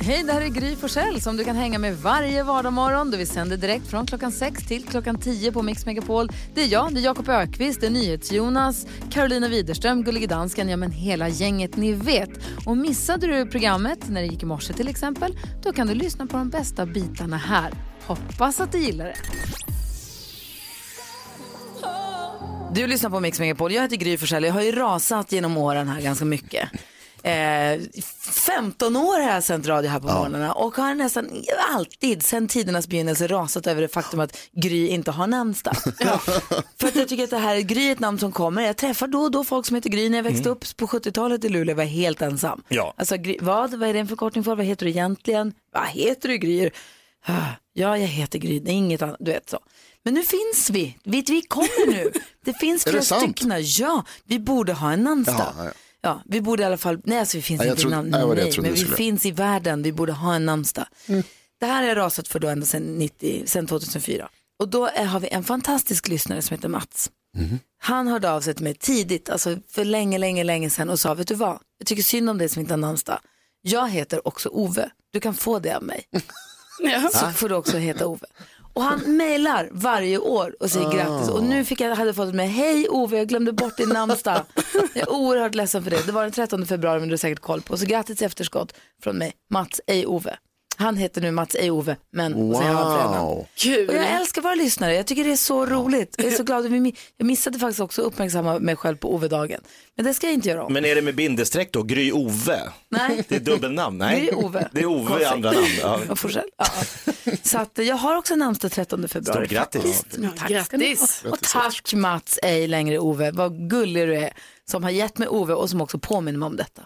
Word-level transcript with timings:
Hej, 0.00 0.22
det 0.22 0.32
här 0.32 0.40
är 0.40 0.48
Gry 0.48 0.76
Forssell 0.76 1.20
som 1.20 1.36
du 1.36 1.44
kan 1.44 1.56
hänga 1.56 1.78
med 1.78 1.96
varje 1.96 2.42
vardagsmorgon. 2.42 3.10
Vi 3.10 3.26
sänder 3.26 3.56
direkt 3.56 3.86
från 3.86 4.06
klockan 4.06 4.32
6 4.32 4.66
till 4.66 4.84
klockan 4.84 5.18
10 5.18 5.52
på 5.52 5.62
Mix 5.62 5.86
Megapol. 5.86 6.28
Det 6.54 6.62
är 6.62 6.66
jag, 6.72 6.94
det 6.94 7.00
är 7.00 7.04
Jakob 7.04 7.28
Ökvist, 7.28 7.80
det 7.80 7.86
är 7.86 7.90
NyhetsJonas, 7.90 8.86
Carolina 9.10 9.48
Widerström, 9.48 10.04
Gullige 10.04 10.26
Dansken, 10.26 10.68
ja 10.68 10.76
men 10.76 10.90
hela 10.90 11.28
gänget 11.28 11.76
ni 11.76 11.92
vet. 11.92 12.30
Och 12.66 12.76
missade 12.76 13.26
du 13.26 13.46
programmet 13.46 14.08
när 14.08 14.20
det 14.20 14.26
gick 14.26 14.42
i 14.42 14.46
morse 14.46 14.72
till 14.72 14.88
exempel, 14.88 15.38
då 15.62 15.72
kan 15.72 15.86
du 15.86 15.94
lyssna 15.94 16.26
på 16.26 16.36
de 16.36 16.50
bästa 16.50 16.86
bitarna 16.86 17.36
här. 17.36 17.72
Hoppas 18.06 18.60
att 18.60 18.72
du 18.72 18.78
gillar 18.78 19.04
det. 19.04 19.16
Du 22.74 22.86
lyssnar 22.86 23.10
på 23.10 23.20
Mix 23.20 23.40
Megapol. 23.40 23.72
Jag 23.72 23.82
heter 23.82 23.96
Gry 23.96 24.16
Forssell. 24.16 24.44
Jag 24.44 24.52
har 24.52 24.62
ju 24.62 24.72
rasat 24.72 25.32
genom 25.32 25.56
åren 25.56 25.88
här 25.88 26.00
ganska 26.00 26.24
mycket. 26.24 26.68
Eh, 27.24 27.80
15 28.20 28.96
år 28.96 29.20
har 29.20 29.30
jag 29.32 29.44
sänt 29.44 29.66
radio 29.66 29.90
här 29.90 30.00
på 30.00 30.06
morgnarna 30.06 30.52
och 30.52 30.76
har 30.76 30.94
nästan 30.94 31.30
alltid 31.74 32.22
sedan 32.22 32.48
tidernas 32.48 32.88
begynnelse 32.88 33.26
rasat 33.26 33.66
över 33.66 33.82
det 33.82 33.88
faktum 33.88 34.20
att 34.20 34.36
Gry 34.52 34.88
inte 34.88 35.10
har 35.10 35.26
namnsdag. 35.26 35.76
För 36.80 36.88
att 36.88 36.94
jag 36.96 37.08
tycker 37.08 37.24
att 37.24 37.30
det 37.30 37.38
här 37.38 37.60
Gry 37.60 37.88
är 37.88 37.92
ett 37.92 38.00
namn 38.00 38.18
som 38.18 38.32
kommer. 38.32 38.62
Jag 38.62 38.76
träffar 38.76 39.06
då 39.06 39.18
och 39.20 39.30
då 39.30 39.44
folk 39.44 39.66
som 39.66 39.74
heter 39.74 39.90
Gry. 39.90 40.08
När 40.08 40.18
jag 40.18 40.22
växte 40.22 40.48
upp 40.48 40.76
på 40.76 40.86
70-talet 40.86 41.44
i 41.44 41.48
Luleå 41.48 41.76
var 41.76 41.82
jag 41.82 41.90
helt 41.90 42.22
ensam. 42.22 42.62
Ja. 42.68 42.94
Alltså, 42.96 43.16
Gry, 43.16 43.36
vad? 43.40 43.74
Vad 43.74 43.88
är 43.88 43.92
det 43.92 43.98
en 44.00 44.08
förkortning 44.08 44.44
för? 44.44 44.56
Vad 44.56 44.66
heter 44.66 44.86
du 44.86 44.90
egentligen? 44.90 45.52
Vad 45.72 45.86
heter 45.86 46.28
du 46.28 46.36
Gry? 46.38 46.70
Ah, 47.26 47.32
Ja, 47.72 47.98
jag 47.98 48.06
heter 48.08 48.38
Gry. 48.38 48.60
Det 48.60 48.70
är 48.70 48.74
inget 48.74 49.02
annat. 49.02 49.16
Du 49.20 49.30
vet 49.30 49.50
så. 49.50 49.58
Men 50.04 50.14
nu 50.14 50.22
finns 50.22 50.70
vi. 50.70 50.96
Vi, 51.04 51.22
vi 51.28 51.42
kommer 51.42 51.90
nu. 51.90 52.12
Det 52.44 52.52
finns 52.54 52.84
flera 52.84 53.02
stycken. 53.02 53.52
Ja, 53.62 54.04
vi 54.24 54.38
borde 54.38 54.72
ha 54.72 54.92
en 54.92 55.04
namnsdag. 55.04 55.52
Ja, 55.58 55.64
ja. 55.64 55.70
Ja, 56.04 56.22
vi 56.24 56.40
borde 56.40 56.62
i 56.62 56.66
alla 56.66 56.76
fall, 56.76 57.00
nej 57.04 57.18
alltså 57.18 57.36
vi 57.36 57.42
finns 57.42 57.60
Ja, 57.60 57.64
jag 57.66 57.72
inte 57.72 57.80
trodde- 57.82 57.94
i 57.94 57.96
namn, 57.96 58.10
nej, 58.10 58.26
nej, 58.44 58.52
men 58.62 58.70
vi 58.72 58.76
skulle. 58.80 58.96
finns 58.96 59.26
i 59.26 59.30
världen, 59.30 59.82
vi 59.82 59.92
borde 59.92 60.12
ha 60.12 60.34
en 60.34 60.46
namnsdag. 60.46 60.86
Mm. 61.06 61.22
Det 61.60 61.66
här 61.66 61.82
jag 61.82 61.96
rasat 61.96 62.28
för 62.28 62.38
då 62.40 62.48
ända 62.48 62.66
sedan, 62.66 62.98
90, 62.98 63.42
sedan 63.46 63.66
2004. 63.66 64.28
Och 64.58 64.68
då 64.68 64.86
är, 64.86 65.04
har 65.04 65.20
vi 65.20 65.28
en 65.28 65.44
fantastisk 65.44 66.08
lyssnare 66.08 66.42
som 66.42 66.54
heter 66.56 66.68
Mats. 66.68 67.10
Mhm. 67.36 67.58
Han 67.78 68.06
hörde 68.08 68.30
av 68.32 68.40
sig 68.40 68.54
till 68.54 68.64
mig 68.64 68.74
tidigt, 68.74 69.30
alltså 69.30 69.56
för 69.70 69.84
länge, 69.84 70.18
länge, 70.18 70.44
länge 70.44 70.70
sedan 70.70 70.90
och 70.90 71.00
sa, 71.00 71.14
vet 71.14 71.28
du 71.28 71.34
vad, 71.34 71.58
jag 71.78 71.86
tycker 71.86 72.02
synd 72.02 72.30
om 72.30 72.38
dig 72.38 72.48
som 72.48 72.60
inte 72.60 72.72
har 72.72 72.78
namnsdag. 72.78 73.18
Jag 73.62 73.88
heter 73.90 74.28
också 74.28 74.48
Ove, 74.48 74.90
du 75.12 75.20
kan 75.20 75.34
få 75.34 75.58
det 75.58 75.76
av 75.76 75.82
mig. 75.82 76.04
Så 77.12 77.26
får 77.32 77.48
du 77.48 77.54
också 77.54 77.76
heta 77.76 78.06
Ove. 78.06 78.26
Och 78.74 78.82
han 78.82 79.00
mejlar 79.16 79.68
varje 79.72 80.18
år 80.18 80.56
och 80.60 80.70
säger 80.70 80.92
grattis. 80.92 81.28
Och 81.28 81.42
nu 81.44 81.64
fick 81.64 81.80
jag, 81.80 81.94
hade 81.94 82.08
jag 82.08 82.16
fått 82.16 82.34
med, 82.34 82.50
hej 82.50 82.88
Ove, 82.88 83.16
jag 83.18 83.28
glömde 83.28 83.52
bort 83.52 83.76
din 83.76 83.88
namnsdag. 83.88 84.42
Jag 84.94 85.02
är 85.02 85.12
oerhört 85.12 85.54
ledsen 85.54 85.82
för 85.82 85.90
det. 85.90 86.06
Det 86.06 86.12
var 86.12 86.22
den 86.22 86.32
13 86.32 86.66
februari, 86.66 87.00
men 87.00 87.08
du 87.08 87.12
har 87.12 87.18
säkert 87.18 87.40
koll 87.40 87.60
på. 87.62 87.76
Så 87.76 87.86
grattis 87.86 88.22
i 88.22 88.24
efterskott 88.24 88.74
från 89.02 89.18
mig, 89.18 89.32
Mats, 89.50 89.80
ej 89.86 90.06
Ove. 90.06 90.36
Han 90.76 90.96
heter 90.96 91.20
nu 91.20 91.30
Mats, 91.30 91.54
ej 91.54 91.70
Ove, 91.70 91.96
men 92.10 92.32
så 92.32 92.62
har 92.62 92.72
han. 92.98 93.24
Wow. 93.26 93.46
Kul. 93.54 93.88
Och 93.88 93.94
jag 93.94 94.10
älskar 94.10 94.42
våra 94.42 94.54
lyssnare, 94.54 94.94
jag 94.94 95.06
tycker 95.06 95.24
det 95.24 95.32
är 95.32 95.36
så 95.36 95.66
roligt. 95.66 96.14
Jag 96.18 96.26
är 96.26 96.30
så 96.30 96.42
glad. 96.42 96.64
att 96.66 96.70
vi 96.72 96.78
mi- 96.80 96.96
Jag 97.16 97.26
missade 97.26 97.58
faktiskt 97.58 97.80
också 97.80 98.00
att 98.02 98.06
uppmärksamma 98.06 98.58
mig 98.58 98.76
själv 98.76 98.96
på 98.96 99.14
Ove-dagen. 99.14 99.60
Men 99.96 100.04
det 100.06 100.14
ska 100.14 100.26
jag 100.26 100.34
inte 100.34 100.48
göra 100.48 100.64
om. 100.64 100.72
Men 100.72 100.84
är 100.84 100.94
det 100.94 101.02
med 101.02 101.14
bindestreck 101.14 101.72
då? 101.72 101.82
Gry 101.82 102.12
Ove? 102.12 102.60
Nej. 102.88 103.24
Det 103.28 103.36
är 103.36 103.40
dubbelnamn? 103.40 103.98
Nej. 103.98 104.20
Det 104.20 104.28
är 104.30 104.44
Ove. 104.44 104.68
Det 104.72 104.80
är 104.80 104.86
Ove 104.86 105.22
i 105.22 105.24
andra 105.24 105.50
namn. 105.52 105.66
Ja. 105.82 106.00
Jag 106.08 106.18
får 106.18 106.28
själv. 106.28 106.48
Ja. 106.58 106.64
Så 107.42 107.58
att 107.58 107.78
eh, 107.78 107.84
jag 107.84 107.96
har 107.96 108.16
också 108.16 108.36
namnsdag 108.36 108.72
13 108.72 109.08
februari. 109.08 109.46
Stort 109.46 109.50
grattis. 109.56 110.04
Ja, 110.22 110.28
Tack 110.38 110.48
grattis. 110.50 111.24
Och 111.30 111.38
tack 111.40 111.94
Mats, 111.94 112.38
ej 112.42 112.68
längre 112.68 112.98
Ove. 112.98 113.30
Vad 113.30 113.70
gullig 113.70 114.08
du 114.08 114.14
är 114.16 114.32
som 114.70 114.82
har 114.84 114.90
gett 114.90 115.18
mig 115.18 115.28
Ove 115.28 115.54
och 115.54 115.70
som 115.70 115.80
också 115.80 115.98
påminner 115.98 116.38
mig 116.38 116.46
om 116.46 116.56
detta. 116.56 116.82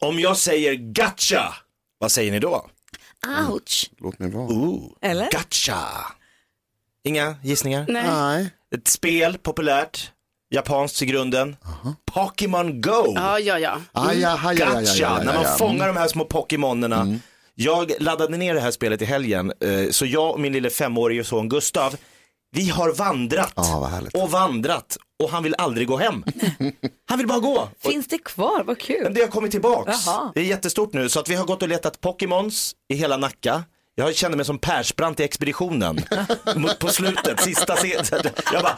Om 0.00 0.20
jag 0.20 0.36
säger 0.36 0.74
gotcha, 0.74 1.54
vad 1.98 2.12
säger 2.12 2.32
ni 2.32 2.38
då? 2.38 2.66
Ouch. 3.26 3.90
Låt 3.98 4.18
mig 4.18 4.30
vara. 4.30 4.44
Ooh, 4.44 4.92
Eller? 5.00 5.28
Gotcha. 5.30 5.78
Inga 7.04 7.36
gissningar? 7.42 7.84
Nej. 7.88 8.04
Nej. 8.06 8.50
Ett 8.74 8.88
spel, 8.88 9.38
populärt, 9.38 10.12
japanskt 10.50 11.02
i 11.02 11.06
grunden. 11.06 11.56
Pokémon 12.12 12.80
Go. 12.80 13.12
Ja, 13.14 13.38
ja, 13.38 13.58
ja. 13.58 13.80
Ah, 13.92 14.12
ja, 14.12 14.12
ja, 14.12 14.38
ja, 14.44 14.52
ja, 14.52 14.66
ja, 14.66 14.80
Gotcha, 14.80 14.92
ja, 14.94 15.18
ja, 15.18 15.24
när 15.24 15.34
man 15.34 15.42
ja. 15.42 15.56
fångar 15.58 15.86
de 15.86 15.96
här 15.96 16.08
små 16.08 16.24
Pokémonerna. 16.24 17.18
Jag 17.54 17.92
laddade 18.00 18.36
ner 18.36 18.54
det 18.54 18.60
här 18.60 18.70
spelet 18.70 19.02
i 19.02 19.04
helgen, 19.04 19.52
eh, 19.60 19.90
så 19.90 20.06
jag 20.06 20.30
och 20.30 20.40
min 20.40 20.52
lille 20.52 20.70
femårige 20.70 21.24
son 21.24 21.48
Gustav, 21.48 21.96
vi 22.50 22.68
har 22.68 22.92
vandrat 22.92 23.54
härligt. 23.56 24.14
och 24.14 24.30
vandrat 24.30 24.96
och 25.22 25.30
han 25.30 25.42
vill 25.42 25.54
aldrig 25.58 25.86
gå 25.88 25.96
hem. 25.96 26.24
Han 27.08 27.18
vill 27.18 27.26
bara 27.26 27.38
gå. 27.38 27.58
Och 27.58 27.90
Finns 27.92 28.06
det 28.06 28.18
kvar? 28.18 28.56
Vad 28.56 28.66
men 28.66 28.76
kul. 28.76 29.14
det 29.14 29.20
har 29.20 29.28
kommit 29.28 29.50
tillbaks. 29.50 30.06
Jaha. 30.06 30.32
Det 30.34 30.40
är 30.40 30.44
jättestort 30.44 30.92
nu, 30.92 31.08
så 31.08 31.20
att 31.20 31.28
vi 31.28 31.34
har 31.34 31.44
gått 31.44 31.62
och 31.62 31.68
letat 31.68 32.00
Pokémons 32.00 32.74
i 32.88 32.94
hela 32.94 33.16
Nacka. 33.16 33.64
Jag 33.94 34.16
kände 34.16 34.36
mig 34.36 34.46
som 34.46 34.58
Persbrandt 34.58 35.20
i 35.20 35.24
expeditionen 35.24 36.00
på 36.80 36.88
slutet, 36.88 37.40
sista 37.40 37.76
scenen. 37.76 38.04
Jag 38.52 38.62
bara... 38.62 38.76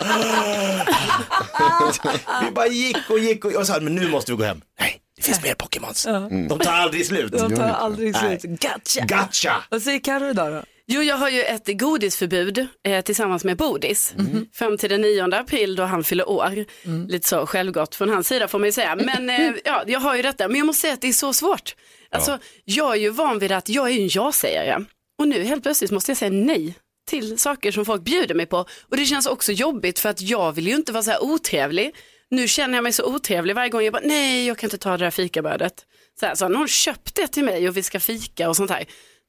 vi 2.45 2.51
bara 2.51 2.67
gick 2.67 3.11
och 3.11 3.19
gick 3.19 3.45
och 3.45 3.53
jag 3.53 3.67
sa, 3.67 3.81
men 3.81 3.95
nu 3.95 4.09
måste 4.09 4.33
vi 4.33 4.37
gå 4.39 4.45
hem. 4.45 4.61
Nej, 4.81 5.01
det 5.17 5.23
finns 5.23 5.43
mer 5.43 5.55
Pokémons. 5.55 6.05
De 6.49 6.59
tar 6.59 6.73
aldrig 6.73 7.07
slut. 7.07 7.33
De 7.33 7.57
tar 7.57 7.69
aldrig 7.69 8.17
slut. 8.17 8.43
Gotcha. 8.43 9.01
Gotcha! 9.07 9.65
Vad 9.71 9.83
säger 9.83 9.99
Carro 9.99 10.31
idag 10.31 10.53
då? 10.53 10.63
Jo, 10.93 11.03
jag 11.03 11.17
har 11.17 11.28
ju 11.28 11.43
ett 11.43 11.78
godisförbud 11.81 12.67
eh, 12.84 13.01
tillsammans 13.01 13.45
med 13.45 13.56
Bodis. 13.56 14.15
Fram 14.53 14.78
till 14.78 14.91
den 14.91 15.01
9 15.01 15.34
april 15.34 15.77
då 15.77 15.83
han 15.83 16.05
fyller 16.05 16.28
år. 16.28 16.65
Lite 17.09 17.28
så 17.28 17.47
självgott 17.47 17.95
från 17.95 18.09
hans 18.09 18.28
sida 18.28 18.49
får 18.49 18.59
man 18.59 18.69
ju 18.69 18.73
säga. 18.73 18.97
Men 18.97 19.31
eh, 19.31 19.53
ja, 19.65 19.84
jag 19.87 20.01
har 20.01 20.17
ju 20.17 20.23
detta. 20.23 20.49
Men 20.49 20.56
jag 20.56 20.67
måste 20.67 20.81
säga 20.81 20.95
att 20.95 21.01
det 21.01 21.09
är 21.09 21.12
så 21.12 21.33
svårt. 21.33 21.75
Alltså, 22.11 22.39
jag 22.65 22.93
är 22.93 23.01
ju 23.01 23.11
van 23.11 23.39
vid 23.39 23.53
att 23.53 23.69
jag 23.69 23.91
är 23.91 24.01
en 24.01 24.09
ja-sägare. 24.09 24.84
Och 25.19 25.28
nu 25.28 25.43
helt 25.43 25.62
plötsligt 25.62 25.91
måste 25.91 26.11
jag 26.11 26.17
säga 26.17 26.31
nej 26.31 26.75
till 27.09 27.39
saker 27.39 27.72
som 27.72 27.84
folk 27.84 28.03
bjuder 28.03 28.34
mig 28.34 28.47
på. 28.47 28.59
Och 28.89 28.97
det 28.97 29.05
känns 29.05 29.27
också 29.27 29.53
jobbigt 29.53 29.99
för 29.99 30.09
att 30.09 30.21
jag 30.21 30.53
vill 30.53 30.67
ju 30.69 30.75
inte 30.75 30.93
vara 30.93 31.03
så 31.03 31.11
här 31.11 31.22
otrevlig. 31.22 31.95
Nu 32.31 32.49
känner 32.49 32.75
jag 32.75 32.83
mig 32.83 32.93
så 32.93 33.05
otrevlig 33.15 33.55
varje 33.55 33.71
gång 33.71 33.83
jag 33.83 33.93
bara, 33.93 34.03
nej 34.05 34.47
jag 34.47 34.59
kan 34.59 34.67
inte 34.67 34.78
ta 34.78 34.91
det 34.91 35.05
där 35.05 35.11
fikabrödet. 35.11 35.75
Så, 36.21 36.27
här, 36.27 36.34
så 36.34 36.49
någon 36.49 36.69
köpt 36.69 37.15
det 37.15 37.27
till 37.27 37.45
mig 37.45 37.69
och 37.69 37.77
vi 37.77 37.83
ska 37.83 38.01
fika 38.01 38.49
och 38.49 38.57
sånt 38.57 38.71
här. 38.71 38.84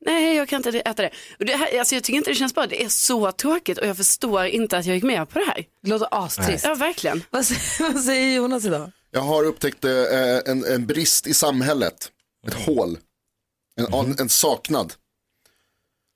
Nej, 0.06 0.36
jag 0.36 0.48
kan 0.50 0.58
inte 0.58 0.80
äta 0.80 1.02
det. 1.02 1.12
Och 1.40 1.46
det 1.46 1.56
här, 1.56 1.80
alltså 1.80 1.96
jag 1.96 2.04
tycker 2.04 2.18
inte 2.18 2.32
det 2.32 2.36
känns 2.36 2.56
bra. 2.56 2.68
Det 2.68 2.84
är 2.84 2.90
så 2.90 3.32
tråkigt 3.32 3.78
och 3.78 3.88
jag 3.88 3.98
förstår 3.98 4.46
inte 4.46 4.78
att 4.78 4.86
jag 4.86 4.96
gick 4.96 5.04
med 5.04 5.30
på 5.30 5.40
det 5.40 5.46
här. 5.46 5.66
Det 5.84 5.90
låter 5.90 6.08
astrist. 6.12 6.66
Ja, 6.66 6.76
verkligen. 6.76 7.24
Vad, 7.30 7.46
säger, 7.46 7.94
vad 7.94 8.04
säger 8.04 8.36
Jonas 8.36 8.66
idag? 8.66 8.92
Jag 9.12 9.22
har 9.22 9.44
upptäckt 9.44 9.86
eh, 9.86 9.92
en, 10.46 10.66
en 10.66 10.86
brist 10.86 11.28
i 11.28 11.34
samhället. 11.34 12.12
Ett 12.48 12.54
hål. 12.54 12.98
En, 13.76 13.94
en, 13.94 14.16
en 14.20 14.30
saknad. 14.30 14.94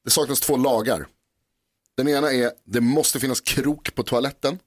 Det 0.03 0.09
saknas 0.11 0.39
två 0.39 0.57
lagar. 0.57 1.07
Den 1.97 2.07
ena 2.07 2.33
är, 2.33 2.51
det 2.63 2.81
måste 2.81 3.19
finnas 3.19 3.41
krok 3.41 3.95
på 3.95 4.03
toaletten. 4.03 4.59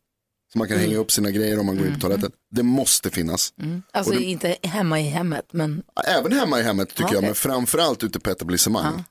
Så 0.53 0.59
man 0.59 0.69
kan 0.69 0.79
hänga 0.79 0.97
upp 0.97 1.11
sina 1.13 1.31
grejer 1.31 1.59
om 1.59 1.67
man 1.67 1.77
går 1.77 1.87
in 1.87 1.95
på 1.95 2.01
toaletten. 2.01 2.33
Det 2.51 2.63
måste 2.63 3.11
finnas. 3.11 3.53
Alltså 3.93 4.13
Och 4.13 4.19
det- 4.19 4.25
inte 4.25 4.57
hemma 4.63 5.01
i 5.01 5.03
hemmet, 5.03 5.45
men 5.53 5.83
Även 6.07 6.33
hemma 6.33 6.61
i 6.61 6.63
hemmet 6.63 6.89
tycker 6.89 7.03
Ja, 7.05 7.15
jag, 7.15 7.23
men 7.25 7.35
framförallt 7.35 8.05
ute 8.05 8.21
på 8.21 8.31
etablissemang. 8.31 9.05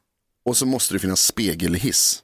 Och 0.45 0.57
så 0.57 0.65
måste 0.65 0.93
det 0.93 0.99
finnas 0.99 1.21
spegelhiss. 1.25 2.23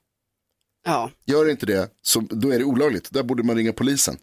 Ja. 0.85 1.11
Gör 1.25 1.49
inte 1.49 1.65
det, 1.65 1.89
så 2.01 2.19
då 2.19 2.49
är 2.53 2.59
det 2.59 2.65
olagligt. 2.65 3.11
Där 3.11 3.23
borde 3.23 3.43
man 3.43 3.55
ringa 3.55 3.73
polisen. 3.73 4.17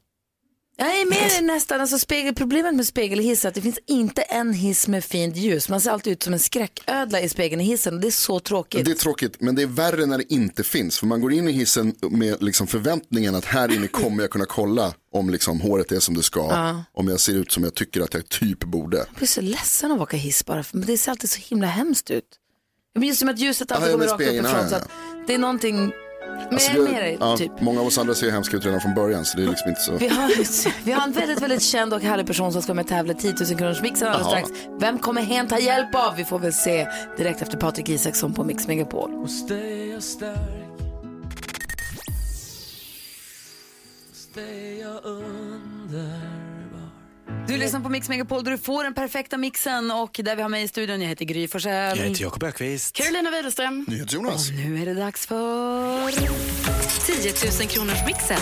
Jag 0.81 1.01
är 1.01 1.07
med 1.07 1.31
dig 1.31 1.43
nästan. 1.43 1.81
Alltså 1.81 1.99
spegel, 1.99 2.35
problemet 2.35 2.75
med 2.75 2.87
spegelhiss 2.87 3.45
är 3.45 3.49
att 3.49 3.55
det 3.55 3.61
finns 3.61 3.79
inte 3.87 4.23
en 4.23 4.53
hiss 4.53 4.89
med 4.89 5.05
fint 5.05 5.37
ljus. 5.37 5.69
Man 5.69 5.81
ser 5.81 5.91
alltid 5.91 6.13
ut 6.13 6.23
som 6.23 6.33
en 6.33 6.39
skräcködla 6.39 7.21
i 7.21 7.29
spegeln 7.29 7.61
i 7.61 7.65
hissen 7.65 8.01
det 8.01 8.07
är 8.07 8.11
så 8.11 8.41
tråkigt. 8.41 8.85
Det 8.85 8.91
är 8.91 8.95
tråkigt, 8.95 9.41
men 9.41 9.55
det 9.55 9.63
är 9.63 9.67
värre 9.67 10.07
när 10.07 10.19
det 10.19 10.33
inte 10.35 10.63
finns. 10.65 10.99
För 10.99 11.07
man 11.07 11.21
går 11.21 11.33
in 11.33 11.49
i 11.49 11.53
hissen 11.53 11.95
med 12.11 12.43
liksom 12.43 12.67
förväntningen 12.67 13.35
att 13.35 13.45
här 13.45 13.75
inne 13.75 13.87
kommer 13.87 14.23
jag 14.23 14.31
kunna 14.31 14.47
kolla 14.47 14.95
om 15.13 15.31
liksom 15.31 15.61
håret 15.61 15.93
är 15.93 16.01
som 16.01 16.15
det 16.15 16.23
ska. 16.23 16.75
Om 16.93 17.09
jag 17.09 17.21
ser 17.21 17.33
ut 17.35 17.53
som 17.53 17.65
jag 17.65 17.75
tycker 17.75 18.01
att 18.01 18.15
jag 18.15 18.29
typ 18.29 18.65
borde. 18.65 18.97
Jag 18.97 19.07
blir 19.17 19.29
så 19.29 19.41
ledsen 19.41 19.91
av 19.91 19.97
att 19.97 20.03
åka 20.03 20.17
hiss 20.17 20.45
bara, 20.47 20.63
för 20.63 20.79
det 20.79 20.99
ser 20.99 21.11
alltid 21.11 21.31
så 21.31 21.41
himla 21.41 21.67
hemskt 21.67 22.11
ut. 22.11 22.25
Ja, 22.93 22.99
Men 23.01 23.09
just 23.09 23.21
som 23.21 23.29
att 23.29 23.39
ljuset 23.39 23.73
alltid 23.73 23.89
Ja, 23.89 23.93
kommer 23.93 24.07
rakt 24.07 24.15
uppifrån. 24.15 24.45
ja, 24.45 24.69
Så 24.69 24.75
ja, 24.75 24.79
att 24.79 24.89
det 25.27 25.35
är 25.35 25.39
någonting, 25.39 25.93
men 26.27 26.49
Alltså, 26.55 26.71
jag 26.73 26.81
är 26.81 26.87
det- 26.87 26.93
med 26.93 27.03
dig, 27.03 27.17
ja, 27.21 27.37
typ. 27.37 27.61
Många 27.61 27.81
av 27.81 27.87
oss 27.87 27.99
andra 27.99 28.15
ser 28.15 28.31
hemska 28.31 28.57
ut 28.57 28.65
redan 28.65 28.81
från 28.81 28.95
början 28.95 29.25
så 29.25 29.37
det 29.39 29.45
är 29.45 29.49
liksom 29.49 29.69
inte 29.69 29.81
så. 29.81 29.93
Vi 29.97 30.09
har, 30.09 30.85
vi 30.85 30.93
har 30.93 31.03
en 31.07 31.13
väldigt, 31.13 31.43
väldigt 31.43 31.63
känd 31.63 31.95
och 31.95 32.01
härlig 32.03 32.27
person 32.27 32.53
som 32.53 32.63
ska 32.63 32.75
med 32.75 32.87
tävla 32.89 33.13
i 33.13 33.17
10 33.17 33.35
000 33.49 33.59
kronors 33.59 33.83
mixen 33.83 34.09
alldeles 34.09 34.27
strax. 34.47 34.51
Vem 34.81 34.99
kommer 34.99 35.23
hen 35.23 35.49
ta 35.49 35.59
hjälp 35.59 35.95
av? 35.95 36.17
Vi 36.17 36.25
får 36.25 36.39
väl 36.39 36.53
se 36.53 36.87
direkt 37.17 37.43
efter 37.43 37.59
Patrik 37.59 37.89
Isaksson 37.89 38.35
på 38.35 38.45
Mix 38.45 38.67
Megapol. 38.67 39.11
Du 47.51 47.57
lyssnar 47.57 47.81
på 47.81 47.89
Mix 47.89 48.09
Megapol 48.09 48.45
där 48.45 48.51
du 48.51 48.59
får 48.59 48.85
den 48.85 48.95
perfekta 48.95 49.37
mixen 49.37 49.91
och 49.91 50.21
där 50.25 50.37
vi 50.37 50.43
har 50.43 50.49
mig 50.49 50.63
i 50.63 50.69
studion. 50.69 51.01
Jag 51.01 51.09
heter 51.09 51.25
Gry 51.25 51.49
Forssell. 51.49 51.99
Jag 51.99 52.07
heter 52.07 52.23
Jakob 52.23 52.43
Ökvist. 52.43 52.97
Carolina 52.97 53.31
Widerström. 53.31 53.87
Jonas. 54.09 54.51
Nu 54.51 54.83
är 54.83 54.87
det 54.87 54.95
dags 54.95 55.27
för... 55.27 56.11
10 56.11 57.33
000 57.61 57.69
kronors 57.69 58.07
mixen. 58.07 58.39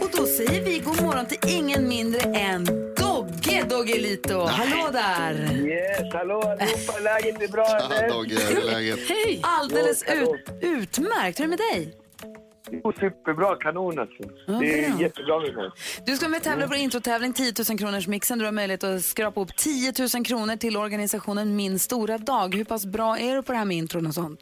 Och 0.00 0.10
då 0.16 0.26
säger 0.26 0.64
vi 0.64 0.78
god 0.78 1.02
morgon 1.02 1.26
till 1.26 1.38
ingen 1.48 1.88
mindre 1.88 2.20
än 2.20 2.64
Dogge. 2.96 3.64
Doggelito. 3.68 4.46
Hallå 4.46 4.90
där! 4.92 5.66
Yes, 5.66 6.14
hallå 6.14 6.40
allihopa, 6.40 6.98
läget 6.98 7.42
är 7.42 7.48
bra 7.48 7.66
Ja, 7.68 7.94
eller? 7.94 8.08
Dogge, 8.08 8.38
hur 8.48 8.58
är 8.58 8.64
läget? 8.64 8.98
Hej! 9.08 9.40
Alldeles 9.42 10.02
ut, 10.02 10.50
utmärkt. 10.60 11.40
Hur 11.40 11.44
är 11.44 11.48
det 11.48 11.56
med 11.56 11.58
dig? 11.58 11.94
Jo, 12.70 12.92
superbra, 13.00 13.56
kanon 13.56 13.98
alltså. 13.98 14.22
Det 14.60 14.84
är 14.84 14.90
bra. 14.90 15.00
jättebra 15.00 15.40
mig. 15.40 15.70
Du 16.06 16.16
ska 16.16 16.28
med 16.28 16.42
tävla 16.42 16.68
på 16.68 16.74
introtävling 16.74 17.32
10 17.32 17.52
000 17.68 17.78
kronors 17.78 18.06
mixen. 18.06 18.38
Du 18.38 18.44
har 18.44 18.52
möjlighet 18.52 18.84
att 18.84 19.04
skrapa 19.04 19.40
upp 19.40 19.56
10 19.56 19.92
000 20.14 20.24
kronor 20.24 20.56
till 20.56 20.76
organisationen 20.76 21.56
Min 21.56 21.78
stora 21.78 22.18
dag. 22.18 22.54
Hur 22.54 22.64
pass 22.64 22.86
bra 22.86 23.18
är 23.18 23.34
du 23.36 23.42
på 23.42 23.52
det 23.52 23.58
här 23.58 23.64
med 23.64 23.76
intron 23.76 24.06
och 24.06 24.14
sånt? 24.14 24.40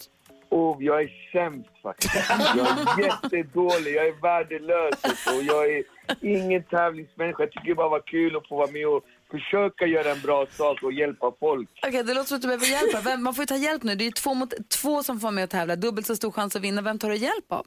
Och 0.49 0.83
jag 0.83 1.03
är 1.03 1.11
sämst 1.33 1.71
faktiskt. 1.83 2.15
Jag 2.57 2.67
är 2.67 3.05
jättedålig, 3.05 3.95
jag 3.95 4.07
är 4.07 4.21
värdelös 4.23 5.27
och 5.27 5.43
jag 5.43 5.71
är 5.73 5.85
ingen 6.21 6.63
tävlingsmänniska. 6.63 7.43
Jag 7.43 7.53
tycker 7.53 7.69
det 7.69 7.75
bara 7.75 7.89
var 7.89 8.01
kul 8.07 8.37
att 8.37 8.49
få 8.49 8.57
vara 8.57 8.71
med 8.71 8.87
och 8.89 9.05
försöka 9.31 9.87
göra 9.87 10.11
en 10.11 10.21
bra 10.21 10.47
sak 10.51 10.83
och 10.83 10.93
hjälpa 10.93 11.33
folk. 11.41 11.69
Okej, 11.87 12.03
det 12.03 12.15
låter 12.15 12.29
som 12.29 12.37
att 12.37 12.43
du 12.43 12.49
behöver 12.49 12.67
hjälp. 12.67 13.21
man 13.21 13.35
får 13.35 13.43
ju 13.43 13.47
ta 13.47 13.57
hjälp 13.57 13.83
nu. 13.83 13.95
Det 13.95 14.07
är 14.07 14.11
två 14.11 14.35
mot 14.35 14.69
två 14.69 15.03
som 15.03 15.21
får 15.21 15.23
vara 15.23 15.33
med 15.33 15.45
och 15.45 15.51
tävla. 15.51 15.77
Dubbelt 15.77 16.07
så 16.07 16.17
stor 16.17 16.31
chans 16.31 16.57
att 16.57 16.63
vinna. 16.63 16.83
Vem 16.83 16.99
tar 16.99 17.11
du 17.11 17.17
hjälp 17.17 17.53
av? 17.53 17.67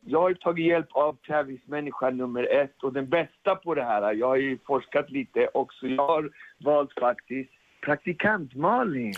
Jag 0.00 0.20
har 0.20 0.34
tagit 0.34 0.66
hjälp 0.66 0.88
av 0.92 1.16
tävlingsmänniska 1.26 2.10
nummer 2.10 2.62
ett 2.62 2.82
och 2.82 2.92
den 2.92 3.08
bästa 3.08 3.56
på 3.56 3.74
det 3.74 3.84
här. 3.84 4.12
Jag 4.12 4.26
har 4.26 4.36
ju 4.36 4.58
forskat 4.66 5.10
lite 5.10 5.48
också. 5.54 5.86
Jag 5.86 6.06
har 6.06 6.30
valt 6.64 6.92
faktiskt 7.00 7.50
praktikant 7.84 8.54
Malin. 8.54 9.14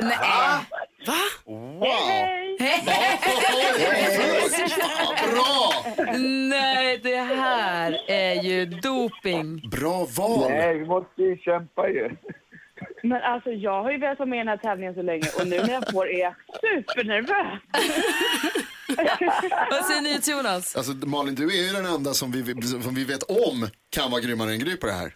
Nej. 0.00 0.16
Wow! 1.44 1.80
Bra! 5.30 5.70
Nej, 6.50 7.00
det 7.02 7.16
här 7.16 8.00
är 8.08 8.42
ju 8.42 8.66
doping. 8.66 9.70
Bra 9.70 10.06
val! 10.18 10.50
Nej, 10.50 10.78
vi 10.78 10.86
måste 10.86 11.22
ju 11.22 11.36
kämpa 11.38 11.88
ju. 11.88 12.10
Men 13.02 13.22
alltså 13.22 13.50
jag 13.50 13.82
har 13.82 13.90
ju 13.90 13.98
velat 13.98 14.18
vara 14.18 14.28
med 14.28 14.36
i 14.36 14.38
den 14.38 14.48
här 14.48 14.56
tävlingen 14.56 14.94
så 14.94 15.02
länge 15.02 15.26
och 15.40 15.46
nu 15.46 15.56
när 15.62 15.72
jag 15.72 15.90
får 15.90 16.08
är 16.08 16.20
jag 16.20 16.34
supernervös. 16.60 17.60
Vad 19.70 19.84
säger 19.84 20.00
ni 20.02 20.20
till 20.20 20.32
Jonas? 20.32 20.76
Alltså 20.76 20.92
Malin, 20.92 21.34
du 21.34 21.44
är 21.58 21.66
ju 21.66 21.72
den 21.72 21.86
enda 21.86 22.14
som 22.14 22.32
vi, 22.32 22.62
som 22.82 22.94
vi 22.94 23.04
vet 23.04 23.22
om 23.22 23.68
kan 23.90 24.10
vara 24.10 24.20
grymmare 24.20 24.52
än 24.52 24.58
Gry 24.58 24.76
på 24.76 24.86
det 24.86 24.92
här. 24.92 25.14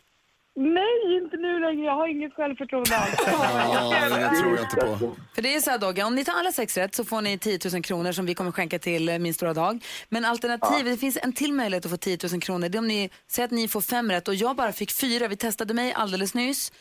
Nej, 0.56 1.16
inte 1.22 1.36
nu 1.36 1.60
längre. 1.60 1.84
Jag 1.84 1.94
har 1.94 2.08
inget 2.08 2.34
självförtroende 2.34 2.96
alls. 2.96 3.14
Ja, 3.26 4.08
det 4.08 4.36
tror 4.36 4.56
jag 4.56 4.64
inte 4.64 4.76
på. 4.76 5.16
För 5.34 5.42
det 5.42 5.54
är 5.54 5.60
så 5.60 5.70
här 5.70 5.78
Dogge, 5.78 6.02
om 6.02 6.14
ni 6.14 6.24
tar 6.24 6.32
alla 6.32 6.52
sex 6.52 6.76
rätt 6.76 6.94
så 6.94 7.04
får 7.04 7.20
ni 7.20 7.38
10 7.38 7.58
000 7.72 7.82
kronor 7.82 8.12
som 8.12 8.26
vi 8.26 8.34
kommer 8.34 8.52
skänka 8.52 8.78
till 8.78 9.08
eh, 9.08 9.18
Min 9.18 9.34
stora 9.34 9.54
dag. 9.54 9.84
Men 10.08 10.24
alternativet, 10.24 10.92
det 10.92 10.96
finns 10.96 11.18
en 11.22 11.32
till 11.32 11.52
möjlighet 11.52 11.84
att 11.84 11.90
få 11.90 11.96
10 11.96 12.18
000 12.32 12.40
kronor. 12.40 12.68
Det 12.68 12.78
är 12.78 12.80
om 12.80 12.88
ni 12.88 13.10
säger 13.30 13.44
att 13.44 13.50
ni 13.52 13.68
får 13.68 13.80
fem 13.80 14.10
rätt 14.10 14.28
och 14.28 14.34
jag 14.34 14.56
bara 14.56 14.72
fick 14.72 14.92
fyra. 14.92 15.28
Vi 15.28 15.36
testade 15.36 15.74
mig 15.74 15.92
alldeles 15.92 16.34
nyss. 16.34 16.72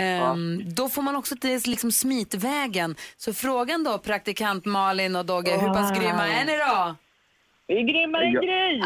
Ehm, 0.00 0.62
Då 0.74 0.88
får 0.88 1.02
man 1.02 1.16
också 1.16 1.36
till 1.36 1.60
liksom 1.66 1.92
smitvägen. 1.92 2.96
Så 3.16 3.34
frågan 3.34 3.84
då, 3.84 3.98
praktikant 3.98 4.64
Malin 4.64 5.16
och 5.16 5.26
Dogge, 5.26 5.56
hur 5.58 5.68
pass 5.68 5.98
grymma 5.98 6.28
är 6.28 6.44
ni 6.44 6.56
då? 6.56 6.94
Vi 7.66 7.76
är 7.78 7.82
grymmare 7.82 8.24
än 8.26 8.32
Gry. 8.32 8.82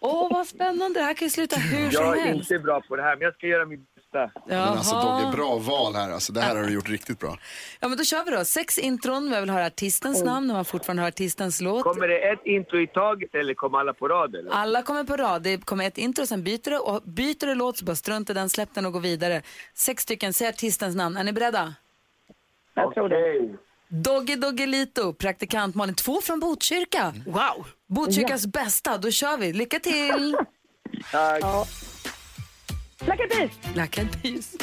Åh, 0.00 0.28
vad 0.32 0.46
spännande. 0.46 1.00
Det 1.00 1.04
här 1.04 1.14
kan 1.14 1.26
ju 1.26 1.30
sluta 1.30 1.56
hur 1.56 1.90
som 1.90 2.04
Jag 2.04 2.18
är 2.18 2.22
helst. 2.22 2.50
inte 2.50 2.62
bra 2.64 2.80
på 2.80 2.96
det 2.96 3.02
här, 3.02 3.16
men 3.16 3.24
jag 3.24 3.34
ska 3.34 3.46
göra 3.46 3.64
mitt 3.66 3.80
bästa. 4.12 4.40
Men 4.46 4.58
alltså 4.58 4.94
Dogge, 4.94 5.36
bra 5.36 5.58
val 5.58 5.94
här. 5.94 6.10
Alltså, 6.10 6.32
det 6.32 6.40
här 6.40 6.56
har 6.56 6.62
du 6.64 6.72
gjort 6.72 6.88
riktigt 6.88 7.18
bra. 7.18 7.38
Ja, 7.80 7.88
men 7.88 7.98
då 7.98 8.04
kör 8.04 8.24
vi 8.24 8.30
då. 8.30 8.44
Sex 8.44 8.78
intron. 8.78 9.32
Jag 9.32 9.40
vill 9.40 9.50
höra 9.50 9.66
artistens 9.66 10.24
namn 10.24 10.46
när 10.46 10.54
man 10.54 10.64
fortfarande 10.64 11.02
hör 11.02 11.08
artistens 11.08 11.60
låt. 11.60 11.84
Kommer 11.84 12.08
det 12.08 12.18
ett 12.32 12.46
intro 12.46 12.80
i 12.80 12.86
taget 12.86 13.34
eller 13.34 13.54
kommer 13.54 13.78
alla 13.78 13.92
på 13.94 14.08
rad? 14.08 14.34
Eller? 14.34 14.50
Alla 14.50 14.82
kommer 14.82 15.04
på 15.04 15.16
rad. 15.16 15.42
Det 15.42 15.64
kommer 15.64 15.86
ett 15.86 15.98
intro, 15.98 16.26
sen 16.26 16.44
byter 16.44 16.70
det. 16.70 16.78
Och 16.78 17.02
byter 17.02 17.46
det 17.46 17.54
låt 17.54 17.78
så 17.78 17.84
bara 17.84 17.96
strunta 17.96 18.32
i 18.32 18.34
den, 18.34 18.50
släpp 18.50 18.74
den 18.74 18.86
och 18.86 18.92
gå 18.92 18.98
vidare. 18.98 19.42
Sex 19.74 20.02
stycken. 20.02 20.32
Säg 20.32 20.48
artistens 20.48 20.96
namn. 20.96 21.16
Är 21.16 21.24
ni 21.24 21.32
beredda? 21.32 21.74
Jag 22.74 22.94
tror 22.94 23.08
det. 23.08 23.56
Doggy 23.90 24.36
Doggelito, 24.36 25.12
praktikant 25.12 25.74
Malin. 25.74 25.94
Två 25.94 26.20
från 26.20 26.40
Botkyrka. 26.40 27.14
Wow. 27.26 27.66
Botkyrkas 27.86 28.46
bästa. 28.46 28.98
Då 28.98 29.10
kör 29.10 29.36
vi. 29.36 29.52
Lycka 29.52 29.78
till! 29.78 30.36
Tack. 31.12 31.44
Black 33.08 33.20
Eyed 33.22 33.30
Peas. 33.30 33.72
Black 33.72 33.98
Eyed 33.98 34.22
Peas. 34.22 34.56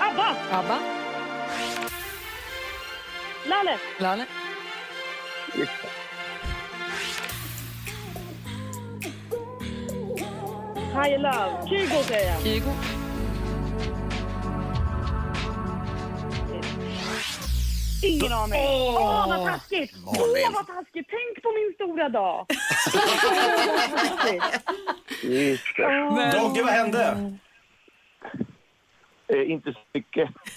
ABBA. 0.00 0.28
ABBA. 0.50 0.78
Lalle. 3.46 3.78
Lalle. 4.00 4.26
High 10.94 11.18
Love. 11.18 11.68
Kygo 11.68 12.02
säger 12.02 12.30
jag. 12.30 12.42
Kygo. 12.42 12.97
Ingen 18.02 18.32
aning. 18.32 18.60
Åh, 18.60 19.28
vad 19.28 19.46
taskigt! 19.46 19.94
Åh, 20.06 20.52
vad 20.54 20.66
taskigt! 20.66 21.08
Tänk 21.10 21.42
på 21.42 21.52
min 21.52 21.72
stora 21.74 22.08
dag. 22.08 22.46
Just 25.22 25.76
det. 25.76 26.30
Dogge, 26.38 26.62
vad 26.62 26.72
hände? 26.72 27.32
Eh, 29.32 29.50
inte 29.50 29.72
så 29.72 29.78
mycket. 29.94 30.30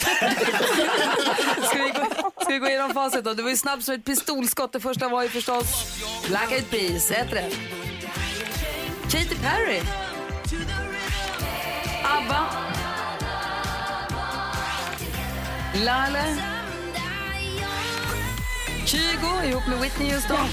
Ska 1.64 1.84
vi, 1.84 1.90
gå, 1.90 2.06
ska 2.42 2.50
vi 2.54 2.60
gå 2.60 2.68
igenom 2.68 2.94
facit 2.94 3.26
då? 3.26 3.34
Det 3.34 3.44
var 3.44 3.50
ju 3.50 3.56
snabbt 3.56 3.84
som 3.84 3.96
ett 3.96 4.06
pistolskott. 4.06 4.74
Det 4.74 4.80
första 4.80 5.10
var 5.10 5.24
ju 5.24 5.30
förstås 5.30 5.98
Black 6.28 6.52
Eyed 6.52 6.70
Peas. 6.70 7.12
Ett 7.12 7.34
rätt. 7.34 7.58
Katy 9.04 9.36
Perry. 9.36 9.82
ABBA. 12.04 12.48
Lale. 15.86 16.24
Kygo 18.92 19.44
ihop 19.50 19.68
med 19.68 19.80
Whitney 19.82 20.12
Houston. 20.14 20.48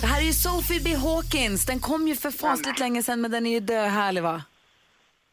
Det 0.00 0.06
här 0.06 0.20
är 0.20 0.24
ju 0.24 0.32
Sophie 0.32 0.80
B. 0.80 0.94
Hawkins. 0.96 1.66
Den 1.66 1.80
kom 1.80 2.08
ju 2.08 2.16
för 2.16 2.30
fasligt 2.30 2.78
länge 2.78 3.02
sedan 3.02 3.20
men 3.20 3.30
den 3.30 3.46
är 3.46 3.50
ju 3.50 3.60
döhärlig 3.60 4.22
va? 4.22 4.42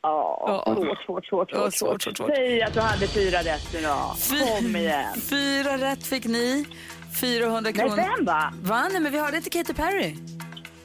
Ja, 0.01 0.63
Ja. 0.65 0.75
svårt, 0.75 1.05
svårt, 1.05 1.25
svårt, 1.25 1.49
Ja, 1.51 1.71
svårt, 1.71 2.01
svårt, 2.01 2.01
svårt, 2.03 2.17
svårt. 2.17 2.27
Säg 2.35 2.61
att 2.61 2.73
du 2.73 2.79
hade 2.79 3.07
fyra 3.07 3.39
rätt 3.39 3.73
nu 3.73 3.81
då. 3.81 4.15
Kom 4.57 4.75
igen. 4.75 5.21
Fyra 5.29 5.77
rätt 5.77 6.07
fick 6.07 6.25
ni. 6.25 6.65
400 7.21 7.61
Nej, 7.61 7.73
kronor. 7.73 7.95
fem 7.95 8.25
va? 8.25 8.53
Va? 8.61 8.87
Nej, 8.91 9.01
men 9.01 9.11
vi 9.11 9.19
hörde 9.19 9.37
inte 9.37 9.49
Katy 9.49 9.73
Perry. 9.73 10.15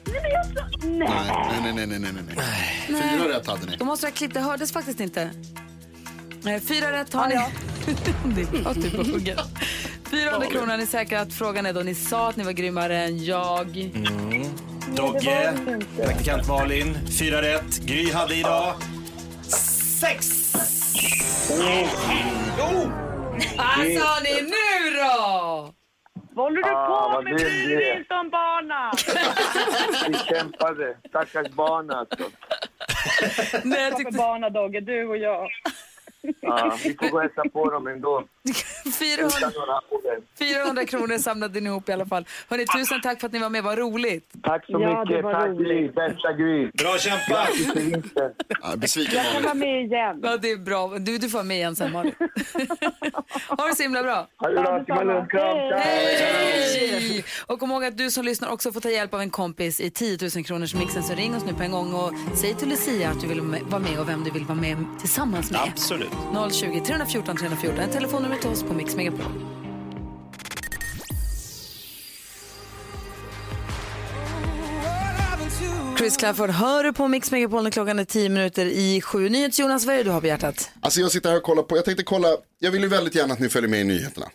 Nej, 0.05 0.21
men 0.21 0.31
jag 0.31 0.45
sa... 0.45 0.77
Nej. 0.87 1.09
Nej, 1.63 1.73
nej, 1.73 1.87
nej, 1.87 1.99
nej, 1.99 2.11
nej, 2.13 2.35
nej. 2.89 3.01
Fyra 3.19 3.37
rätt 3.37 3.47
hade 3.47 3.65
ni. 3.65 3.77
Då 3.77 3.85
måste 3.85 4.05
jag 4.05 4.11
ha 4.11 4.15
klippt, 4.15 4.33
det 4.33 4.39
hördes 4.39 4.71
faktiskt 4.73 4.99
inte. 4.99 5.29
Fyra 6.67 6.91
rätt 6.91 7.13
har 7.13 7.27
ni. 7.27 7.35
det 8.35 8.41
är 8.41 8.61
bra 8.61 8.71
att 8.71 8.81
du 8.81 8.87
är 8.87 8.91
på 9.03 9.11
hugget. 9.11 9.39
400 10.11 10.47
kronor 10.47 10.67
har 10.67 10.77
ni 10.77 10.85
säkrat. 10.85 11.33
Frågan 11.33 11.65
är 11.65 11.73
då, 11.73 11.79
ni 11.79 11.95
sa 11.95 12.29
att 12.29 12.35
ni 12.35 12.43
var 12.43 12.51
grymmare 12.51 12.97
än 12.97 13.23
jag. 13.25 13.91
Dogge, 14.95 15.53
praktikant 16.03 16.47
Malin, 16.47 16.97
fyra 17.19 17.41
rätt. 17.41 17.79
Gry 17.79 18.11
hade 18.11 18.35
idag 18.35 18.73
sex. 20.01 20.27
Oh! 21.51 22.89
Vad 23.57 23.75
sa 23.75 24.19
ni 24.23 24.41
nu 24.41 24.97
då? 24.97 25.73
Vad 26.33 26.45
håller 26.45 26.61
du 26.61 26.69
Ah, 26.69 27.13
på 27.15 27.21
med? 27.21 27.33
det 27.33 27.43
Bry 27.43 27.73
är. 27.73 27.77
dig 27.77 27.97
inte 27.97 28.13
om 28.13 28.29
barnen. 28.29 28.93
Vi 30.07 30.35
kämpade. 30.35 30.97
Stackars 31.09 31.51
barn 31.51 31.89
alltså. 31.91 32.23
Nej, 33.63 33.83
jag 33.83 33.97
tyckte 33.97 34.17
barna, 34.17 34.49
Dogge, 34.49 34.79
du 34.81 35.07
och 35.07 35.17
jag. 35.17 35.49
Ja, 36.41 36.77
vi 36.83 36.93
får 36.93 37.09
gå 37.09 37.15
och 37.15 37.21
hälsa 37.21 37.43
på 37.53 37.69
dem 37.69 37.87
ändå. 37.87 38.23
400, 38.99 39.37
Utan 39.37 39.51
några 39.55 39.75
ord. 39.89 40.23
400 40.39 40.85
kronor 40.85 41.17
samlade 41.17 41.59
ni 41.61 41.69
ihop 41.69 41.89
i 41.89 41.91
alla 41.91 42.05
fall. 42.05 42.25
Hörrni, 42.49 42.65
tusen 42.65 43.01
tack 43.01 43.19
för 43.19 43.27
att 43.27 43.33
ni 43.33 43.39
var 43.39 43.49
med, 43.49 43.63
vad 43.63 43.77
roligt. 43.77 44.29
Tack 44.43 44.65
så 44.65 44.71
Ja, 44.81 45.03
mycket. 45.05 45.21
Tack. 45.21 45.57
Gry. 45.57 45.87
Bästa 45.91 46.33
Gry. 46.33 46.71
Bra 46.73 46.97
kämpat! 46.97 47.49
Ja, 48.61 48.75
besviken 48.75 49.15
Jag 49.15 49.33
kan 49.33 49.43
vara 49.43 49.53
med 49.53 49.83
igen. 49.85 50.19
Ja, 50.23 50.37
det 50.37 50.51
är 50.51 50.57
bra. 50.57 50.87
Du, 50.99 51.17
du 51.17 51.29
får 51.29 51.43
med 51.43 51.57
igen 51.57 51.75
sen, 51.75 51.91
Malin. 51.91 52.15
ha 53.47 53.67
det 53.67 53.75
så 53.75 53.83
himla 53.83 54.03
bra. 54.03 54.27
Ha 54.37 54.49
det 54.49 54.55
bra. 54.55 55.25
Tack. 55.31 55.85
Hej! 55.85 57.25
Och 57.45 57.59
kom 57.59 57.71
ihåg 57.71 57.85
att 57.85 57.97
du 57.97 58.11
som 58.11 58.25
lyssnar 58.25 58.49
också 58.49 58.71
får 58.71 58.81
ta 58.81 58.89
hjälp 58.89 59.13
av 59.13 59.21
en 59.21 59.29
kompis 59.29 59.79
i 59.79 59.89
10 59.89 60.17
000 60.35 60.45
kronors 60.45 60.75
mixen. 60.75 61.03
Så 61.03 61.13
ring 61.13 61.35
oss 61.35 61.45
nu 61.45 61.53
på 61.53 61.63
en 61.63 61.71
gång 61.71 61.93
och 61.93 62.11
säg 62.35 62.53
till 62.55 62.69
Lucia 62.69 63.09
att 63.09 63.21
du 63.21 63.27
vill 63.27 63.41
vara 63.41 63.79
med 63.81 63.99
och 63.99 64.09
vem 64.09 64.23
du 64.23 64.31
vill 64.31 64.45
vara 64.45 64.57
med 64.57 64.77
tillsammans 64.99 65.51
med. 65.51 65.61
Absolut. 65.61 66.09
020 66.51 66.81
314 66.85 67.37
314 67.37 68.25
är 68.25 68.29
telefonnumret 68.35 68.41
till 68.41 68.49
oss 68.49 68.63
på 68.63 68.73
Mix 68.73 68.95
Megapol. 68.95 69.25
Chris 75.97 76.17
Clafford 76.17 76.49
hör 76.49 76.83
du 76.83 76.93
på 76.93 77.07
Mix 77.07 77.31
Megapol 77.31 77.63
när 77.63 77.71
klockan 77.71 77.99
är 77.99 78.05
tio 78.05 78.29
minuter 78.29 78.65
i 78.65 79.01
sju. 79.01 79.29
Nyhets 79.29 79.59
Jonas, 79.59 79.85
vad 79.85 79.93
är 79.95 79.97
det 79.97 80.03
du 80.03 80.09
har 80.09 80.21
på 80.21 80.27
hjärtat? 80.27 80.69
Alltså 80.79 80.99
jag 80.99 81.11
sitter 81.11 81.29
här 81.29 81.37
och 81.37 81.43
kollar 81.43 81.63
på, 81.63 81.75
jag 81.77 81.85
tänkte 81.85 82.03
kolla, 82.03 82.27
jag 82.59 82.71
vill 82.71 82.81
ju 82.81 82.87
väldigt 82.87 83.15
gärna 83.15 83.33
att 83.33 83.39
ni 83.39 83.49
följer 83.49 83.69
med 83.69 83.81
i 83.81 83.83
nyheterna. 83.83 84.25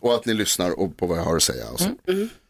Och 0.00 0.14
att 0.14 0.26
ni 0.26 0.34
lyssnar 0.34 0.80
och 0.80 0.96
på 0.96 1.06
vad 1.06 1.18
jag 1.18 1.22
har 1.24 1.36
att 1.36 1.42
säga. 1.42 1.64
Och 1.72 1.80
så. 1.80 1.86
Eh, 1.86 1.90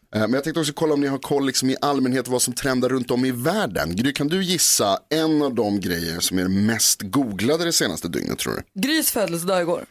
Men 0.09 0.33
jag 0.33 0.43
tänkte 0.43 0.59
också 0.59 0.73
kolla 0.73 0.93
om 0.93 1.01
ni 1.01 1.07
har 1.07 1.17
koll 1.17 1.45
liksom 1.45 1.69
i 1.69 1.75
allmänhet 1.81 2.27
vad 2.27 2.41
som 2.41 2.53
trendar 2.53 2.89
runt 2.89 3.11
om 3.11 3.25
i 3.25 3.31
världen. 3.31 3.95
Gry, 3.95 4.13
kan 4.13 4.27
du 4.27 4.43
gissa 4.43 4.99
en 5.09 5.41
av 5.41 5.55
de 5.55 5.79
grejer 5.79 6.19
som 6.19 6.37
är 6.39 6.47
mest 6.47 7.01
googlade 7.01 7.65
det 7.65 7.73
senaste 7.73 8.07
dygnet 8.07 8.37
tror 8.39 8.53
du? 8.73 8.81
Grys 8.81 9.11
födelsedag 9.11 9.61
igår. 9.61 9.85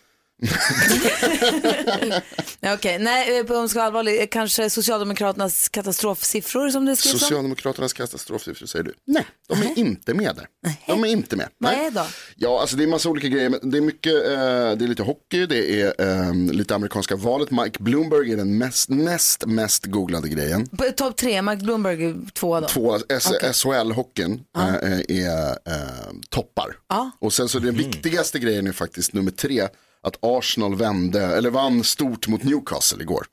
Okej, 2.74 2.98
nej, 2.98 3.38
eh, 3.38 3.44
om 3.50 3.56
jag 3.56 3.70
ska 3.70 3.78
vara 3.78 3.86
allvarlig, 3.86 4.20
eh, 4.20 4.26
kanske 4.30 4.70
Socialdemokraternas 4.70 5.68
katastrofsiffror 5.68 6.68
som 6.70 6.84
det 6.84 6.96
skrivs 6.96 7.14
om? 7.14 7.18
Socialdemokraternas 7.20 7.92
katastrofsiffror 7.92 8.66
säger 8.66 8.82
du? 8.84 8.94
Nej, 9.06 9.26
de 9.48 9.62
är 9.62 9.78
inte 9.78 10.14
med 10.14 10.36
där. 10.36 10.46
De 10.86 11.04
är 11.04 11.08
inte 11.08 11.36
med. 11.36 11.48
Vad 11.58 11.72
är 11.72 11.90
då? 11.90 12.06
Ja, 12.36 12.60
alltså 12.60 12.76
det 12.76 12.82
är 12.82 12.86
massa 12.88 13.08
olika 13.08 13.28
grejer. 13.28 13.58
Det 13.62 13.76
är 13.78 13.80
mycket, 13.82 14.12
eh, 14.14 14.30
det 14.78 14.84
är 14.84 14.88
lite 14.88 15.02
hockey, 15.02 15.46
det 15.46 15.80
är 15.82 15.94
eh, 16.28 16.34
lite 16.52 16.74
amerikanska 16.74 17.16
valet. 17.16 17.50
Mike 17.50 17.82
Bloomberg 17.82 18.32
är 18.32 18.36
den 18.36 18.58
mest, 18.58 18.88
näst 18.88 19.46
mest 19.46 19.84
googlade 19.86 20.28
grejen. 20.28 20.66
På 20.66 20.84
Topp 20.96 21.16
tre, 21.16 21.42
Mark 21.42 21.58
Bloomberg 21.58 22.04
är 22.04 22.30
tvåa 22.32 22.60
då. 22.60 22.68
Två, 22.68 22.98
S- 23.08 23.32
SHL-hockeyn 23.42 24.40
eh, 24.58 25.00
är 25.24 25.50
eh, 25.50 26.12
toppar. 26.30 26.76
Och 27.18 27.32
sen 27.32 27.48
så 27.48 27.58
den 27.58 27.74
viktigaste 27.76 28.38
grejen 28.38 28.66
är 28.66 28.72
faktiskt 28.72 29.12
nummer 29.12 29.30
tre, 29.30 29.68
att 30.06 30.16
Arsenal 30.20 30.74
vände, 30.76 31.22
eller 31.22 31.50
vann 31.50 31.84
stort 31.84 32.28
mot 32.28 32.42
Newcastle 32.42 33.02
igår. 33.02 33.26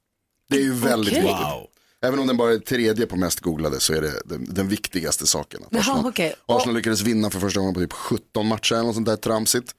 Det 0.50 0.58
är 0.58 0.62
ju 0.62 0.74
väldigt 0.74 1.14
Okej. 1.14 1.22
viktigt. 1.24 1.70
Även 2.06 2.20
om 2.20 2.28
den 2.28 2.38
bara 2.38 2.54
är 2.54 2.58
tredje 2.58 3.06
på 3.06 3.16
mest 3.16 3.40
googlade 3.40 3.80
så 3.80 3.94
är 3.94 4.02
det 4.02 4.22
den, 4.26 4.46
den 4.54 4.68
viktigaste 4.68 5.28
saken. 5.28 5.62
Att 5.72 5.76
Arsenal, 5.80 6.06
okej. 6.08 6.36
Och- 6.46 6.56
Arsenal 6.58 6.76
lyckades 6.76 7.02
vinna 7.02 7.30
för 7.30 7.40
första 7.40 7.60
gången 7.60 7.74
på 7.74 7.80
typ 7.80 7.94
17 7.94 8.48
matcher 8.48 8.74
eller 8.74 8.84
något 8.84 8.96
sånt 8.96 9.08
där 9.08 9.16
tramsigt. 9.16 9.72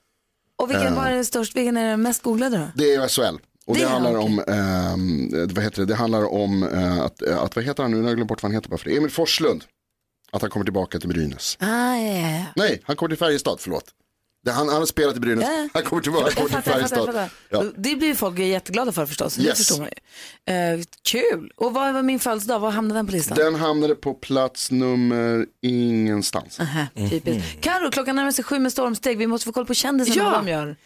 Och 0.63 0.71
vilken 0.71 0.95
var 0.95 1.11
det 1.11 1.25
störst, 1.25 1.57
vilken 1.57 1.77
är 1.77 1.89
den 1.91 2.03
mest 2.03 2.23
googlade 2.23 2.59
då? 2.59 2.67
Det 2.75 2.95
är 2.95 3.09
SHL. 3.09 3.37
Och 3.67 3.75
det, 3.77 3.81
Det 3.83 3.89
handlar 3.89 4.17
okej. 4.17 4.25
om, 4.27 4.39
ehm, 4.49 5.49
vad 5.55 5.65
heter 5.65 5.79
det, 5.81 5.87
det 5.87 5.95
handlar 5.95 6.33
om 6.33 6.63
eh, 6.63 7.01
att, 7.01 7.23
att, 7.23 7.57
vad 7.57 7.65
heter 7.65 7.83
han 7.83 7.93
nu, 7.93 7.97
nu 7.97 8.03
har 8.03 8.11
jag 8.11 8.17
glömt 8.17 8.29
bort 8.29 8.43
vad 8.43 8.53
han 8.53 8.57
heter 8.57 8.69
bara 8.71 8.79
för 8.79 8.91
det, 8.91 8.97
Emil 8.97 9.11
Forslund. 9.11 9.65
Att 10.33 10.43
han 10.43 10.51
kommer 10.51 10.65
tillbaka 10.65 10.99
till 10.99 11.09
Brynäs. 11.09 11.57
Ah, 11.61 11.97
ja. 11.97 12.45
Nej, 12.57 12.81
han 12.85 12.97
kommer 12.97 13.09
till 13.09 13.19
Färjestad, 13.19 13.57
förlåt. 13.61 13.85
Det, 14.45 14.53
han, 14.53 14.69
han 14.69 14.79
har 14.79 14.87
spelat 14.87 15.17
i 15.17 15.21
Brynäs, 15.21 15.45
Ja, 15.49 15.69
han 15.75 15.83
kommer 15.83 16.03
tillbaka 16.03 16.25
han 16.25 16.33
kommer 16.35 16.63
till 16.63 16.73
Färjestad. 16.73 17.07
fattar. 17.07 17.29
Ja. 17.49 17.65
Det 17.77 17.97
blir 17.97 18.15
folk 18.15 18.39
jätteglada 18.39 18.93
för 18.93 19.07
förstås, 19.07 19.35
det 19.35 19.43
Yes. 19.43 19.59
förstår 19.59 19.79
man 19.79 19.89
ju. 20.47 20.55
Eh, 20.55 20.81
kul! 21.09 21.51
Och 21.57 21.75
vad 21.75 21.95
var 21.95 22.03
min 22.03 22.19
födelsedag, 22.21 22.59
var 22.61 22.71
hamnade 22.71 22.99
den 22.99 23.07
på 23.07 23.13
listan? 23.13 23.37
Den 23.37 23.55
hamnade 23.55 23.95
på 23.95 24.15
plats 24.15 24.71
nummer 24.71 25.47
ingenstans. 25.63 26.61
Aha, 26.61 26.87
typiskt. 27.11 27.61
Karo, 27.61 27.91
klockan 27.91 28.17
närmar 28.17 28.31
sig 28.33 28.45
sju 28.45 28.59
med 28.59 28.73
stormsteg, 28.73 29.19
vi 29.19 29.27
måste 29.27 29.45
få 29.45 29.53
koll 29.53 29.67
på 29.67 29.75
kändisarna 29.75 30.23
Ja. 30.23 30.31
vad 30.31 30.45
de 30.47 30.51
gör. 30.51 30.77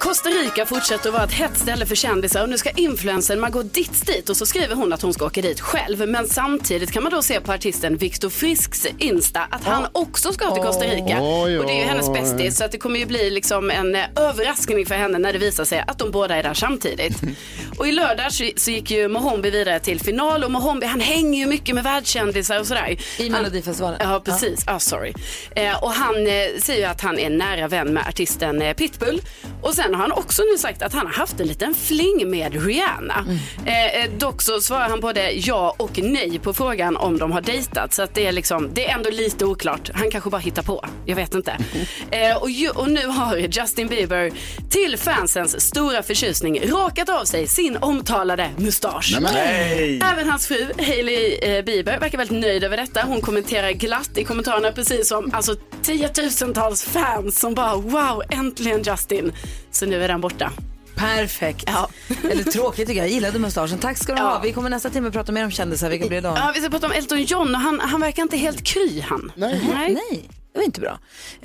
Costa 0.00 0.28
Rica 0.28 0.66
fortsätter 0.66 1.08
att 1.08 1.14
vara 1.14 1.24
ett 1.24 1.32
hett 1.32 1.58
ställe 1.58 1.86
för 1.86 1.94
kändisar 1.94 2.42
och 2.42 2.48
nu 2.48 2.58
ska 2.58 2.70
influencern 2.70 3.40
Margot 3.40 3.74
Ditz 3.74 4.00
dit 4.00 4.28
och 4.28 4.36
så 4.36 4.46
skriver 4.46 4.74
hon 4.74 4.92
att 4.92 5.02
hon 5.02 5.14
ska 5.14 5.26
åka 5.26 5.42
dit 5.42 5.60
själv. 5.60 6.08
Men 6.08 6.28
samtidigt 6.28 6.92
kan 6.92 7.02
man 7.02 7.12
då 7.12 7.22
se 7.22 7.40
på 7.40 7.52
artisten 7.52 7.96
Viktor 7.96 8.30
Frisks 8.30 8.86
Insta 8.98 9.40
att 9.50 9.64
han 9.64 9.86
också 9.92 10.32
ska 10.32 10.54
till 10.54 10.62
Costa 10.62 10.84
Rica. 10.84 11.18
Oj, 11.22 11.58
Och 11.58 11.66
det 11.66 11.72
är 11.72 11.78
ju 11.78 11.84
hennes 11.84 12.12
bästis 12.12 12.56
så 12.58 12.64
att 12.64 12.72
det 12.72 12.78
kommer 12.78 12.98
ju 13.00 13.06
bli 13.06 13.30
liksom 13.30 13.70
en 13.70 13.94
eh, 13.94 14.04
överraskning 14.16 14.86
för 14.86 14.94
henne 14.94 15.18
när 15.18 15.32
det 15.32 15.38
visar 15.38 15.64
sig 15.64 15.84
att 15.86 15.98
de 15.98 16.10
båda 16.10 16.36
är 16.36 16.42
där 16.42 16.54
samtidigt. 16.54 17.16
och 17.78 17.88
i 17.88 17.92
lördags 17.92 18.36
så- 18.56 18.70
gick 18.70 18.90
ju 18.90 19.08
Mohombi 19.08 19.50
vidare 19.50 19.80
till 19.80 20.00
final 20.00 20.44
och 20.44 20.50
Mohombi 20.50 20.86
han 20.86 21.00
hänger 21.00 21.38
ju 21.38 21.46
mycket 21.46 21.74
med 21.74 21.84
världskändisar 21.84 22.60
och 22.60 22.66
sådär. 22.66 22.96
I 23.18 23.30
Melodifestivalen. 23.30 23.98
Ja, 24.02 24.20
precis. 24.24 24.64
Ah, 24.66 24.78
sorry. 24.78 25.12
Eh, 25.56 25.82
och 25.84 25.90
han 25.92 26.16
eh, 26.26 26.32
säger 26.62 26.78
ju 26.80 26.84
att 26.84 27.00
han 27.00 27.18
är 27.18 27.30
nära 27.30 27.68
vän 27.68 27.94
med 27.94 28.06
artisten 28.08 28.62
eh, 28.62 28.74
Pitbull. 28.74 29.20
Och 29.62 29.74
sen 29.74 29.94
har 29.94 30.02
han 30.02 30.12
också 30.12 30.42
nu 30.52 30.58
sagt 30.58 30.82
att 30.82 30.92
han 30.92 31.06
har 31.06 31.14
haft 31.14 31.40
en 31.40 31.46
liten 31.46 31.74
fling 31.74 32.30
med 32.30 32.66
Rihanna. 32.66 33.24
Eh, 33.66 34.04
eh, 34.04 34.10
dock 34.18 34.42
så 34.42 34.60
svarar 34.60 34.88
han 34.88 35.00
både 35.00 35.30
ja 35.32 35.74
och 35.76 35.98
nej 36.02 36.38
på 36.38 36.52
frågan 36.52 36.96
om 36.96 37.18
de 37.18 37.32
har 37.32 37.40
dejtat. 37.40 37.94
Så 37.94 38.02
att 38.02 38.14
det 38.14 38.26
är 38.26 38.32
liksom, 38.32 38.70
det 38.74 38.90
är 38.90 38.94
ändå 38.94 39.10
lite 39.10 39.44
oklart. 39.44 39.90
Han 39.94 40.10
kanske 40.10 40.30
bara 40.30 40.40
hittar 40.40 40.62
på. 40.62 40.84
Jag 41.06 41.16
vet 41.16 41.34
inte. 41.34 41.56
Eh, 42.10 42.36
och, 42.36 42.50
ju, 42.50 42.68
och 42.70 42.90
nu 42.90 43.06
har 43.06 43.36
Justin 43.36 43.88
Bieber 43.88 44.30
till 44.70 44.96
fansens 44.98 45.60
stora 45.60 46.02
förtjusning 46.02 46.60
rakat 46.70 47.08
av 47.08 47.24
sig 47.24 47.46
sin 47.46 47.76
omtalade 47.76 48.50
mustasch. 48.56 49.18
Nej! 49.20 50.00
Även 50.12 50.30
hans 50.30 50.46
fru 50.46 50.72
Hailey 50.78 51.34
eh, 51.34 51.64
Bieber 51.64 51.98
verkar 51.98 52.18
väldigt 52.18 52.40
nöjd 52.40 52.64
över 52.64 52.76
detta. 52.76 53.02
Hon 53.02 53.20
kommenterar 53.20 53.70
glatt 53.70 54.10
i 54.18 54.24
kommentarerna 54.24 54.72
precis 54.72 55.08
som 55.08 55.30
alltså, 55.34 55.54
tiotusentals 55.82 56.84
fans 56.84 57.40
som 57.40 57.54
bara 57.54 57.76
wow, 57.76 58.22
äntligen 58.30 58.82
Justin. 58.82 59.32
Så 59.70 59.86
nu 59.86 60.04
är 60.04 60.08
den 60.08 60.20
borta. 60.20 60.52
Perfekt. 60.94 61.64
Ja. 61.66 61.88
Eller 62.30 62.44
tråkigt 62.44 62.88
tycker 62.88 63.00
jag, 63.00 63.08
jag 63.08 63.14
gillade 63.14 63.38
mustaschen. 63.38 63.78
Tack 63.78 63.98
ska 63.98 64.12
du 64.14 64.18
Ja. 64.18 64.24
ha. 64.28 64.38
Vi 64.40 64.52
kommer 64.52 64.70
nästa 64.70 64.90
timme 64.90 65.10
prata 65.10 65.32
mer 65.32 65.44
om 65.44 65.50
kändisar, 65.50 65.90
vilka 65.90 66.08
blir 66.08 66.20
det 66.22 66.28
då? 66.28 66.34
Ja, 66.36 66.52
vi 66.54 66.60
ska 66.60 66.70
prata 66.70 66.86
om 66.86 66.92
Elton 66.92 67.22
John 67.22 67.54
och 67.54 67.60
han, 67.60 67.80
han 67.80 68.00
verkar 68.00 68.22
inte 68.22 68.36
helt 68.36 68.62
kry 68.64 69.00
han. 69.00 69.32
Nej. 69.36 69.60
Nej, 69.94 70.28
det 70.52 70.58
var 70.58 70.64
inte 70.64 70.80
bra. 70.80 70.98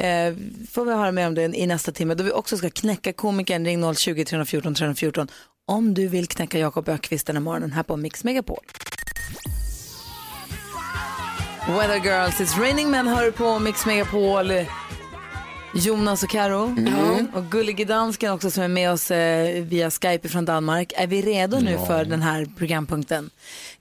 Eh, 0.05 0.33
får 0.71 0.85
vi 0.85 0.93
höra 0.93 1.11
mer 1.11 1.27
om 1.27 1.35
det 1.35 1.41
i 1.43 1.67
nästa 1.67 1.91
timme 1.91 2.13
då 2.15 2.23
vi 2.23 2.31
också 2.31 2.57
ska 2.57 2.69
knäcka 2.69 3.13
komikern. 3.13 3.65
Ring 3.65 3.83
020-314 3.83 4.75
314 4.75 5.27
om 5.67 5.93
du 5.93 6.07
vill 6.07 6.27
knäcka 6.27 6.59
Jakob 6.59 6.89
Ökvist 6.89 7.27
den 7.27 7.35
här 7.35 7.43
morgonen 7.43 7.71
här 7.71 7.83
på 7.83 7.97
Mix 7.97 8.23
Megapol. 8.23 8.63
Weather 11.67 11.99
Girls, 12.03 12.39
It's 12.39 12.59
Raining 12.59 12.91
Men 12.91 13.07
hör 13.07 13.31
på 13.31 13.59
Mix 13.59 13.85
Megapol. 13.85 14.51
Jonas 15.73 16.23
och 16.23 16.29
Karo. 16.29 16.75
Och 17.33 17.45
Gullige 17.51 17.85
Dansken 17.85 18.31
också 18.31 18.51
som 18.51 18.63
är 18.63 18.67
med 18.67 18.91
oss 18.91 19.11
eh, 19.11 19.63
via 19.63 19.91
Skype 19.91 20.29
från 20.29 20.45
Danmark. 20.45 20.93
Är 20.95 21.07
vi 21.07 21.21
redo 21.21 21.59
nu 21.59 21.77
för 21.87 22.05
den 22.05 22.21
här 22.21 22.47
programpunkten? 22.57 23.29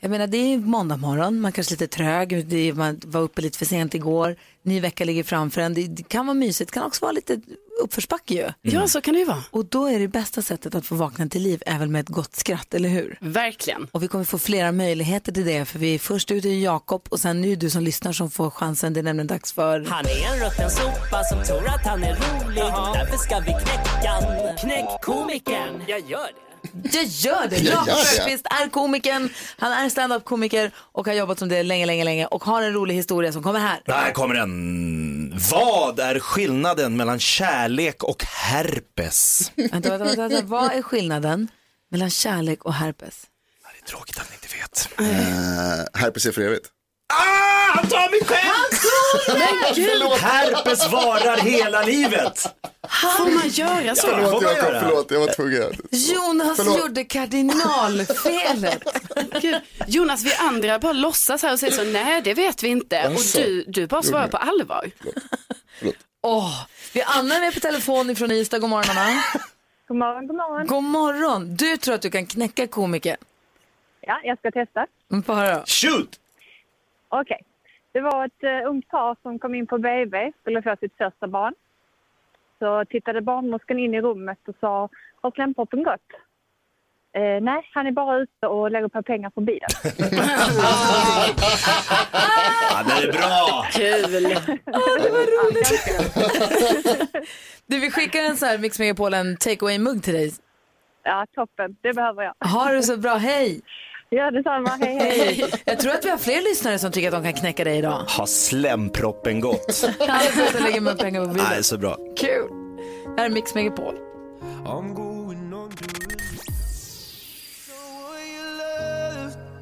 Jag 0.00 0.10
menar 0.10 0.26
det 0.26 0.36
är 0.36 0.58
måndag 0.58 0.96
morgon, 0.96 1.40
man 1.40 1.52
kanske 1.52 1.74
är 1.74 1.76
lite 1.80 1.96
trög, 1.96 2.32
är, 2.32 2.72
man 2.72 3.00
var 3.04 3.20
uppe 3.20 3.42
lite 3.42 3.58
för 3.58 3.66
sent 3.66 3.94
igår, 3.94 4.36
ny 4.62 4.80
vecka 4.80 5.04
ligger 5.04 5.22
framför 5.22 5.60
en. 5.60 5.74
Det, 5.74 5.86
det 5.86 6.08
kan 6.08 6.26
vara 6.26 6.34
mysigt, 6.34 6.72
det 6.72 6.74
kan 6.74 6.86
också 6.86 7.04
vara 7.04 7.12
lite 7.12 7.40
uppförsbacke 7.82 8.34
ju. 8.34 8.48
Ja, 8.62 8.88
så 8.88 9.00
kan 9.00 9.14
det 9.14 9.20
ju 9.20 9.26
vara. 9.26 9.42
Och 9.50 9.64
då 9.64 9.86
är 9.86 9.98
det 9.98 10.08
bästa 10.08 10.42
sättet 10.42 10.74
att 10.74 10.86
få 10.86 10.94
vakna 10.94 11.26
till 11.28 11.42
liv 11.42 11.62
är 11.66 11.78
väl 11.78 11.88
med 11.88 12.00
ett 12.00 12.08
gott 12.08 12.36
skratt, 12.36 12.74
eller 12.74 12.88
hur? 12.88 13.18
Verkligen. 13.20 13.88
Och 13.92 14.02
vi 14.02 14.08
kommer 14.08 14.24
få 14.24 14.38
flera 14.38 14.72
möjligheter 14.72 15.32
till 15.32 15.44
det 15.46 15.64
för 15.64 15.78
vi 15.78 15.94
är 15.94 15.98
först 15.98 16.30
ut 16.30 16.44
är 16.44 16.48
Jakob 16.48 17.02
och 17.08 17.20
sen 17.20 17.40
nu 17.40 17.52
är 17.52 17.56
du 17.56 17.70
som 17.70 17.82
lyssnar 17.82 18.12
som 18.12 18.30
får 18.30 18.50
chansen. 18.50 18.92
Det 18.92 19.00
är 19.00 19.04
nämligen 19.04 19.26
dags 19.26 19.52
för 19.52 19.84
Han 19.88 20.06
är 20.06 20.32
en 20.32 20.44
rutten 20.44 20.70
sopa 20.70 21.24
som 21.24 21.42
tror 21.44 21.68
att 21.68 21.86
han 21.86 22.02
är 22.04 22.14
rolig. 22.14 22.62
Därför 22.94 23.16
ska 23.16 23.38
vi 23.38 23.46
knäcka. 23.46 24.12
Knäck 24.60 25.02
komikern. 25.02 25.82
Jag 25.86 26.00
gör 26.00 26.26
det. 26.26 26.46
Jag 26.92 27.04
gör 27.04 27.48
det! 27.50 27.56
Jakob 27.56 27.86
det. 27.86 28.22
Öqvist 28.22 28.46
är 28.46 28.68
komikern, 28.68 29.28
han 29.58 29.72
är 29.72 29.88
stand-up-komiker 29.88 30.70
och 30.76 31.06
har 31.06 31.14
jobbat 31.14 31.38
som 31.38 31.48
det 31.48 31.62
länge, 31.62 31.86
länge, 31.86 32.04
länge 32.04 32.26
och 32.26 32.44
har 32.44 32.62
en 32.62 32.72
rolig 32.72 32.94
historia 32.94 33.32
som 33.32 33.42
kommer 33.42 33.60
här. 33.60 33.80
Där 33.86 34.12
kommer 34.12 34.34
den. 34.34 35.25
Vad 35.38 36.00
är 36.00 36.18
skillnaden 36.20 36.96
mellan 36.96 37.20
kärlek 37.20 38.02
och 38.02 38.24
herpes? 38.24 39.52
Vänta, 39.56 39.90
vänta, 39.90 40.04
vänta, 40.04 40.28
vänta. 40.28 40.42
Vad 40.46 40.72
är 40.72 40.82
skillnaden 40.82 41.48
mellan 41.90 42.10
kärlek 42.10 42.64
och 42.64 42.74
herpes? 42.74 43.22
Det 43.62 43.86
är 43.86 43.90
tråkigt 43.90 44.18
att 44.20 44.30
ni 44.30 44.34
inte 44.34 44.56
vet. 44.56 44.88
Eh, 44.98 46.00
herpes 46.00 46.26
är 46.26 46.32
för 46.32 46.42
evigt. 46.42 46.66
Ah, 47.12 47.76
han 47.76 47.86
tar 47.88 48.10
mig 48.10 48.20
själv! 48.26 48.72
Herpes 50.20 50.92
varar 50.92 51.36
hela 51.36 51.82
livet. 51.82 52.46
Får 52.90 53.34
man 53.34 53.48
göra 53.48 53.94
så? 53.94 54.06
Ja. 54.08 54.12
Förlåt 54.14 54.30
får 54.30 54.42
man 54.42 54.54
Jakob, 54.54 54.68
göra. 54.72 54.80
förlåt, 54.80 55.10
jag 55.10 55.20
var 55.20 55.34
tvungen. 55.34 55.72
Jonas 55.90 56.56
Förlåt. 56.56 56.78
gjorde 56.78 57.04
kardinalfelet. 57.04 58.82
Gud. 59.42 59.56
Jonas, 59.86 60.24
vi 60.24 60.34
andra 60.34 60.78
bara 60.78 60.92
låtsas 60.92 61.42
här 61.42 61.52
och 61.52 61.58
säger 61.58 61.72
så, 61.72 61.84
nej 61.84 62.22
det 62.22 62.34
vet 62.34 62.62
vi 62.62 62.68
inte. 62.68 63.06
Och 63.08 63.20
du, 63.34 63.64
du 63.68 63.86
bara 63.86 64.02
svarar 64.02 64.28
på 64.28 64.36
allvar. 64.36 64.90
Åh, 66.22 66.66
vi 66.92 67.00
har 67.00 67.18
Anna 67.18 67.38
med 67.38 67.54
på 67.54 67.60
telefon 67.60 68.10
ifrån 68.10 68.30
Ystad. 68.30 68.58
God 68.58 68.70
morgon 68.70 68.96
Anna. 68.98 69.22
God 69.88 69.96
morgon, 69.96 70.26
god 70.26 70.36
morgon. 70.36 70.66
God 70.66 70.84
morgon. 70.84 71.56
Du 71.56 71.76
tror 71.76 71.94
att 71.94 72.02
du 72.02 72.10
kan 72.10 72.26
knäcka 72.26 72.66
komiker. 72.66 73.16
Ja, 74.00 74.20
jag 74.24 74.38
ska 74.38 74.50
testa. 74.50 74.86
Mm, 75.12 75.22
Få 75.22 75.34
höra. 75.34 75.62
Shoot! 75.66 76.20
Okej. 77.08 77.40
Det 77.92 78.00
var 78.00 78.26
ett 78.26 78.42
uh, 78.64 78.70
ungt 78.70 78.88
par 78.88 79.16
som 79.22 79.38
kom 79.38 79.54
in 79.54 79.66
på 79.66 79.78
BB, 79.78 80.32
skulle 80.40 80.62
få 80.62 80.76
sitt 80.80 80.96
första 80.96 81.26
barn. 81.28 81.54
Så 82.58 82.84
tittade 82.84 83.20
barnmorskan 83.20 83.78
in 83.78 83.94
i 83.94 84.00
rummet 84.00 84.38
och 84.48 84.54
sa, 84.60 84.88
har 85.22 85.30
slemproppen 85.30 85.82
gått? 85.82 86.00
Eh, 87.14 87.42
nej, 87.42 87.70
han 87.74 87.86
är 87.86 87.90
bara 87.92 88.16
ute 88.18 88.46
och 88.46 88.70
lägger 88.70 88.88
på 88.88 89.02
pengar 89.02 89.30
på 89.30 89.40
bilen. 89.40 89.68
Ja, 92.70 92.82
det 92.86 92.92
är 93.08 93.12
bra. 93.12 93.66
Kul. 93.72 94.36
Du, 97.66 97.80
vi 97.80 97.90
skickar 97.90 98.20
en 98.20 98.36
så 98.36 98.46
här 98.46 98.58
Mix 98.58 98.78
Megapol 98.78 99.14
en 99.14 99.36
take 99.36 99.64
away-mugg 99.64 100.02
till 100.02 100.14
dig. 100.14 100.32
Ja, 101.02 101.26
toppen. 101.34 101.76
Det 101.82 101.92
behöver 101.92 102.22
jag. 102.22 102.48
Ha 102.48 102.72
det 102.72 102.82
så 102.82 102.96
bra, 102.96 103.14
hej! 103.14 103.60
Ja, 104.10 104.30
detsamma. 104.30 104.68
Hej, 104.80 104.98
hej. 104.98 105.44
Jag 105.64 105.78
tror 105.80 105.92
att 105.92 106.04
vi 106.04 106.10
har 106.10 106.18
fler 106.18 106.42
lyssnare 106.50 106.78
som 106.78 106.92
tycker 106.92 107.08
att 107.08 107.14
de 107.14 107.22
kan 107.22 107.40
knäcka 107.40 107.64
dig 107.64 107.78
idag. 107.78 108.02
Har 108.08 108.26
slemproppen 108.26 109.40
gått? 109.40 109.84
Jag 109.98 110.62
lägger 110.62 110.80
med 110.80 110.98
pengar 110.98 111.20
på 111.24 111.28
bilen. 111.28 111.46
Nej, 111.50 111.62
så 111.64 111.78
bra. 111.78 111.96
Kul. 112.16 112.50
Det 113.16 113.20
här 113.22 113.26
är 113.26 113.30
Mix 113.34 113.54
Megapol. 113.54 113.94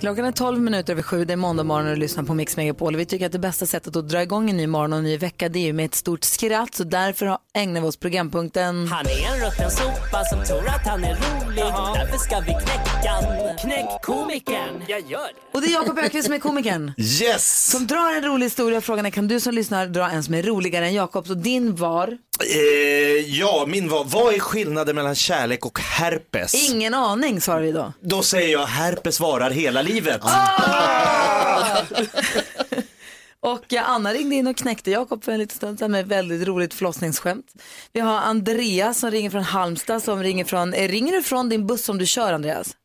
Klockan 0.04 0.24
är 0.24 0.32
12 0.32 0.60
minuter 0.60 0.92
över 0.92 1.02
sju, 1.02 1.24
det 1.24 1.32
är 1.32 1.36
måndag 1.36 1.64
morgon 1.64 1.86
och 1.88 1.94
du 1.94 2.00
lyssnar 2.00 2.24
på 2.24 2.34
Mix 2.34 2.56
Megapol. 2.56 2.96
Vi 2.96 3.06
tycker 3.06 3.26
att 3.26 3.32
det 3.32 3.38
bästa 3.38 3.66
sättet 3.66 3.96
att 3.96 4.08
dra 4.08 4.22
igång 4.22 4.50
en 4.50 4.56
ny 4.56 4.66
morgon 4.66 4.92
och 4.92 4.98
en 4.98 5.04
ny 5.04 5.16
vecka 5.18 5.48
det 5.48 5.58
är 5.58 5.64
ju 5.64 5.72
med 5.72 5.84
ett 5.84 5.94
stort 5.94 6.24
skratt. 6.24 6.74
Så 6.74 6.84
därför 6.84 7.26
har- 7.26 7.38
ägnar 7.54 7.80
vi 7.80 7.86
oss 7.86 7.96
programpunkten 7.96 8.88
Han 8.88 9.06
är 9.06 9.34
en 9.34 9.46
rutten 9.46 9.70
sopa 9.70 10.24
som 10.24 10.44
tror 10.44 10.68
att 10.68 10.86
han 10.86 11.04
är 11.04 11.14
rolig. 11.14 11.64
Därför 11.64 12.18
ska 12.18 12.40
vi 12.40 12.46
knäcka. 12.46 13.12
Knäck 13.60 14.02
komikern. 14.02 14.82
Jag 14.88 15.00
gör 15.00 15.18
det. 15.18 15.56
Och 15.58 15.60
det 15.60 15.66
är 15.66 15.72
Jakob 15.72 15.98
Öqvist 15.98 16.24
som 16.24 16.34
är 16.34 16.38
komikern. 16.38 16.92
Yes! 16.98 17.70
Som 17.70 17.86
drar 17.86 18.16
en 18.16 18.24
rolig 18.24 18.46
historia. 18.46 18.80
Frågan 18.80 19.06
är 19.06 19.10
kan 19.10 19.28
du 19.28 19.40
som 19.40 19.54
lyssnar 19.54 19.86
dra 19.86 20.10
en 20.10 20.22
som 20.24 20.34
är 20.34 20.42
roligare 20.42 20.86
än 20.86 20.94
Jakobs? 20.94 21.30
Och 21.30 21.36
din 21.36 21.76
var? 21.76 22.18
Eh, 22.42 23.38
ja, 23.38 23.64
min 23.68 23.88
var, 23.88 24.04
vad 24.04 24.34
är 24.34 24.38
skillnaden 24.38 24.96
mellan 24.96 25.14
kärlek 25.14 25.66
och 25.66 25.80
herpes? 25.80 26.70
Ingen 26.70 26.94
aning 26.94 27.40
svarar 27.40 27.60
vi 27.60 27.72
då. 27.72 27.92
Då 28.00 28.22
säger 28.22 28.52
jag 28.52 28.66
herpes 28.66 29.20
varar 29.20 29.50
hela 29.50 29.82
livet. 29.82 30.20
Och 33.40 33.72
eh, 33.72 33.90
Anna 33.90 34.12
ringde 34.12 34.34
in 34.34 34.46
och 34.46 34.56
knäckte 34.56 34.90
Jakob 34.90 35.24
för 35.24 35.32
en 35.32 35.38
liten 35.38 35.56
stund 35.56 35.78
sedan 35.78 35.90
med 35.90 36.08
väldigt 36.08 36.48
roligt 36.48 36.74
förlossningsskämt. 36.74 37.46
Vi 37.92 38.00
har 38.00 38.18
Andreas 38.18 38.98
som 39.00 39.10
ringer 39.10 39.30
från 39.30 39.42
Halmstad 39.42 40.02
som 40.02 40.22
ringer 40.22 40.44
från, 40.44 40.74
eh, 40.74 40.88
ringer 40.88 41.12
du 41.12 41.22
från 41.22 41.48
din 41.48 41.66
buss 41.66 41.84
som 41.84 41.98
du 41.98 42.06
kör 42.06 42.32
Andreas? 42.32 42.76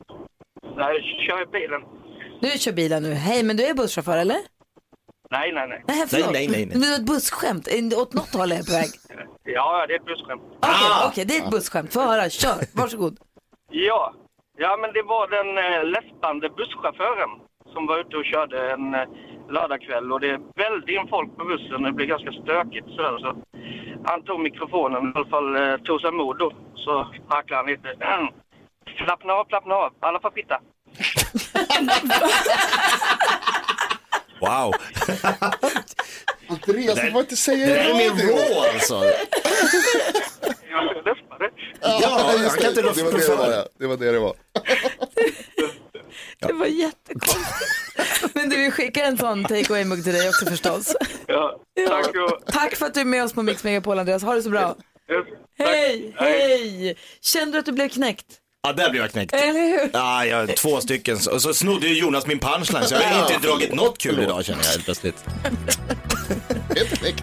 Nej, 0.77 0.96
jag 0.96 1.03
kör 1.27 1.51
bilen. 1.51 1.82
Du 2.41 2.60
kör 2.60 2.72
bilen 2.72 3.03
nu. 3.03 3.13
Hej, 3.13 3.44
men 3.44 3.58
du 3.58 3.65
är 3.65 3.74
busschaufför 3.74 4.18
eller? 4.18 4.38
Nej, 5.31 5.51
nej, 5.51 5.67
nej. 5.67 5.83
Nej, 5.88 6.05
förlåt. 6.07 6.31
nej, 6.31 6.48
nej, 6.48 6.65
nej. 6.65 6.67
Men 6.71 6.81
det 6.81 6.88
var 6.88 6.95
ett 6.95 7.05
busskämt. 7.05 7.67
Åt 7.98 8.13
något 8.13 8.33
håll 8.33 8.51
är 8.51 8.55
jag 8.55 8.65
på 8.65 8.71
väg. 8.71 8.89
Ja, 9.43 9.86
det 9.88 9.93
är 9.93 10.00
ett 10.00 10.05
busskämt. 10.05 10.41
Okej, 10.59 10.74
okej, 11.07 11.25
det 11.25 11.38
är 11.38 11.43
ett 11.43 11.51
busskämt. 11.51 11.93
Få 11.93 12.01
höra, 12.01 12.29
kör. 12.29 12.57
Varsågod. 12.74 13.17
Ja. 13.71 14.13
ja, 14.57 14.77
men 14.81 14.93
det 14.93 15.03
var 15.03 15.27
den 15.38 15.50
eh, 15.57 15.83
läspande 15.95 16.50
busschauffören 16.50 17.29
som 17.74 17.86
var 17.88 18.00
ute 18.00 18.17
och 18.17 18.25
körde 18.25 18.71
en 18.71 18.93
eh, 18.95 19.07
lördagkväll 19.50 20.12
och 20.12 20.19
det 20.19 20.29
är 20.29 20.39
väldigt 20.55 20.89
in 20.89 21.07
folk 21.09 21.38
på 21.38 21.45
bussen. 21.45 21.83
Det 21.83 21.91
blir 21.91 22.05
ganska 22.05 22.31
stökigt 22.31 22.88
sådär. 22.95 23.17
Så 23.19 23.36
han 24.05 24.24
tog 24.24 24.39
mikrofonen, 24.39 25.07
i 25.07 25.12
alla 25.15 25.29
fall 25.29 25.55
eh, 25.55 25.77
tog 25.77 26.01
sig 26.01 26.12
mod 26.12 26.38
då. 26.38 26.51
Så 26.75 27.07
harklade 27.27 27.62
han 27.62 27.65
lite. 27.71 27.89
Slappna 29.03 29.33
av, 29.33 29.45
slappna 29.45 29.75
av. 29.75 29.93
Alla 30.00 30.19
får 30.19 30.31
sitta. 30.31 30.59
Wow. 34.39 34.74
Andreas, 36.50 37.01
du 37.01 37.12
får 37.12 37.22
inte 37.22 37.36
säga 37.36 37.67
Det 37.67 37.74
där 37.74 37.89
är 37.89 37.93
mer 37.93 38.10
raw 38.10 38.69
alltså. 38.74 38.96
Jag 40.72 40.86
läspade. 41.05 41.50
Ja, 41.81 42.31
just 42.34 42.43
jag 42.43 42.60
kan 42.60 42.69
inte 42.69 42.81
det, 42.81 42.93
det 42.93 43.03
var 43.03 43.12
det 43.12 43.17
det 43.27 43.36
var. 43.36 43.51
ja. 43.51 43.65
Det 43.79 43.88
var 43.88 43.98
det 43.98 44.12
det 44.12 44.19
var. 44.19 44.36
Det 46.39 46.53
var 46.53 46.65
jättekonstigt. 46.65 48.36
Men 48.36 48.50
du, 48.50 48.58
vi 48.58 48.72
skickar 48.72 49.03
en 49.03 49.17
sån 49.17 49.43
take 49.43 49.74
away-mugg 49.74 50.03
till 50.03 50.13
dig 50.13 50.29
också 50.29 50.46
förstås. 50.46 50.96
Ja, 51.27 51.60
tack 51.88 52.08
och... 52.08 52.46
Tack 52.53 52.75
för 52.75 52.86
att 52.86 52.93
du 52.93 53.00
är 53.01 53.05
med 53.05 53.24
oss 53.24 53.34
på 53.34 53.43
Mix 53.43 53.63
Megapol 53.63 54.00
Andreas. 54.00 54.24
Ha 54.24 54.36
det 54.36 54.43
så 54.43 54.50
bra. 54.50 54.75
Hej, 55.58 56.13
hej! 56.17 56.98
Kände 57.22 57.51
du 57.51 57.60
att 57.60 57.65
du 57.65 57.72
blev 57.72 57.89
knäckt? 57.89 58.25
Ja, 58.68 58.74
där 58.74 58.89
blev 58.89 59.01
jag 59.01 59.12
knäckt. 59.12 59.34
Eller 59.34 59.54
hur? 59.54 59.89
Ja, 59.94 60.25
jag 60.25 60.56
två 60.58 60.82
stycken. 60.82 61.18
Och 61.32 61.42
så 61.42 61.54
snodde 61.54 61.88
ju 61.88 62.00
Jonas 62.00 62.28
min 62.28 62.39
punchline 62.39 62.86
så 62.86 62.96
jag 62.96 63.01
har 63.01 63.32
inte 63.32 63.48
dragit 63.48 63.74
något 63.75 63.98
kul 63.98 64.20
idag 64.20 64.46
känner 64.46 64.63
jag 64.63 64.72
helt 64.72 64.86
plötsligt. 64.86 65.16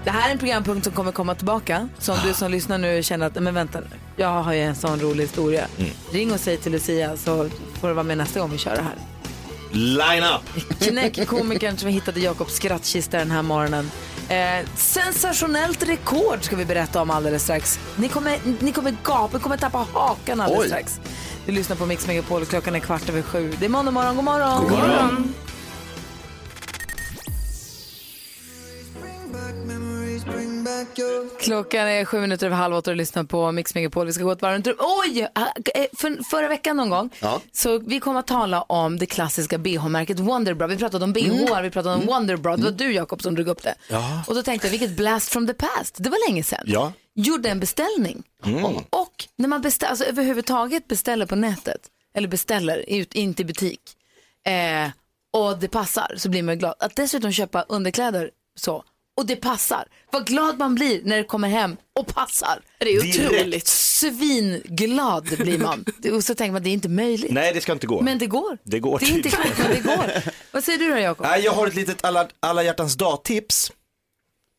Det 0.04 0.10
här 0.10 0.28
är 0.28 0.32
en 0.32 0.38
programpunkt 0.38 0.84
som 0.84 0.92
kommer 0.92 1.12
komma 1.12 1.34
tillbaka. 1.34 1.88
Så 1.98 2.12
om 2.12 2.18
du 2.26 2.34
som 2.34 2.50
lyssnar 2.50 2.78
nu 2.78 3.02
känner 3.02 3.26
att, 3.26 3.34
men 3.42 3.54
vänta 3.54 3.80
nu, 3.80 3.86
jag 4.16 4.28
har 4.28 4.52
ju 4.52 4.60
en 4.60 4.74
sån 4.74 5.00
rolig 5.00 5.24
historia. 5.24 5.66
Ring 6.12 6.32
och 6.32 6.40
säg 6.40 6.56
till 6.56 6.72
Lucia 6.72 7.16
så 7.16 7.50
får 7.80 7.88
du 7.88 7.94
vara 7.94 8.04
med 8.04 8.18
nästa 8.18 8.40
gång 8.40 8.50
vi 8.50 8.58
kör 8.58 8.76
det 8.76 8.82
här. 8.82 8.94
Line 9.72 10.24
up! 10.24 10.78
Knäck 10.80 11.26
komikern 11.26 11.76
som 11.76 11.86
vi 11.86 11.92
hittade 11.92 12.20
Jakobs 12.20 12.54
skrattkista 12.54 13.18
den 13.18 13.30
här 13.30 13.42
morgonen. 13.42 13.90
Eh, 14.28 14.66
sensationellt 14.76 15.82
rekord 15.82 16.42
ska 16.42 16.56
vi 16.56 16.64
berätta 16.64 17.02
om 17.02 17.10
alldeles 17.10 17.42
strax. 17.42 17.78
Ni 17.96 18.08
kommer, 18.08 18.38
ni 18.60 18.72
kommer 18.72 18.96
gapa, 19.04 19.36
ni 19.36 19.42
kommer 19.42 19.56
tappa 19.56 19.86
hakan 19.92 20.40
alldeles 20.40 20.62
Oj. 20.62 20.68
strax. 20.68 21.00
Du 21.46 21.52
lyssnar 21.52 21.76
på 21.76 21.86
Mix 21.86 22.06
Megapol 22.06 22.44
klockan 22.44 22.74
är 22.74 22.80
kvart 22.80 23.08
över 23.08 23.22
sju. 23.22 23.52
Det 23.58 23.64
är 23.64 23.68
måndag 23.68 23.90
morgon, 23.90 24.16
god 24.16 24.24
morgon! 24.24 24.62
God 24.62 24.78
morgon. 24.78 25.34
Klockan 31.40 31.88
är 31.88 32.04
sju 32.04 32.20
minuter 32.20 32.46
över 32.46 32.56
halv 32.56 32.74
åtta 32.76 32.90
och 32.90 32.96
lyssnar 32.96 33.24
på 33.24 33.52
Mix 33.52 33.74
Megapol. 33.74 34.06
Vi 34.06 34.12
ska 34.12 34.24
gå 34.24 34.30
ett 34.32 34.42
varv 34.42 34.54
runt 34.54 34.66
Oj! 34.78 35.20
eh, 35.74 35.86
För, 35.96 36.24
förra 36.30 36.48
veckan 36.48 36.76
någon 36.76 36.90
gång 36.90 37.10
Ja. 37.20 37.40
så 37.52 37.78
vi 37.78 38.00
kommer 38.00 38.20
att 38.20 38.26
tala 38.26 38.62
om 38.62 38.98
det 38.98 39.06
klassiska 39.06 39.58
bh-märket 39.58 40.18
Wonderbra. 40.20 40.66
Vi 40.66 40.76
pratade 40.76 41.04
om 41.04 41.12
bh, 41.12 41.60
vi 41.62 41.70
pratade 41.70 41.94
om 41.94 42.06
Wonderbra. 42.06 42.56
Det 42.56 42.62
var 42.64 42.70
du 42.70 42.92
Jakob 42.92 43.22
som 43.22 43.34
drog 43.34 43.48
upp 43.48 43.62
det. 43.62 43.74
Och 44.26 44.34
då 44.34 44.42
tänkte 44.42 44.66
jag, 44.66 44.70
vilket 44.70 44.96
blast 44.96 45.28
from 45.32 45.46
the 45.46 45.54
past. 45.54 45.94
Det 45.98 46.10
var 46.10 46.28
länge 46.30 46.42
sedan. 46.42 46.64
Ja. 46.66 46.92
Gjorde 47.14 47.48
en 47.48 47.60
beställning. 47.60 48.22
Och 48.90 49.24
när 49.36 49.48
man 49.48 49.60
beställer, 49.62 49.90
alltså 49.90 50.04
överhuvudtaget 50.04 50.88
beställer 50.88 51.26
på 51.26 51.36
nätet, 51.36 51.80
eller 52.14 52.28
beställer 52.28 52.84
ut, 52.88 53.14
inte 53.14 53.42
i 53.42 53.44
butik, 53.44 53.80
eh, 54.46 54.90
och 55.32 55.58
det 55.58 55.68
passar 55.68 56.14
så 56.16 56.28
blir 56.28 56.42
man 56.42 56.58
glad. 56.58 56.74
Att 56.78 56.96
dessutom 56.96 57.32
köpa 57.32 57.62
underkläder 57.62 58.30
så, 58.54 58.84
och 59.16 59.26
det 59.26 59.36
passar. 59.36 59.84
Vad 60.10 60.26
glad 60.26 60.58
man 60.58 60.74
blir 60.74 61.00
när 61.04 61.16
det 61.16 61.24
kommer 61.24 61.48
hem 61.48 61.76
och 61.98 62.06
passar. 62.06 62.60
Det 62.78 62.94
är 62.94 63.02
Direkt. 63.02 63.32
otroligt. 63.32 63.66
Svinglad 63.66 65.24
blir 65.38 65.58
man. 65.58 65.84
Och 66.12 66.24
så 66.24 66.34
tänker 66.34 66.52
man 66.52 66.62
det 66.62 66.70
är 66.70 66.72
inte 66.72 66.88
möjligt. 66.88 67.30
Nej, 67.32 67.52
det 67.54 67.60
ska 67.60 67.72
inte 67.72 67.86
gå. 67.86 68.00
Men 68.02 68.18
det 68.18 68.26
går. 68.26 68.58
Det 68.62 68.78
går 68.78 68.98
Det 68.98 69.06
är 69.06 69.16
inte 69.16 69.28
klart, 69.30 69.58
men 69.58 69.70
det 69.70 69.80
går. 69.80 70.22
Vad 70.52 70.64
säger 70.64 70.78
du 70.78 70.90
då 70.90 70.98
Jakob? 70.98 71.26
Nej, 71.26 71.40
jag 71.44 71.52
har 71.52 71.66
ett 71.66 71.74
litet 71.74 72.04
alla, 72.04 72.28
alla 72.40 72.62
hjärtans 72.62 72.94
dag-tips. 72.94 73.72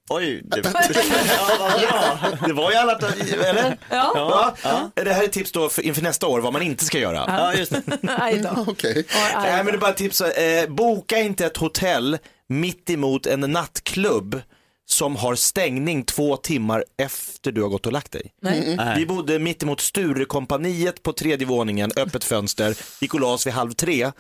Oj, 0.09 0.41
det, 0.43 0.61
det 2.47 2.53
var 2.53 2.71
ju 2.71 2.77
alla, 2.77 2.99
eller? 3.45 3.77
Ja. 3.89 4.55
Ja. 4.63 4.91
Det 4.93 5.13
här 5.13 5.23
är 5.23 5.27
tips 5.27 5.51
då 5.51 5.69
för, 5.69 5.81
inför 5.81 6.01
nästa 6.01 6.27
år 6.27 6.39
vad 6.39 6.53
man 6.53 6.61
inte 6.61 6.85
ska 6.85 6.99
göra. 6.99 7.23
Ja, 7.27 7.53
just 7.53 7.71
det. 7.71 7.81
Okej. 8.67 9.05
Nej 9.35 9.63
men 9.63 9.65
det 9.65 9.71
är 9.71 9.77
bara 9.77 9.93
tips, 9.93 10.21
eh, 10.21 10.69
boka 10.69 11.17
inte 11.19 11.45
ett 11.45 11.57
hotell 11.57 12.17
mitt 12.49 12.89
emot 12.89 13.25
en 13.25 13.39
nattklubb 13.39 14.41
som 14.89 15.15
har 15.15 15.35
stängning 15.35 16.03
två 16.03 16.37
timmar 16.37 16.83
efter 16.97 17.51
du 17.51 17.61
har 17.61 17.69
gått 17.69 17.85
och 17.85 17.91
lagt 17.91 18.11
dig. 18.11 18.31
Nej. 18.41 18.77
Vi 18.97 19.05
bodde 19.05 19.39
mitt 19.39 19.63
emot 19.63 19.81
Sturekompaniet 19.81 21.03
på 21.03 21.13
tredje 21.13 21.47
våningen, 21.47 21.91
öppet 21.95 22.23
fönster, 22.23 22.77
gick 23.01 23.13
och 23.13 23.19
la 23.19 23.27
oss 23.33 23.47
vid 23.47 23.53
halv 23.53 23.71
tre. 23.71 24.11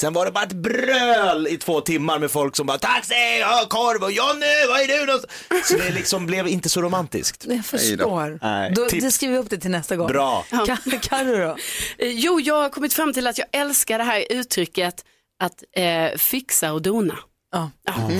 Sen 0.00 0.12
var 0.12 0.24
det 0.26 0.32
bara 0.32 0.44
ett 0.44 0.52
bröl 0.52 1.46
i 1.46 1.56
två 1.56 1.80
timmar 1.80 2.18
med 2.18 2.30
folk 2.30 2.56
som 2.56 2.66
bara 2.66 2.78
taxi, 2.78 3.14
ja, 3.40 3.66
korv 3.68 4.02
och 4.02 4.12
Jonny, 4.12 4.66
vad 4.68 4.80
är 4.80 4.88
du 5.00 5.06
någonstans? 5.06 5.68
Så 5.68 5.76
det 5.76 5.90
liksom 5.90 6.26
blev 6.26 6.48
inte 6.48 6.68
så 6.68 6.82
romantiskt. 6.82 7.44
Jag 7.48 7.64
förstår. 7.66 8.38
Nej. 8.42 8.72
Då, 8.76 8.88
Tips. 8.88 9.04
det 9.04 9.10
skriver 9.10 9.32
vi 9.32 9.38
upp 9.38 9.50
det 9.50 9.58
till 9.58 9.70
nästa 9.70 9.96
gång. 9.96 10.06
Bra. 10.08 10.44
Ka- 10.50 10.98
Carro 11.02 11.36
då? 11.36 11.56
Eh, 12.04 12.10
Jo, 12.10 12.40
jag 12.40 12.54
har 12.54 12.68
kommit 12.68 12.94
fram 12.94 13.12
till 13.12 13.26
att 13.26 13.38
jag 13.38 13.46
älskar 13.52 13.98
det 13.98 14.04
här 14.04 14.24
uttrycket 14.30 15.04
att 15.40 15.64
eh, 15.76 16.18
fixa 16.18 16.72
och 16.72 16.82
dona. 16.82 17.18
Ja. 17.54 17.70
Ja. 17.84 18.10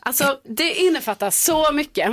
Alltså 0.00 0.38
det 0.44 0.74
innefattar 0.74 1.30
så 1.30 1.72
mycket. 1.72 2.12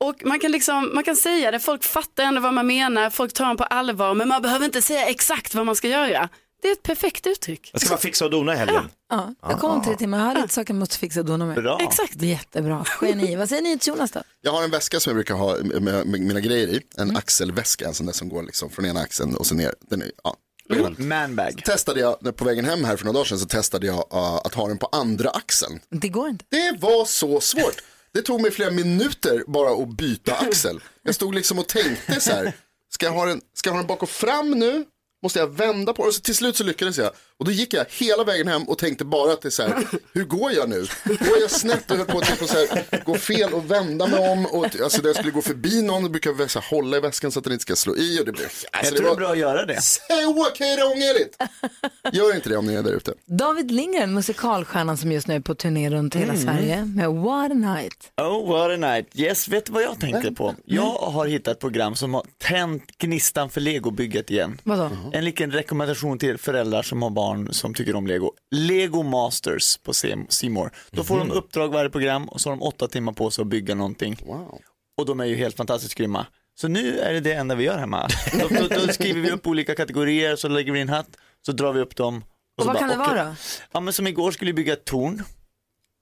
Och 0.00 0.14
man 0.24 0.40
kan, 0.40 0.52
liksom, 0.52 0.90
man 0.94 1.04
kan 1.04 1.16
säga 1.16 1.50
det, 1.50 1.60
folk 1.60 1.84
fattar 1.84 2.24
ändå 2.24 2.40
vad 2.40 2.54
man 2.54 2.66
menar, 2.66 3.10
folk 3.10 3.32
tar 3.32 3.50
en 3.50 3.56
på 3.56 3.64
allvar, 3.64 4.14
men 4.14 4.28
man 4.28 4.42
behöver 4.42 4.64
inte 4.64 4.82
säga 4.82 5.06
exakt 5.06 5.54
vad 5.54 5.66
man 5.66 5.76
ska 5.76 5.88
göra. 5.88 6.28
Det 6.62 6.68
är 6.68 6.72
ett 6.72 6.82
perfekt 6.82 7.26
uttryck. 7.26 7.70
Jag 7.72 7.80
ska 7.80 7.90
bara 7.90 8.00
fixa 8.00 8.24
och 8.24 8.30
dona 8.30 8.54
i 8.54 8.56
helgen. 8.56 8.90
Ja, 9.10 9.34
jag 9.42 9.60
kom 9.60 9.70
om 9.70 9.84
tre 9.84 9.96
timmar. 9.96 10.18
Jag 10.18 10.24
har 10.24 10.34
lite 10.34 10.54
saker 10.54 10.74
jag 10.74 10.78
måste 10.78 10.98
fixa 10.98 11.20
och 11.20 11.26
dona 11.26 11.46
med. 11.46 11.54
Bra. 11.56 11.78
Exakt. 11.80 12.22
Jättebra. 12.22 12.84
Geni. 13.02 13.36
Vad 13.36 13.48
säger 13.48 13.62
ni 13.62 13.78
till 13.78 13.88
Jonas 13.88 14.10
då? 14.10 14.22
Jag 14.40 14.52
har 14.52 14.64
en 14.64 14.70
väska 14.70 15.00
som 15.00 15.10
jag 15.10 15.16
brukar 15.16 15.34
ha 15.34 15.56
med, 15.64 15.82
med 15.82 16.06
mina 16.20 16.40
grejer 16.40 16.68
i. 16.68 16.80
En 16.96 17.16
axelväska, 17.16 17.86
en 17.86 17.94
sån 17.94 18.06
där 18.06 18.12
som 18.12 18.28
går 18.28 18.42
liksom 18.42 18.70
från 18.70 18.84
ena 18.86 19.00
axeln 19.00 19.36
och 19.36 19.46
sen 19.46 19.56
ner. 19.56 19.74
Den 19.90 20.02
är, 20.02 20.10
ja. 20.24 20.36
Manbag. 20.98 21.62
Testade 21.64 22.00
jag, 22.00 22.16
när- 22.20 22.32
på 22.32 22.44
vägen 22.44 22.64
hem 22.64 22.84
här 22.84 22.96
för 22.96 23.04
några 23.04 23.14
dagar 23.14 23.24
sedan 23.24 23.38
så 23.38 23.46
testade 23.46 23.86
jag 23.86 23.96
uh, 23.96 24.34
att 24.44 24.54
ha 24.54 24.68
den 24.68 24.78
på 24.78 24.88
andra 24.92 25.30
axeln. 25.30 25.80
Det 25.90 26.08
går 26.08 26.28
inte. 26.28 26.44
Det 26.48 26.76
var 26.80 27.04
så 27.04 27.40
svårt. 27.40 27.82
Det 28.12 28.22
tog 28.22 28.40
mig 28.40 28.50
flera 28.50 28.70
minuter 28.70 29.42
bara 29.46 29.82
att 29.82 29.96
byta 29.96 30.34
axel. 30.34 30.80
Jag 31.02 31.14
stod 31.14 31.34
liksom 31.34 31.58
och 31.58 31.68
tänkte 31.68 32.20
så 32.20 32.30
här, 32.30 32.52
ska 32.94 33.06
jag 33.06 33.12
ha 33.12 33.26
den, 33.26 33.40
ska 33.54 33.68
jag 33.70 33.74
ha 33.74 33.80
den 33.80 33.86
bak 33.86 34.02
och 34.02 34.08
fram 34.10 34.50
nu? 34.50 34.84
Måste 35.22 35.38
jag 35.38 35.46
vända 35.46 35.92
på 35.92 36.02
den? 36.02 36.08
Och 36.08 36.14
så 36.14 36.20
till 36.20 36.34
slut 36.34 36.56
så 36.56 36.64
lyckades 36.64 36.98
jag. 36.98 37.10
Och 37.38 37.44
då 37.44 37.50
gick 37.50 37.74
jag 37.74 37.86
hela 37.88 38.24
vägen 38.24 38.48
hem 38.48 38.62
och 38.62 38.78
tänkte 38.78 39.04
bara 39.04 39.32
att 39.32 39.42
det 39.42 39.48
är 39.48 39.50
så 39.50 39.62
här, 39.62 39.86
hur 40.12 40.24
går 40.24 40.52
jag 40.52 40.68
nu? 40.68 40.86
Går 41.04 41.38
jag 41.40 41.50
snett 41.50 41.90
och 41.90 41.96
höll 41.96 42.06
på 42.06 42.18
att 42.18 42.38
typ, 42.38 42.48
så 42.48 42.56
här, 42.56 43.04
gå 43.04 43.14
fel 43.14 43.52
och 43.54 43.70
vända 43.70 44.06
mig 44.06 44.30
om? 44.30 44.46
Och, 44.46 44.64
alltså 44.64 45.00
när 45.02 45.08
jag 45.08 45.16
skulle 45.16 45.32
gå 45.32 45.42
förbi 45.42 45.82
någon, 45.82 46.12
brukar 46.12 46.34
jag 46.38 46.50
så 46.50 46.58
här, 46.60 46.68
hålla 46.70 46.96
i 46.96 47.00
väskan 47.00 47.32
så 47.32 47.38
att 47.38 47.44
den 47.44 47.52
inte 47.52 47.62
ska 47.62 47.76
slå 47.76 47.96
i. 47.96 48.20
Och 48.20 48.24
det 48.24 48.32
blir, 48.32 48.44
alltså, 48.44 48.64
Jag 48.72 48.96
tror 48.96 49.06
det 49.06 49.12
är 49.12 49.16
bra 49.16 49.28
att 49.32 49.38
göra 49.38 49.66
det. 49.66 49.82
Så 49.82 50.00
ångärigt! 50.92 51.36
Gör 52.12 52.34
inte 52.34 52.48
det 52.48 52.56
om 52.56 52.66
ni 52.66 52.74
är 52.74 52.82
där 52.82 52.92
ute. 52.92 53.14
David 53.26 53.70
Lindgren, 53.70 54.14
musikalstjärnan 54.14 54.96
som 54.96 55.12
just 55.12 55.26
nu 55.26 55.34
är 55.34 55.40
på 55.40 55.54
turné 55.54 55.90
runt 55.90 56.14
hela 56.14 56.34
Mm. 56.34 56.42
Sverige 56.46 56.84
med 56.84 57.10
What 57.10 57.50
a 57.50 57.54
night. 57.54 58.12
Oh, 58.16 58.48
what 58.48 58.70
a 58.70 58.76
night. 58.76 59.06
Yes, 59.14 59.48
vet 59.48 59.66
du 59.66 59.72
vad 59.72 59.82
jag 59.82 60.00
tänkte 60.00 60.32
på? 60.32 60.54
Jag 60.64 60.90
har 60.92 61.26
hittat 61.26 61.52
ett 61.54 61.60
program 61.60 61.94
som 61.96 62.14
har 62.14 62.24
tänt 62.38 62.98
gnistan 62.98 63.50
för 63.50 63.60
legobygget 63.60 64.30
igen. 64.30 64.60
Vadå? 64.64 64.90
En 65.12 65.24
liten 65.24 65.50
rekommendation 65.50 66.18
till 66.18 66.38
föräldrar 66.38 66.82
som 66.82 67.02
har 67.02 67.10
barn 67.10 67.23
som 67.50 67.74
tycker 67.74 67.96
om 67.96 68.06
lego. 68.06 68.32
Lego 68.50 69.02
Masters 69.02 69.76
på 69.76 69.92
Simor. 70.28 70.70
Då 70.90 71.04
får 71.04 71.18
de 71.18 71.30
uppdrag 71.30 71.68
varje 71.68 71.90
program 71.90 72.28
och 72.28 72.40
så 72.40 72.50
har 72.50 72.56
de 72.56 72.62
åtta 72.62 72.88
timmar 72.88 73.12
på 73.12 73.30
sig 73.30 73.42
att 73.42 73.48
bygga 73.48 73.74
någonting. 73.74 74.16
Och 74.96 75.06
de 75.06 75.20
är 75.20 75.24
ju 75.24 75.36
helt 75.36 75.56
fantastiskt 75.56 75.94
grymma. 75.94 76.26
Så 76.60 76.68
nu 76.68 76.98
är 76.98 77.12
det 77.12 77.20
det 77.20 77.32
enda 77.32 77.54
vi 77.54 77.64
gör 77.64 77.78
hemma. 77.78 78.08
Då, 78.40 78.48
då, 78.48 78.68
då 78.68 78.92
skriver 78.92 79.20
vi 79.20 79.30
upp 79.30 79.46
olika 79.46 79.74
kategorier, 79.74 80.36
så 80.36 80.48
lägger 80.48 80.72
vi 80.72 80.78
i 80.78 80.82
en 80.82 80.88
hatt, 80.88 81.16
så 81.46 81.52
drar 81.52 81.72
vi 81.72 81.80
upp 81.80 81.96
dem. 81.96 82.24
Och 82.56 82.62
så 82.62 82.68
vad 82.68 82.78
kan 82.78 82.88
det 82.88 82.96
vara? 82.96 83.36
Ja 83.72 83.80
men 83.80 83.92
som 83.92 84.06
igår 84.06 84.30
skulle 84.30 84.48
vi 84.48 84.54
bygga 84.54 84.72
ett 84.72 84.84
torn. 84.84 85.22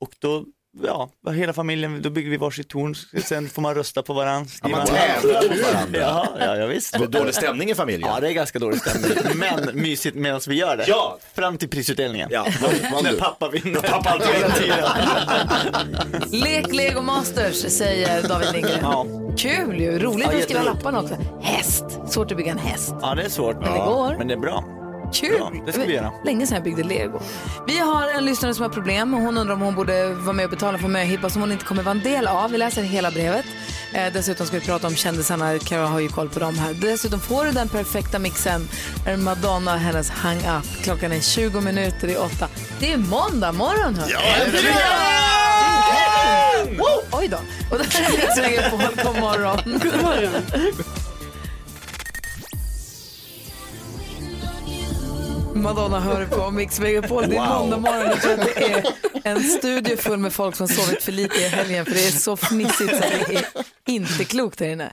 Och 0.01 0.15
då, 0.19 0.45
ja, 0.83 1.11
hela 1.33 1.53
familjen, 1.53 2.03
då 2.03 2.11
bygger 2.11 2.31
vi 2.31 2.37
varsitt 2.37 2.69
torn. 2.69 2.95
Sen 3.25 3.49
får 3.49 3.63
man 3.63 3.75
rösta 3.75 4.03
på 4.03 4.13
varandra. 4.13 4.51
Ja, 4.63 4.69
man 4.69 4.87
tävlar 4.87 5.43
mot 5.43 5.73
varandra. 5.73 6.01
Ja, 6.01 6.29
ja, 6.41 6.57
ja 6.57 6.67
visst. 6.67 6.99
Det 6.99 7.07
dålig 7.07 7.35
stämning 7.35 7.71
i 7.71 7.75
familjen. 7.75 8.11
Ja, 8.15 8.21
det 8.21 8.29
är 8.29 8.33
ganska 8.33 8.59
dålig 8.59 8.81
stämning. 8.81 9.39
Men 9.39 9.71
mysigt 9.83 10.17
medan 10.17 10.41
vi 10.49 10.55
gör 10.55 10.77
det. 10.77 10.85
Ja. 10.89 11.19
Fram 11.35 11.59
till 11.59 11.69
prisutdelningen. 11.69 12.29
Ja. 12.33 12.47
När 13.03 13.19
pappa 13.19 13.49
vinner. 13.49 13.81
Pappa 13.81 14.11
alltid 14.11 14.73
Lek 16.41 16.75
Lego 16.75 17.03
Masters 17.03 17.57
säger 17.57 18.29
David 18.29 18.53
Lindgren. 18.53 18.79
Ja. 18.83 19.07
Kul 19.37 19.81
ju, 19.81 19.99
roligt 19.99 20.29
Ja, 20.31 20.37
att 20.39 20.43
skriva 20.43 20.63
lapparna 20.63 21.01
också. 21.01 21.17
Häst, 21.43 21.85
svårt 22.09 22.31
att 22.31 22.37
bygga 22.37 22.53
en 22.53 22.59
häst. 22.59 22.95
ja, 23.03 23.15
det 23.15 23.23
är 23.23 23.29
svårt. 23.29 23.57
Men 23.61 23.73
det 23.73 23.79
går. 23.79 24.15
Men 24.19 24.29
det 24.29 24.35
är 24.35 24.39
bra. 24.39 24.65
Kul! 25.15 25.37
Ja, 25.39 25.53
det 25.67 25.73
ska 25.73 25.85
vi 25.85 25.95
göra. 25.95 26.13
Länge 26.25 26.47
sedan 26.47 26.55
jag 26.55 26.65
byggde 26.65 26.83
lego. 26.83 27.21
Vi 27.67 27.79
har 27.79 28.09
en 28.09 28.25
lyssnare 28.25 28.55
som 28.55 28.63
har 28.63 28.71
problem 28.71 29.15
och 29.15 29.21
hon 29.21 29.39
undrar 29.39 29.55
om 29.55 29.61
hon 29.61 29.75
borde 29.75 30.15
vara 30.15 30.33
med 30.33 30.45
och 30.45 30.51
betala 30.51 30.79
för 30.79 30.89
möhippa 30.89 31.31
som 31.31 31.41
hon 31.43 31.53
inte 31.53 31.65
kommer 31.65 31.83
vara 31.83 31.91
en 31.95 32.01
del 32.03 32.27
av. 32.27 32.51
Vi 32.51 32.59
läser 32.59 32.83
hela 32.83 33.11
brevet. 33.11 33.45
Eh, 33.95 34.13
dessutom 34.13 34.47
ska 34.47 34.59
vi 34.59 34.67
prata 34.67 34.87
om 34.87 34.95
kändisarna. 34.95 35.59
Carro 35.59 35.87
har 35.87 36.01
ju 36.01 36.09
koll 36.09 36.29
på 36.29 36.39
dem 36.39 36.59
här. 36.59 36.75
Dessutom 36.75 37.21
får 37.21 37.45
du 37.45 37.51
den 37.53 37.69
perfekta 37.69 38.19
mixen. 38.19 38.69
Är 39.07 39.17
Madonna 39.17 39.75
och 39.75 39.81
hennes 39.81 40.11
Hang 40.11 40.37
Up. 40.39 40.83
Klockan 40.83 41.13
är 41.13 41.21
20 41.21 41.61
minuter 41.61 42.09
i 42.09 42.17
åtta. 42.17 42.49
Det 42.81 42.93
är 42.93 42.97
måndag 42.97 43.53
morgon 43.53 43.95
hörni. 43.95 44.13
Wow, 46.79 47.03
Oj 47.13 47.29
då. 47.29 47.37
Och 47.71 47.79
det 47.79 47.93
här 47.95 48.05
är 48.05 48.13
Mix 48.13 48.37
Megapol. 48.37 49.05
God 49.05 49.21
morgon. 49.21 49.59
God 49.65 50.03
morgon. 50.03 50.33
Madonna 55.63 56.01
hör 56.01 56.27
på 56.27 56.51
Mix 56.51 56.81
Megapol. 56.81 57.29
Det 57.29 57.37
är 57.37 57.41
Wow. 57.41 57.59
måndag 57.59 57.77
morgon. 57.79 58.07
Jag 58.07 58.21
tror 58.23 58.33
att 58.33 58.55
det 58.55 58.63
är 58.65 58.85
en 59.25 59.43
studio 59.43 59.97
full 59.97 60.19
med 60.19 60.33
folk 60.33 60.57
som 60.57 60.69
sovit 60.69 61.03
för 61.03 61.13
lite 61.13 61.41
i 61.41 61.49
helgen 61.49 61.85
för 61.85 61.93
det 61.93 62.07
är 62.07 62.11
så 62.11 62.37
fnissigt 62.37 62.91
så 62.97 63.01
det 63.29 63.35
är 63.37 63.45
inte 63.87 64.25
klokt 64.25 64.59
där 64.59 64.69
inne. 64.69 64.93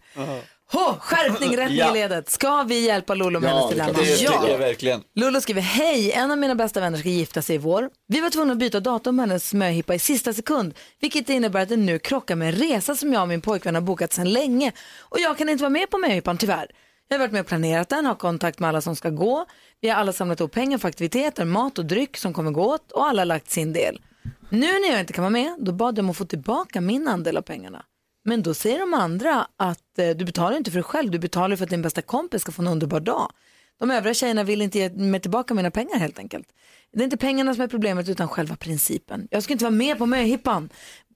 Hå, 0.72 0.96
skärpning, 1.00 1.58
rättning 1.58 1.78
Ja. 1.78 1.90
i 1.92 1.94
ledet. 1.94 2.30
Ska 2.30 2.64
vi 2.64 2.80
hjälpa 2.86 3.14
Lollo 3.14 3.40
med 3.40 3.50
Ja, 3.50 3.54
hennes 3.56 3.70
det 3.70 3.74
dilemma? 3.76 4.00
Det 4.00 4.16
tycker 4.18 4.48
jag 4.52 4.58
verkligen. 4.58 5.02
Lollo 5.16 5.42
skriver, 5.42 5.62
hej, 5.62 6.12
en 6.12 6.32
av 6.32 6.38
mina 6.38 6.56
bästa 6.56 6.80
vänner 6.80 6.98
ska 7.00 7.10
gifta 7.10 7.42
sig 7.42 7.56
i 7.56 7.58
vår. 7.58 7.90
Vi 8.08 8.20
var 8.22 8.30
tvungna 8.30 8.52
att 8.54 8.60
byta 8.60 8.80
datum 8.80 9.16
med 9.16 9.28
hennes 9.28 9.54
möhippa 9.54 9.96
i 9.96 10.00
sista 10.00 10.34
sekund, 10.34 10.74
vilket 11.02 11.30
innebär 11.30 11.62
att 11.62 11.70
det 11.70 11.78
nu 11.78 12.00
krockar 12.00 12.36
med 12.36 12.48
en 12.48 12.56
resa 12.70 12.96
som 12.96 13.14
jag 13.14 13.22
och 13.22 13.28
min 13.28 13.42
pojkvän 13.42 13.76
har 13.76 13.82
bokat 13.82 14.14
sedan 14.14 14.30
länge. 14.34 14.72
Och 15.00 15.20
jag 15.20 15.38
kan 15.38 15.50
inte 15.50 15.64
vara 15.64 15.70
med 15.70 15.90
på 15.90 15.98
möhippan 15.98 16.38
tyvärr. 16.38 16.68
Jag 17.12 17.18
har 17.18 17.20
varit 17.20 17.32
med 17.32 17.42
och 17.42 17.48
planerat 17.48 17.90
den, 17.90 18.06
har 18.06 18.16
kontakt 18.16 18.60
med 18.60 18.70
alla 18.70 18.82
som 18.82 18.96
ska 18.96 19.10
gå. 19.10 19.46
Vi 19.82 19.90
har 19.90 19.96
alla 19.96 20.14
samlat 20.14 20.40
ihop 20.40 20.52
pengar 20.52 20.78
för 20.78 20.88
aktiviteter, 20.88 21.46
mat 21.46 21.80
och 21.80 21.86
dryck 21.86 22.18
som 22.18 22.34
kommer 22.34 22.52
gå 22.52 22.74
åt 22.74 22.92
och 22.92 23.08
alla 23.08 23.22
har 23.22 23.26
lagt 23.26 23.52
sin 23.52 23.74
del. 23.74 24.02
Nu 24.50 24.68
när 24.68 24.92
jag 24.92 25.00
inte 25.00 25.14
kan 25.14 25.22
vara 25.22 25.30
med, 25.30 25.56
då 25.60 25.72
bad 25.72 25.98
jag 25.98 26.04
om 26.04 26.10
att 26.10 26.18
få 26.18 26.26
tillbaka 26.26 26.82
min 26.82 27.08
andel 27.08 27.38
av 27.38 27.42
pengarna. 27.42 27.86
Men 28.26 28.44
då 28.44 28.54
säger 28.54 28.80
de 28.80 28.94
andra 28.94 29.48
att 29.58 30.00
eh, 30.00 30.10
du 30.10 30.26
betalar 30.26 30.58
inte 30.58 30.72
för 30.72 30.78
dig 30.78 30.84
själv, 30.84 31.12
du 31.12 31.20
betalar 31.20 31.56
för 31.56 31.64
att 31.64 31.70
din 31.70 31.82
bästa 31.82 32.02
kompis 32.02 32.42
ska 32.42 32.52
få 32.52 32.62
en 32.62 32.68
underbar 32.68 33.00
dag. 33.00 33.32
De 33.80 33.92
övriga 33.92 34.14
tjejerna 34.14 34.44
vill 34.44 34.62
inte 34.62 34.80
ge 34.80 34.90
mig 34.90 35.20
tillbaka 35.20 35.54
mina 35.54 35.72
pengar 35.72 35.96
helt 35.96 36.20
enkelt. 36.20 36.48
Det 36.94 37.00
är 37.00 37.04
inte 37.04 37.18
pengarna 37.18 37.54
som 37.54 37.64
är 37.64 37.68
problemet 37.68 38.10
utan 38.10 38.28
själva 38.28 38.56
principen. 38.56 39.28
Jag 39.32 39.44
ska 39.44 39.54
inte 39.54 39.66
vara 39.66 39.76
med 39.76 39.98
på 39.98 40.06
möhippan. 40.06 40.70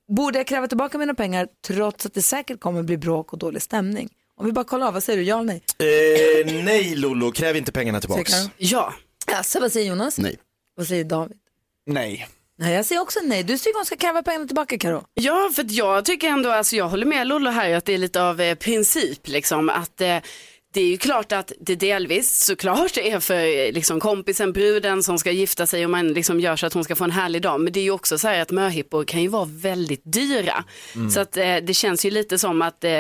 Borde 0.07 0.39
jag 0.39 0.47
kräva 0.47 0.67
tillbaka 0.67 0.97
mina 0.97 1.13
pengar 1.13 1.47
trots 1.67 2.05
att 2.05 2.13
det 2.13 2.21
säkert 2.21 2.59
kommer 2.59 2.83
bli 2.83 2.97
bråk 2.97 3.33
och 3.33 3.39
dålig 3.39 3.61
stämning? 3.61 4.09
Om 4.39 4.45
vi 4.45 4.51
bara 4.51 4.65
kollar 4.65 4.87
av, 4.87 4.93
vad 4.93 5.03
säger 5.03 5.19
du? 5.19 5.25
Ja 5.25 5.39
eller 5.39 5.45
nej? 5.45 5.63
Eh, 6.47 6.63
nej 6.63 6.95
Lollo, 6.95 7.31
kräv 7.31 7.55
inte 7.55 7.71
pengarna 7.71 7.99
tillbaks. 7.99 8.31
Ja. 8.57 8.93
Alltså, 9.31 9.59
vad 9.59 9.71
säger 9.71 9.89
Jonas? 9.89 10.17
Nej. 10.17 10.37
Vad 10.75 10.87
säger 10.87 11.03
David? 11.03 11.37
Nej. 11.85 12.27
Nej, 12.57 12.73
jag 12.73 12.85
säger 12.85 13.01
också 13.01 13.19
nej. 13.23 13.43
Du 13.43 13.57
tycker 13.57 13.77
hon 13.79 13.85
ska 13.85 13.95
kräva 13.95 14.23
pengarna 14.23 14.45
tillbaka, 14.45 14.77
Karo. 14.77 15.03
Ja, 15.13 15.51
för 15.55 15.65
jag 15.69 16.05
tycker 16.05 16.27
ändå, 16.27 16.49
alltså 16.51 16.75
jag 16.75 16.89
håller 16.89 17.05
med 17.05 17.27
Lollo 17.27 17.49
här 17.51 17.73
att 17.73 17.85
det 17.85 17.93
är 17.93 17.97
lite 17.97 18.23
av 18.23 18.41
eh, 18.41 18.55
princip 18.55 19.27
liksom 19.27 19.69
att 19.69 20.01
eh, 20.01 20.17
det 20.73 20.81
är 20.81 20.87
ju 20.87 20.97
klart 20.97 21.31
att 21.31 21.51
det 21.59 21.75
delvis 21.75 22.45
såklart 22.45 22.97
är 22.97 23.19
för 23.19 23.71
liksom, 23.71 23.99
kompisen, 23.99 24.53
bruden 24.53 25.03
som 25.03 25.19
ska 25.19 25.31
gifta 25.31 25.67
sig 25.67 25.85
och 25.85 25.91
man 25.91 26.07
liksom 26.13 26.39
gör 26.39 26.55
så 26.55 26.65
att 26.65 26.73
hon 26.73 26.83
ska 26.83 26.95
få 26.95 27.03
en 27.03 27.11
härlig 27.11 27.41
dag. 27.41 27.61
Men 27.61 27.73
det 27.73 27.79
är 27.79 27.83
ju 27.83 27.91
också 27.91 28.17
så 28.17 28.27
här 28.27 28.41
att 28.41 28.51
möhippor 28.51 29.03
kan 29.05 29.21
ju 29.21 29.27
vara 29.27 29.45
väldigt 29.45 30.01
dyra. 30.05 30.63
Så 31.13 31.19
att 31.19 31.37
eh, 31.37 31.55
det 31.55 31.73
känns 31.73 32.05
ju 32.05 32.11
lite 32.11 32.37
som 32.37 32.61
att 32.61 32.83
eh, 32.83 32.91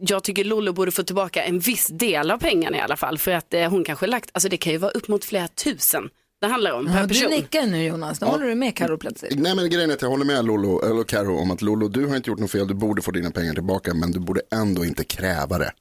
jag 0.00 0.24
tycker 0.24 0.44
Lollo 0.44 0.72
borde 0.72 0.90
få 0.90 1.02
tillbaka 1.02 1.44
en 1.44 1.58
viss 1.58 1.86
del 1.86 2.30
av 2.30 2.38
pengarna 2.38 2.76
i 2.76 2.80
alla 2.80 2.96
fall. 2.96 3.18
För 3.18 3.30
att 3.30 3.54
eh, 3.54 3.70
hon 3.70 3.84
kanske 3.84 4.06
lagt, 4.06 4.30
alltså 4.32 4.48
det 4.48 4.56
kan 4.56 4.72
ju 4.72 4.78
vara 4.78 4.92
upp 4.92 5.08
mot 5.08 5.24
flera 5.24 5.48
tusen 5.48 6.08
det 6.40 6.46
handlar 6.46 6.72
om 6.72 6.86
per 6.86 6.94
Ja, 6.94 7.02
du 7.02 7.08
person. 7.08 7.30
nickar 7.30 7.66
nu 7.66 7.84
Jonas. 7.84 8.20
Nu 8.20 8.26
håller 8.26 8.46
du 8.46 8.54
med 8.54 8.76
Karo 8.76 8.98
plötsligt. 8.98 9.38
Nej 9.38 9.54
men 9.56 9.70
grejen 9.70 9.90
är 9.90 9.94
att 9.94 10.02
jag 10.02 10.08
håller 10.08 10.24
med 10.24 10.44
Lolo, 10.44 10.82
eller 10.90 11.04
Karo 11.04 11.36
om 11.38 11.50
att 11.50 11.62
Lolo, 11.62 11.88
du 11.88 12.06
har 12.06 12.16
inte 12.16 12.30
gjort 12.30 12.38
något 12.38 12.50
fel, 12.50 12.68
du 12.68 12.74
borde 12.74 13.02
få 13.02 13.10
dina 13.10 13.30
pengar 13.30 13.54
tillbaka, 13.54 13.94
men 13.94 14.10
du 14.12 14.18
borde 14.18 14.40
ändå 14.52 14.84
inte 14.84 15.04
kräva 15.04 15.58
det. 15.58 15.72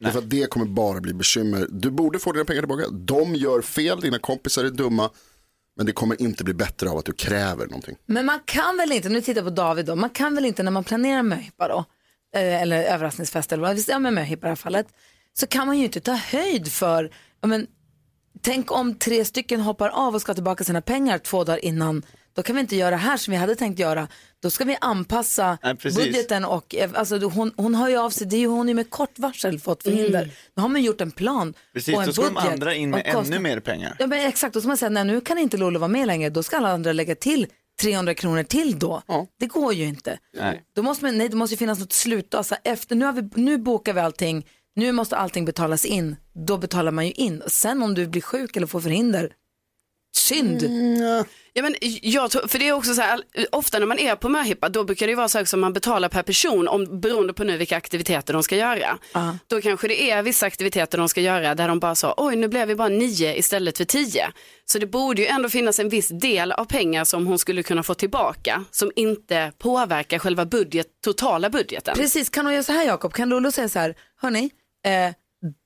Därför 0.00 0.18
att 0.18 0.30
det 0.30 0.50
kommer 0.50 0.66
bara 0.66 1.00
bli 1.00 1.14
bekymmer. 1.14 1.66
Du 1.70 1.90
borde 1.90 2.18
få 2.18 2.32
dina 2.32 2.44
pengar 2.44 2.62
tillbaka, 2.62 2.88
de 2.90 3.34
gör 3.34 3.62
fel, 3.62 4.00
dina 4.00 4.18
kompisar 4.18 4.64
är 4.64 4.70
dumma, 4.70 5.10
men 5.76 5.86
det 5.86 5.92
kommer 5.92 6.22
inte 6.22 6.44
bli 6.44 6.54
bättre 6.54 6.90
av 6.90 6.98
att 6.98 7.04
du 7.04 7.12
kräver 7.12 7.66
någonting. 7.66 7.96
Men 8.06 8.26
man 8.26 8.40
kan 8.44 8.76
väl 8.76 8.92
inte, 8.92 9.08
nu 9.08 9.20
tittar 9.20 9.40
jag 9.40 9.44
på 9.44 9.50
David 9.50 9.86
då, 9.86 9.96
man 9.96 10.10
kan 10.10 10.34
väl 10.34 10.44
inte 10.44 10.62
när 10.62 10.70
man 10.70 10.84
planerar 10.84 11.22
möhippa 11.22 11.68
då, 11.68 11.84
eh, 12.40 12.62
eller 12.62 12.84
överraskningsfest 12.84 13.52
eller 13.52 13.62
vad, 13.62 13.78
ja 13.88 13.98
men 13.98 14.14
möhippa 14.14 14.46
i 14.46 14.48
det 14.48 14.48
här 14.48 14.56
fallet, 14.56 14.86
så 15.32 15.46
kan 15.46 15.66
man 15.66 15.78
ju 15.78 15.84
inte 15.84 16.00
ta 16.00 16.12
höjd 16.12 16.72
för, 16.72 17.10
ja 17.40 17.48
men 17.48 17.66
tänk 18.40 18.72
om 18.72 18.94
tre 18.94 19.24
stycken 19.24 19.60
hoppar 19.60 19.88
av 19.88 20.14
och 20.14 20.20
ska 20.20 20.30
ha 20.30 20.34
tillbaka 20.34 20.64
sina 20.64 20.82
pengar 20.82 21.18
två 21.18 21.44
dagar 21.44 21.64
innan, 21.64 22.02
då 22.36 22.42
kan 22.42 22.56
vi 22.56 22.60
inte 22.60 22.76
göra 22.76 22.90
det 22.90 22.96
här 22.96 23.16
som 23.16 23.32
vi 23.32 23.36
hade 23.36 23.54
tänkt 23.54 23.78
göra, 23.78 24.08
då 24.42 24.50
ska 24.50 24.64
vi 24.64 24.76
anpassa 24.80 25.58
Nej, 25.62 25.76
precis. 25.76 26.04
budgeten 26.04 26.44
och, 26.44 26.74
eh, 26.74 26.90
alltså 26.94 27.18
hon, 27.18 27.52
hon 27.56 27.74
har 27.74 27.88
ju 27.88 27.96
av 27.96 28.10
sig, 28.10 28.26
det 28.26 28.36
är 28.36 28.40
ju 28.40 28.46
hon 28.46 28.68
är 28.68 28.74
med 28.74 28.90
kort 28.90 29.18
varsel 29.18 29.58
fått 29.60 29.82
förhinder, 29.82 30.30
då 30.54 30.62
har 30.62 30.68
man 30.68 30.82
gjort 30.82 31.00
en 31.00 31.10
plan 31.10 31.54
Precis, 31.72 31.94
och 31.94 32.02
en 32.02 32.06
då 32.06 32.12
ska 32.12 32.22
de 32.22 32.34
budget 32.34 32.52
andra 32.52 32.74
in 32.74 32.90
med 32.90 33.02
ännu 33.04 33.38
mer 33.38 33.60
pengar. 33.60 33.96
Ja 33.98 34.06
men 34.06 34.26
exakt, 34.28 34.54
då 34.54 34.60
ska 34.60 34.68
man 34.68 34.76
säga 34.76 34.90
nej 34.90 35.04
nu 35.04 35.20
kan 35.20 35.38
inte 35.38 35.56
Lollo 35.56 35.78
vara 35.78 35.88
med 35.88 36.06
längre, 36.06 36.30
då 36.30 36.42
ska 36.42 36.56
alla 36.56 36.68
andra 36.68 36.92
lägga 36.92 37.14
till 37.14 37.46
300 37.82 38.14
kronor 38.14 38.42
till 38.42 38.78
då. 38.78 39.02
Det 39.40 39.46
går 39.46 39.74
ju 39.74 39.84
inte. 39.84 40.18
Nej. 40.36 40.62
Då 40.76 40.82
måste 40.82 41.04
man, 41.04 41.18
nej 41.18 41.28
det 41.28 41.36
måste 41.36 41.54
ju 41.54 41.58
finnas 41.58 41.78
något 41.78 41.92
slut. 41.92 42.34
Alltså 42.34 42.54
efter, 42.64 42.96
nu, 42.96 43.04
har 43.04 43.12
vi, 43.12 43.30
nu 43.34 43.58
bokar 43.58 43.92
vi 43.92 44.00
allting, 44.00 44.46
nu 44.76 44.92
måste 44.92 45.16
allting 45.16 45.44
betalas 45.44 45.84
in, 45.84 46.16
då 46.46 46.58
betalar 46.58 46.92
man 46.92 47.06
ju 47.06 47.12
in. 47.12 47.40
Och 47.40 47.52
sen 47.52 47.82
om 47.82 47.94
du 47.94 48.06
blir 48.06 48.22
sjuk 48.22 48.56
eller 48.56 48.66
får 48.66 48.80
förhinder, 48.80 49.32
synd. 50.16 50.62
Ja, 51.52 51.62
men 51.62 51.74
jag 52.02 52.30
tror, 52.30 52.48
för 52.48 52.58
det 52.58 52.68
är 52.68 52.72
också 52.72 52.94
så 52.94 53.02
här, 53.02 53.22
ofta 53.52 53.78
när 53.78 53.86
man 53.86 53.98
är 53.98 54.16
på 54.16 54.28
möhippa 54.28 54.68
då 54.68 54.84
brukar 54.84 55.06
det 55.06 55.14
vara 55.14 55.28
så 55.28 55.46
som 55.46 55.60
man 55.60 55.72
betalar 55.72 56.08
per 56.08 56.22
person 56.22 56.68
om, 56.68 57.00
beroende 57.00 57.32
på 57.32 57.44
nu 57.44 57.56
vilka 57.56 57.76
aktiviteter 57.76 58.32
de 58.32 58.42
ska 58.42 58.56
göra. 58.56 58.98
Då 59.46 59.60
kanske 59.60 59.88
det 59.88 60.10
är 60.10 60.22
vissa 60.22 60.46
aktiviteter 60.46 60.98
de 60.98 61.08
ska 61.08 61.20
göra 61.20 61.54
där 61.54 61.68
de 61.68 61.80
bara 61.80 61.94
sa 61.94 62.14
oj 62.16 62.36
nu 62.36 62.48
blev 62.48 62.68
vi 62.68 62.74
bara 62.74 62.88
nio 62.88 63.38
istället 63.38 63.76
för 63.76 63.84
tio. 63.84 64.32
Så 64.64 64.78
det 64.78 64.86
borde 64.86 65.22
ju 65.22 65.28
ändå 65.28 65.48
finnas 65.48 65.78
en 65.78 65.88
viss 65.88 66.08
del 66.08 66.52
av 66.52 66.64
pengar 66.64 67.04
som 67.04 67.26
hon 67.26 67.38
skulle 67.38 67.62
kunna 67.62 67.82
få 67.82 67.94
tillbaka 67.94 68.64
som 68.70 68.92
inte 68.96 69.52
påverkar 69.58 70.18
själva 70.18 70.44
budget, 70.44 70.86
totala 71.04 71.50
budgeten. 71.50 71.94
Precis, 71.96 72.28
kan 72.28 72.46
hon 72.46 72.54
göra 72.54 72.62
så 72.64 72.72
här 72.72 72.84
Jakob? 72.84 73.12
Kan 73.12 73.28
Lollo 73.28 73.50
säga 73.52 73.68
så 73.68 73.78
här, 73.78 73.94
hörni, 74.20 74.50
eh, 74.86 75.14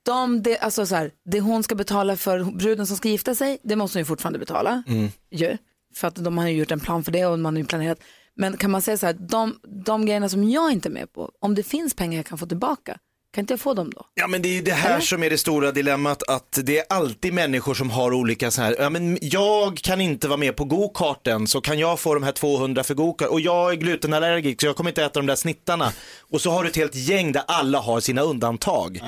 de, 0.06 0.42
det, 0.42 0.58
alltså 0.58 0.86
så 0.86 0.94
här, 0.94 1.10
det 1.24 1.40
hon 1.40 1.62
ska 1.62 1.74
betala 1.74 2.16
för 2.16 2.44
bruden 2.44 2.86
som 2.86 2.96
ska 2.96 3.08
gifta 3.08 3.34
sig, 3.34 3.58
det 3.62 3.76
måste 3.76 3.98
hon 3.98 4.00
ju 4.00 4.04
fortfarande 4.04 4.38
betala. 4.38 4.82
Ju, 5.30 5.56
för 5.94 6.08
att 6.08 6.14
de 6.14 6.38
har 6.38 6.48
ju 6.48 6.56
gjort 6.58 6.70
en 6.70 6.80
plan 6.80 7.04
för 7.04 7.12
det 7.12 7.26
och 7.26 7.38
man 7.38 7.54
har 7.54 7.60
ju 7.60 7.66
planerat. 7.66 7.98
Men 8.36 8.56
kan 8.56 8.70
man 8.70 8.82
säga 8.82 8.98
så 8.98 9.06
här, 9.06 9.12
de, 9.12 9.58
de 9.84 10.06
grejerna 10.06 10.28
som 10.28 10.50
jag 10.50 10.72
inte 10.72 10.88
är 10.88 10.90
med 10.90 11.12
på, 11.12 11.30
om 11.40 11.54
det 11.54 11.62
finns 11.62 11.94
pengar 11.94 12.16
jag 12.16 12.26
kan 12.26 12.38
få 12.38 12.46
tillbaka, 12.46 12.98
Kan 13.34 13.42
inte 13.42 13.52
jag 13.52 13.60
få 13.60 13.74
dem 13.74 13.90
då? 13.90 14.06
Ja 14.14 14.26
men 14.26 14.42
det 14.42 14.48
är 14.48 14.52
ju 14.52 14.62
det 14.62 14.72
här 14.72 15.00
som 15.00 15.22
är 15.22 15.30
det 15.30 15.38
stora 15.38 15.72
dilemmat 15.72 16.22
att 16.28 16.58
det 16.62 16.78
är 16.78 16.84
alltid 16.88 17.34
människor 17.34 17.74
som 17.74 17.90
har 17.90 18.12
olika 18.12 18.50
så 18.50 18.62
här, 18.62 18.76
ja 18.78 18.90
men 18.90 19.18
jag 19.20 19.76
kan 19.78 20.00
inte 20.00 20.28
vara 20.28 20.36
med 20.36 20.56
på 20.56 20.64
go-karten 20.64 21.46
så 21.46 21.60
kan 21.60 21.78
jag 21.78 22.00
få 22.00 22.14
de 22.14 22.22
här 22.22 22.32
200 22.32 22.84
för 22.84 22.94
go-kart 22.94 23.28
och 23.28 23.40
jag 23.40 23.72
är 23.72 23.76
glutenallergiker 23.76 24.60
så 24.60 24.66
jag 24.66 24.76
kommer 24.76 24.90
inte 24.90 25.04
äta 25.04 25.20
de 25.20 25.26
där 25.26 25.36
snittarna. 25.36 25.92
Och 26.20 26.40
så 26.40 26.50
har 26.50 26.62
du 26.62 26.68
ett 26.68 26.76
helt 26.76 26.94
gäng 26.94 27.32
där 27.32 27.42
alla 27.46 27.78
har 27.78 28.00
sina 28.00 28.22
undantag. 28.22 29.00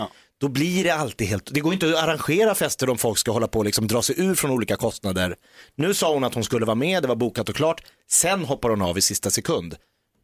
Då 0.42 0.48
blir 0.48 0.85
det 0.85 0.90
alltid 0.90 1.26
helt, 1.26 1.55
det 1.55 1.61
går 1.61 1.72
inte 1.72 1.88
att 1.88 2.02
arrangera 2.05 2.55
fester 2.55 2.90
om 2.90 2.98
folk 2.98 3.18
ska 3.18 3.31
hålla 3.31 3.48
på 3.48 3.59
och 3.59 3.64
liksom 3.64 3.87
dra 3.87 4.02
sig 4.02 4.20
ur 4.20 4.35
från 4.35 4.50
olika 4.50 4.76
kostnader. 4.76 5.37
Nu 5.74 5.94
sa 5.94 6.12
hon 6.14 6.24
att 6.24 6.35
hon 6.35 6.44
skulle 6.44 6.66
vara 6.66 6.74
med, 6.74 7.02
det 7.02 7.09
var 7.09 7.16
bokat 7.16 7.48
och 7.48 7.57
klart. 7.57 7.83
Sen 8.11 8.44
hoppar 8.44 8.70
hon 8.70 8.83
av 8.83 8.98
i 8.98 9.00
sista 9.00 9.31
sekund. 9.31 9.76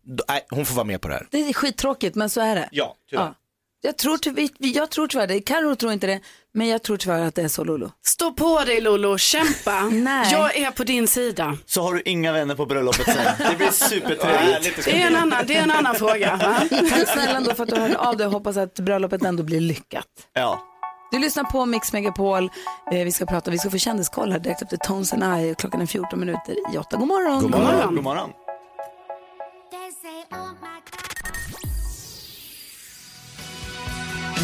Då- 0.05 0.25
Nej, 0.29 0.47
hon 0.51 0.67
får 0.67 0.75
vara 0.75 0.85
med 0.87 1.01
på 1.01 1.09
det 1.09 1.15
här. 1.15 1.29
Det 1.31 1.39
är 1.49 1.53
skittråkigt 1.53 2.15
men 2.17 2.31
så 2.31 2.41
är 2.41 2.55
det. 2.55 2.69
Ja, 2.73 2.97
tyvärr. 3.11 3.35
Jag 3.81 3.97
tror, 3.99 4.19
ty- 4.19 4.49
jag 4.59 4.91
tror 4.91 5.07
tyvärr 5.07 5.27
det. 5.27 5.41
Carro 5.41 5.77
tror 5.77 5.93
inte 5.93 6.07
det, 6.07 6.21
men 6.59 6.69
jag 6.69 6.83
tror 6.83 6.97
tyvärr 6.97 7.21
att 7.21 7.35
det 7.35 7.43
är 7.43 7.49
så 7.49 7.65
Lolo. 7.65 7.91
Stå 8.07 8.33
på 8.33 8.65
dig 8.65 8.81
Lolo, 8.81 9.19
kämpa. 9.19 9.83
Nej. 9.93 10.33
Jag 10.33 10.57
är 10.57 10.71
på 10.71 10.85
din 10.85 11.09
sida. 11.09 11.57
Så 11.67 11.83
har 11.83 11.95
du 11.95 12.03
inga 12.05 12.33
vänner 12.33 12.55
på 12.55 12.67
bröllopet 12.67 13.05
sen. 13.05 13.51
Det 13.51 13.57
blir 13.57 13.71
supertrevligt. 13.71 14.85
Det 14.85 15.03
är 15.03 15.07
en 15.07 15.17
annan, 15.17 15.45
det 15.47 15.57
är 15.57 15.63
en 15.63 15.71
annan 15.71 15.95
fråga. 15.95 16.37
Va? 16.37 16.61
Tack 16.91 17.09
snälla 17.09 17.37
ändå 17.37 17.55
för 17.55 17.63
att 17.63 17.69
du 17.69 17.77
hörde 17.77 17.99
av 17.99 18.17
dig 18.17 18.27
och 18.27 18.33
hoppas 18.33 18.57
att 18.57 18.75
bröllopet 18.75 19.23
ändå 19.23 19.43
blir 19.43 19.61
lyckat. 19.61 20.07
Ja. 20.33 20.63
Du 21.11 21.19
lyssnar 21.19 21.45
på 21.45 21.67
Mix 21.67 21.93
Megapol. 21.93 22.45
Eh, 22.93 23.05
vi 23.05 23.13
ska 23.13 23.27
prata, 23.27 23.51
vi 23.51 23.59
ska 23.59 23.71
få 23.71 23.79
kändiskoll 23.79 24.33
här 24.33 24.39
direkt 24.39 24.63
efter 24.63 24.77
Tones 24.77 25.13
and 25.13 25.41
I. 25.41 25.55
Klockan 25.59 25.81
är 25.81 25.87
14 25.87 26.21
minuter 26.21 26.75
i 26.75 26.79
8. 26.79 26.97
God 26.97 27.09
morgon. 27.09 27.43
God 27.43 27.51
morgon. 27.51 27.95
God 27.95 28.05
morgon. 28.05 28.31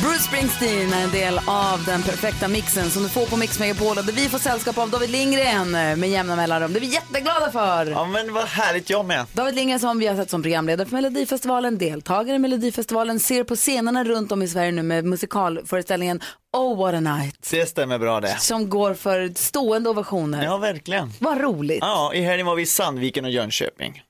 Bruce 0.04 0.18
Springsteen 0.18 0.92
är 0.92 1.04
en 1.04 1.10
del 1.10 1.40
av 1.46 1.84
den 1.84 2.02
perfekta 2.02 2.48
mixen 2.48 2.90
som 2.90 3.02
du 3.02 3.08
får 3.08 3.26
på 3.26 3.36
Mix 3.36 3.58
Megapol. 3.58 3.98
Och 3.98 4.04
där 4.04 4.12
vi 4.12 4.28
får 4.28 4.38
sällskap 4.38 4.78
av 4.78 4.90
David 4.90 5.10
Lindgren 5.10 5.70
med 5.70 6.10
jämna 6.10 6.36
mellanrum. 6.36 6.72
Det 6.72 6.78
är 6.78 6.80
vi 6.80 6.86
jätteglada 6.86 7.50
för. 7.50 7.86
Ja 7.86 8.06
men 8.06 8.32
vad 8.32 8.44
härligt 8.44 8.90
jag 8.90 9.04
med. 9.06 9.26
David 9.32 9.54
Lindgren 9.54 9.80
som 9.80 9.98
vi 9.98 10.06
har 10.06 10.16
sett 10.16 10.30
som 10.30 10.42
programledare 10.42 10.88
för 10.88 10.96
Melodifestivalen, 10.96 11.78
deltagare 11.78 12.36
i 12.36 12.38
Melodifestivalen, 12.38 13.20
ser 13.20 13.44
på 13.44 13.56
scenerna 13.56 14.04
runt 14.04 14.32
om 14.32 14.42
i 14.42 14.48
Sverige 14.48 14.72
nu 14.72 14.82
med 14.82 15.04
musikalföreställningen 15.04 16.20
Oh 16.56 16.78
what 16.78 16.94
a 16.94 17.00
night. 17.00 17.48
Det 17.50 17.66
stämmer 17.66 17.98
bra 17.98 18.20
det. 18.20 18.36
Som 18.40 18.70
går 18.70 18.94
för 18.94 19.32
stående 19.36 19.90
ovationer. 19.90 20.44
Ja 20.44 20.56
verkligen. 20.56 21.12
Vad 21.18 21.40
roligt. 21.40 21.78
Ja, 21.80 22.14
i 22.14 22.20
helgen 22.20 22.46
var 22.46 22.54
vi 22.54 22.62
i 22.62 22.66
Sandviken 22.66 23.24
och 23.24 23.30
Jönköping. 23.30 24.02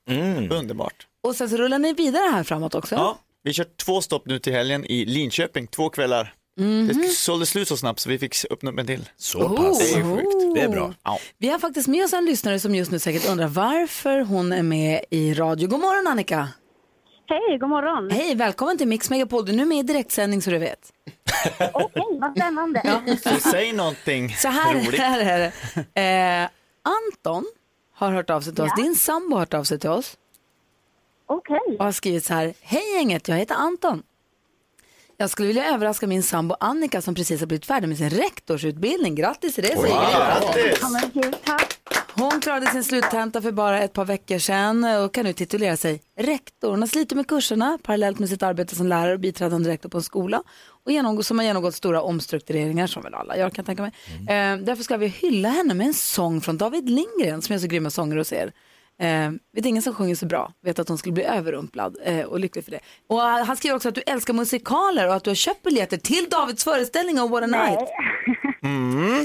Underbart. 0.51 1.07
Och 1.27 1.35
sen 1.35 1.49
så 1.49 1.57
rullar 1.57 1.79
ni 1.79 1.93
vidare 1.93 2.31
här 2.31 2.43
framåt 2.43 2.75
också. 2.75 2.95
Ja, 2.95 3.17
vi 3.45 3.53
kör 3.53 3.65
två 3.85 4.01
stopp 4.01 4.25
nu 4.25 4.39
till 4.39 4.53
helgen 4.53 4.85
i 4.85 5.05
Linköping, 5.05 5.67
två 5.67 5.89
kvällar. 5.89 6.33
Det 6.87 7.09
sålde 7.09 7.45
slut 7.45 7.67
så 7.67 7.77
snabbt 7.77 7.99
så 7.99 8.09
vi 8.09 8.17
fick 8.19 8.35
öppna 8.49 8.71
upp 8.71 8.79
en 8.79 8.87
till. 8.87 9.09
Så 9.17 9.39
Oh. 9.39 9.55
pass. 9.55 9.79
Det 9.93 9.99
är 9.99 10.03
sjukt. 10.15 10.55
Det 10.55 10.61
är 10.61 10.69
bra. 10.69 10.93
Ja. 11.03 11.19
Vi 11.37 11.49
har 11.49 11.59
faktiskt 11.59 11.87
med 11.87 12.05
oss 12.05 12.13
en 12.13 12.25
lyssnare 12.25 12.59
som 12.59 12.75
just 12.75 12.91
nu 12.91 12.99
säkert 12.99 13.29
undrar 13.29 13.47
varför 13.47 14.19
hon 14.21 14.51
är 14.51 14.63
med 14.63 15.01
i 15.09 15.33
radio. 15.33 15.67
God 15.67 15.79
morgon 15.79 16.07
Annika. 16.07 16.47
Hej, 17.27 17.57
god 17.59 17.69
morgon. 17.69 18.11
Hej, 18.11 18.35
välkommen 18.35 18.77
till 18.77 18.87
Mix 18.87 19.09
Megapol. 19.09 19.45
Du 19.45 19.51
är 19.51 19.55
nu 19.55 19.65
med 19.65 19.77
i 19.79 19.83
direktsändning 19.83 20.41
så 20.41 20.49
du 20.49 20.57
vet. 20.57 20.79
Okej, 21.73 22.03
vad 22.21 22.31
spännande. 22.37 22.99
Så 23.23 23.49
säg 23.49 23.73
någonting 23.73 24.35
Så 24.37 24.47
här, 24.47 24.73
roligt. 24.73 24.99
här 24.99 25.19
är 25.19 25.51
det. 25.93 26.01
Eh, 26.01 26.49
Anton 26.83 27.45
har 27.95 28.11
hört 28.11 28.29
av 28.29 28.41
sig 28.41 28.55
till 28.55 28.63
oss. 28.63 28.71
Din 28.77 28.95
sambo 28.95 29.35
har 29.35 29.39
hört 29.39 29.53
av 29.53 29.63
sig 29.63 29.79
till 29.79 29.89
oss. 29.89 30.17
Okej. 31.25 31.59
och 31.79 31.85
har 31.85 31.91
skrivit 31.91 32.25
så 32.25 32.33
här. 32.33 32.53
Hej 32.61 32.95
gänget, 32.95 33.27
jag 33.27 33.35
heter 33.35 33.55
Anton. 33.55 34.03
Jag 35.17 35.29
skulle 35.29 35.47
vilja 35.47 35.73
överraska 35.73 36.07
min 36.07 36.23
sambo 36.23 36.55
Annika 36.59 37.01
som 37.01 37.15
precis 37.15 37.39
har 37.39 37.47
blivit 37.47 37.65
färdig 37.65 37.87
med 37.87 37.97
sin 37.97 38.09
rektorsutbildning. 38.09 39.15
Grattis 39.15 39.55
till 39.55 39.63
det 39.63 39.77
säger 39.77 39.95
jag. 39.95 40.11
Grattis! 40.11 40.81
Hon 42.13 42.41
klarade 42.41 42.67
sin 42.67 42.83
sluttenta 42.83 43.41
för 43.41 43.51
bara 43.51 43.81
ett 43.83 43.93
par 43.93 44.05
veckor 44.05 44.37
sedan 44.37 44.83
och 44.83 45.13
kan 45.13 45.25
nu 45.25 45.33
titulera 45.33 45.77
sig 45.77 46.01
rektor. 46.17 46.69
Hon 46.69 46.81
har 46.81 46.87
slitit 46.87 47.15
med 47.15 47.27
kurserna 47.27 47.79
parallellt 47.83 48.19
med 48.19 48.29
sitt 48.29 48.43
arbete 48.43 48.75
som 48.75 48.87
lärare 48.87 49.13
och 49.13 49.19
biträdande 49.19 49.69
rektor 49.69 49.89
på 49.89 49.97
en 49.97 50.03
skola 50.03 50.43
och 50.85 50.91
genomgå, 50.91 51.23
som 51.23 51.39
har 51.39 51.45
genomgått 51.45 51.75
stora 51.75 52.01
omstruktureringar 52.01 52.87
som 52.87 53.03
väl 53.03 53.13
alla 53.13 53.37
gör 53.37 53.49
kan 53.49 53.55
jag 53.55 53.65
tänka 53.65 53.81
mig. 53.81 53.91
Eh, 54.19 54.57
därför 54.57 54.83
ska 54.83 54.97
vi 54.97 55.07
hylla 55.07 55.49
henne 55.49 55.73
med 55.73 55.87
en 55.87 55.93
sång 55.93 56.41
från 56.41 56.57
David 56.57 56.89
Lindgren 56.89 57.41
som 57.41 57.55
är 57.55 57.59
så 57.59 57.67
grymma 57.67 57.89
sånger 57.89 58.17
hos 58.17 58.33
er. 58.33 58.51
Eh, 58.99 59.31
vet 59.53 59.65
ingen 59.65 59.83
som 59.83 59.93
sjunger 59.93 60.15
så 60.15 60.25
bra, 60.25 60.51
vet 60.61 60.79
att 60.79 60.89
hon 60.89 60.97
skulle 60.97 61.13
bli 61.13 61.23
överrumplad 61.23 61.97
eh, 62.03 62.25
och 62.25 62.39
lycklig 62.39 62.63
för 62.63 62.71
det. 62.71 62.79
Och 63.07 63.21
eh, 63.21 63.45
han 63.45 63.57
skriver 63.57 63.75
också 63.75 63.89
att 63.89 63.95
du 63.95 64.01
älskar 64.01 64.33
musikaler 64.33 65.07
och 65.07 65.15
att 65.15 65.23
du 65.23 65.29
har 65.29 65.35
köpt 65.35 65.63
biljetter 65.63 65.97
till 65.97 66.29
Davids 66.29 66.63
föreställning 66.63 67.19
om 67.19 67.31
What 67.31 67.43
a 67.43 67.47
Night. 67.47 67.89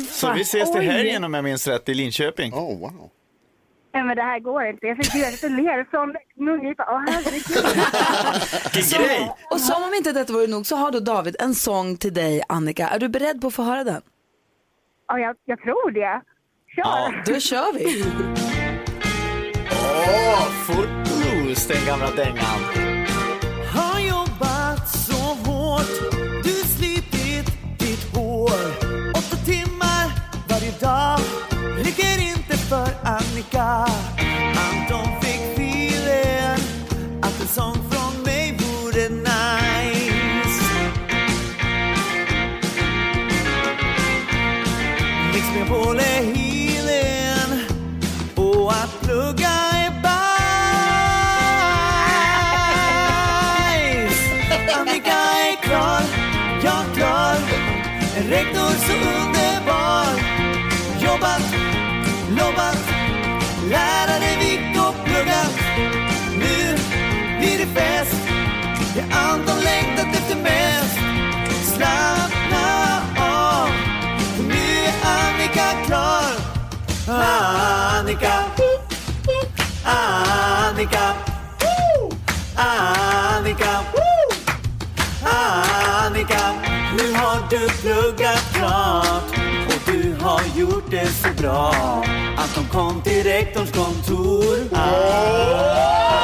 Så 0.10 0.32
vi 0.32 0.40
ses 0.40 0.72
till 0.72 0.80
helgen 0.80 1.24
om 1.24 1.34
jag 1.34 1.44
minns 1.44 1.68
rätt 1.68 1.88
i 1.88 1.94
Linköping. 1.94 2.54
Oh, 2.54 2.80
wow. 2.80 3.10
Nej, 3.94 4.04
men 4.04 4.16
det 4.16 4.22
här 4.22 4.40
går 4.40 4.64
inte. 4.66 4.86
Jag 4.86 4.96
fick 4.96 5.14
ju 5.14 5.30
lite 5.30 5.48
ler 5.48 5.84
från 5.90 6.14
mungipan. 6.46 6.86
Åh, 6.88 7.02
herregud. 7.06 7.64
Grej! 9.06 9.30
Och 9.50 9.60
som 9.60 9.82
om 9.82 9.94
inte 9.94 10.12
detta 10.12 10.32
vore 10.32 10.46
nog 10.46 10.66
så 10.66 10.76
har 10.76 10.90
då 10.90 11.00
David 11.00 11.36
en 11.38 11.54
sång 11.54 11.96
till 11.96 12.14
dig 12.14 12.42
Annika. 12.48 12.88
Är 12.88 12.98
du 12.98 13.08
beredd 13.08 13.40
på 13.40 13.46
att 13.46 13.54
få 13.54 13.62
höra 13.62 13.84
den? 13.84 14.02
Ja, 15.08 15.18
jag, 15.18 15.36
jag 15.44 15.60
tror 15.60 15.90
det. 15.90 16.22
Kör. 16.76 16.82
Ja, 16.82 17.12
då 17.26 17.40
kör 17.40 17.72
vi. 17.72 18.04
får 20.70 20.86
blues, 21.04 21.66
den 21.66 21.86
gamla 21.86 22.10
dängan. 22.16 22.60
Har 23.74 24.00
jobbat 24.00 24.88
så 24.88 25.34
hårt, 25.44 26.12
du 26.44 26.50
slitit 26.50 27.46
ditt 27.78 28.14
hår. 28.14 28.60
Åtta 29.14 29.36
timmar 29.36 30.06
varje 30.48 30.70
dag 30.80 31.20
räcker 31.78 32.22
inte 32.22 32.56
för 32.56 32.88
Annika. 33.04 33.86
Så 58.90 58.96
underbar. 58.96 60.06
Jobbat, 61.00 61.42
lobbat, 62.38 62.78
lärare 63.70 64.36
vitt 64.38 64.80
och 64.86 64.94
pluggat. 65.04 65.54
Nu 66.38 66.76
blir 67.38 67.58
det 67.58 67.80
fest. 67.80 68.16
Det 68.94 69.16
Anton 69.16 69.60
längtat 69.64 70.06
efter 70.06 70.36
mest. 70.36 70.98
Slappna 71.74 73.02
av, 73.18 73.68
för 74.36 74.42
nu 74.42 74.84
är 74.86 74.94
Annika 75.04 75.86
klar. 75.86 76.24
Annika, 77.08 78.32
Annika, 79.84 81.14
Annika, 82.56 83.84
Annika. 85.24 86.69
Nu 86.98 87.12
har 87.14 87.50
du 87.50 87.68
pluggat 87.68 88.54
klart 88.54 89.22
och 89.66 89.92
du 89.92 90.14
har 90.20 90.40
gjort 90.56 90.90
det 90.90 91.06
så 91.06 91.28
bra 91.42 91.74
att 92.36 92.54
de 92.54 92.68
kom 92.68 93.02
till 93.02 93.22
rektorns 93.22 93.72
kontor. 93.72 94.56
Ah. 94.72 96.19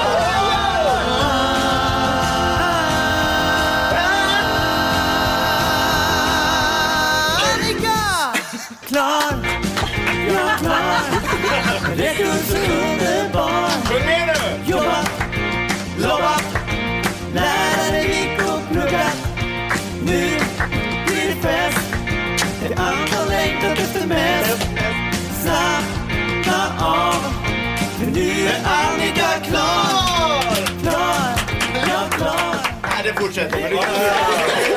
Nej, 33.37 33.49
det 33.49 33.77
fortsätter. 33.77 34.77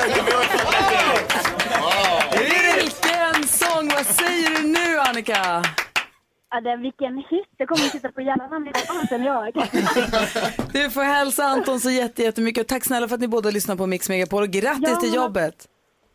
Vilken 2.37 3.47
sång! 3.47 3.89
Vad 3.89 4.05
säger 4.05 4.49
du 4.49 4.67
nu 4.67 4.99
Annika? 4.99 5.63
Ja, 6.51 6.61
det, 6.61 6.75
vilken 6.77 7.17
hit. 7.17 7.47
Det 7.57 7.65
kommer 7.65 7.85
att 7.85 7.91
sitta 7.91 8.11
på 8.11 8.21
hjärnan 8.21 8.63
lite 8.63 8.91
annat 8.91 9.11
än 9.11 9.23
jag. 9.23 9.53
Du 10.73 10.89
får 10.89 11.03
hälsa 11.03 11.43
Anton 11.43 11.79
så 11.79 11.89
jätte- 11.89 12.23
jättemycket 12.23 12.61
och 12.61 12.67
tack 12.67 12.85
snälla 12.85 13.07
för 13.07 13.15
att 13.15 13.21
ni 13.21 13.27
båda 13.27 13.49
lyssnar 13.49 13.75
på 13.75 13.85
Mix 13.87 14.09
Megapol 14.09 14.43
och 14.43 14.49
grattis 14.49 14.89
Ja. 14.89 14.95
till 14.95 15.13
jobbet. 15.13 15.55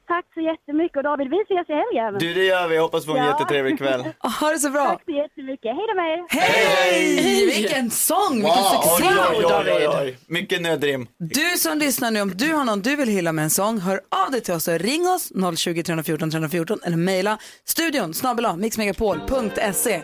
Tack 0.07 0.25
så 0.35 0.41
jättemycket 0.41 0.97
och 0.97 1.03
David, 1.03 1.29
vi 1.31 1.41
ses 1.43 1.69
i 1.71 1.73
helgen. 1.73 2.19
Du, 2.19 2.35
det 2.35 2.45
gör 2.45 2.69
vi. 2.69 2.77
Hoppas 2.79 3.05
få 3.05 3.11
en 3.17 3.17
Ja. 3.25 3.27
jättetrevlig 3.31 3.79
kväll. 3.79 4.05
Ha 4.41 4.51
det 4.51 4.59
så 4.59 4.71
bra. 4.71 4.87
Tack 4.91 5.03
så 5.05 5.11
jättemycket. 5.11 5.71
Hej 5.77 5.85
då 5.89 5.95
med 5.95 6.09
er. 6.13 6.25
Hej! 6.29 7.47
Vilken 7.47 7.91
sång, 7.91 8.35
vilken 8.35 8.51
Wow. 8.51 8.83
succé 8.83 9.05
Oj, 9.09 9.15
oj, 9.31 9.37
oj, 9.37 9.43
David. 9.49 9.73
oj, 9.75 9.89
oj. 10.03 10.19
Mycket 10.27 10.63
nödrim. 10.63 11.07
Du 11.19 11.59
som 11.59 11.79
lyssnar 11.79 12.11
nu, 12.11 12.21
om 12.21 12.31
du 12.35 12.53
har 12.55 12.65
någon 12.65 12.81
du 12.83 12.97
vill 12.97 13.09
hylla 13.09 13.33
med 13.33 13.43
en 13.45 13.51
sång, 13.51 13.79
hör 13.81 14.01
av 14.27 14.31
dig 14.33 14.41
till 14.41 14.55
oss 14.55 14.69
och 14.69 14.79
ring 14.79 15.09
oss 15.09 15.33
020 15.57 15.83
314 15.83 16.31
314 16.31 16.79
eller 16.85 16.97
mejla 16.97 17.39
studion 17.65 18.15
snabel 18.15 18.47
mixmegapol.se. 18.57 20.03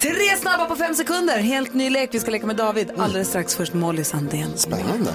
Tre 0.00 0.36
snabba 0.36 0.64
på 0.64 0.76
fem 0.76 0.94
sekunder, 0.94 1.38
helt 1.38 1.74
ny 1.74 1.90
lek 1.90 2.08
vi 2.14 2.20
ska 2.20 2.30
leka 2.30 2.46
med 2.46 2.56
David. 2.56 2.92
Alldeles 2.98 3.28
strax 3.28 3.56
först 3.56 3.74
Molly 3.74 4.04
Sandén. 4.04 4.56
Spännande. 4.56 5.10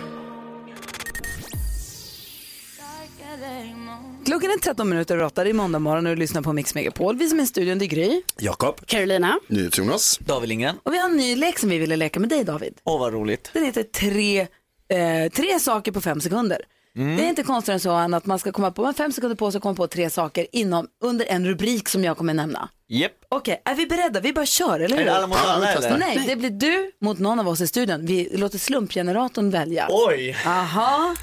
Klockan 4.27 4.51
är 4.51 4.57
13 4.57 4.89
minuter 4.89 5.15
över 5.15 5.25
8, 5.25 5.43
det 5.43 5.49
är 5.49 5.53
måndag 5.53 5.79
morgon 5.79 6.07
och 6.07 6.15
du 6.15 6.19
lyssnar 6.19 6.41
på 6.41 6.53
Mix 6.53 6.75
Megapol. 6.75 7.17
Vi 7.17 7.29
som 7.29 7.39
är 7.39 7.43
i 7.43 7.47
studion, 7.47 7.79
det 7.79 7.85
är 7.85 7.87
Gry. 7.87 8.21
Jakob. 8.37 8.85
Carolina. 8.85 9.39
Jonas. 9.47 10.17
David 10.17 10.49
Lindgren. 10.49 10.75
Och 10.83 10.93
vi 10.93 10.97
har 10.97 11.09
en 11.09 11.17
ny 11.17 11.35
lek 11.35 11.59
som 11.59 11.69
vi 11.69 11.77
ville 11.77 11.95
leka 11.95 12.19
med 12.19 12.29
dig 12.29 12.43
David. 12.43 12.73
Åh, 12.83 12.99
vad 12.99 13.13
roligt. 13.13 13.49
Den 13.53 13.65
heter 13.65 13.83
tre, 13.83 14.39
eh, 14.39 15.31
tre 15.35 15.59
saker 15.59 15.91
på 15.91 16.01
fem 16.01 16.21
sekunder. 16.21 16.61
Mm. 16.95 17.17
Det 17.17 17.23
är 17.23 17.29
inte 17.29 17.43
konstigare 17.43 17.75
än 17.75 17.79
så 17.79 17.91
än 17.91 18.13
att 18.13 18.25
man 18.25 18.39
ska 18.39 18.51
komma 18.51 18.71
på, 18.71 18.81
man 18.81 18.87
har 18.87 18.93
fem 18.93 19.11
sekunder 19.11 19.35
på 19.35 19.51
sig 19.51 19.57
att 19.57 19.63
komma 19.63 19.75
på 19.75 19.87
tre 19.87 20.09
saker 20.09 20.47
inom, 20.51 20.87
under 21.03 21.25
en 21.25 21.45
rubrik 21.45 21.89
som 21.89 22.03
jag 22.03 22.17
kommer 22.17 22.33
nämna. 22.33 22.69
Japp. 22.87 23.11
Okej, 23.29 23.61
är 23.65 23.75
vi 23.75 23.87
beredda? 23.87 24.19
Vi 24.19 24.33
bara 24.33 24.45
kör, 24.45 24.79
eller 24.79 24.97
hur? 24.97 25.01
Är 25.01 25.05
det 25.05 25.17
alla 25.17 25.27
mot 25.27 25.37
alla, 25.37 25.73
eller? 25.73 25.97
Nej, 25.97 26.23
det 26.27 26.35
blir 26.35 26.49
du 26.49 26.91
mot 27.01 27.19
någon 27.19 27.39
av 27.39 27.47
oss 27.47 27.61
i 27.61 27.67
studion. 27.67 28.05
Vi 28.05 28.29
låter 28.37 28.57
slumpgeneratorn 28.57 29.49
välja. 29.49 29.87
Oj. 29.89 30.37
Aha. 30.45 31.15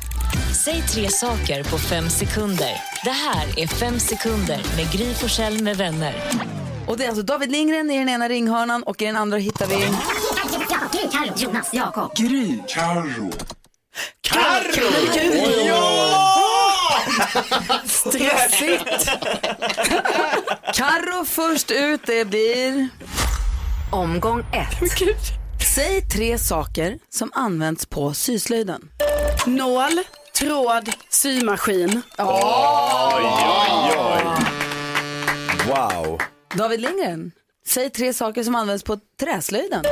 Säg 0.55 0.83
tre 0.83 1.11
saker 1.11 1.65
på 1.65 1.79
fem 1.79 2.11
sekunder. 2.11 2.73
Det 3.05 3.11
här 3.11 3.59
är 3.59 3.67
Fem 3.67 4.01
sekunder 4.01 4.61
med 4.77 4.93
Gry 4.93 5.15
Forssell 5.15 5.63
med 5.63 5.77
vänner. 5.77 6.15
Och 6.89 6.97
det 6.97 7.05
är 7.05 7.09
alltså 7.09 7.23
David 7.23 7.51
Lindgren 7.53 7.91
i 7.91 7.99
den 7.99 8.09
ena 8.09 8.29
ringhörnan 8.29 8.83
och 8.83 9.03
i 9.03 9.05
den 9.07 9.17
andra 9.17 9.39
hittar 9.39 9.67
vi... 9.67 9.75
Carro, 11.13 11.33
Jonas, 11.37 11.75
Jakob. 11.75 12.17
Gry. 12.17 12.59
Carro! 12.69 13.31
Stressigt. 17.85 19.11
Karro 20.75 21.25
först 21.25 21.71
ut, 21.71 22.01
det 22.07 22.25
blir... 22.25 22.89
Omgång 23.93 24.41
ett. 24.41 24.91
Säg 25.75 26.09
tre 26.09 26.39
saker 26.39 26.99
som 27.11 27.31
används 27.35 27.87
på 27.87 28.15
syslöjden. 28.15 28.89
Nål, 29.47 30.01
tråd, 30.39 30.91
symaskin. 31.09 32.03
Oj, 32.19 33.25
oj, 33.25 33.93
oj. 33.99 34.25
Wow. 35.69 36.21
David 36.55 36.81
Lindgren, 36.81 37.33
säg 37.67 37.91
tre 37.91 38.13
saker 38.13 38.43
som 38.45 38.55
används 38.55 38.85
på 38.85 38.99
träslöjden. 39.21 39.85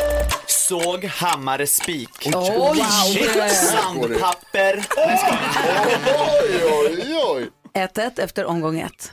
Såg, 0.47 1.05
hammare, 1.05 1.67
spik. 1.67 2.29
Oj, 2.35 2.85
Shit, 3.13 3.53
sandpapper. 3.53 4.87
Oj, 4.97 6.65
oj, 6.65 7.15
oj. 7.27 7.51
1-1 7.75 8.21
efter 8.21 8.45
omgång 8.45 8.81
ett. 8.81 9.11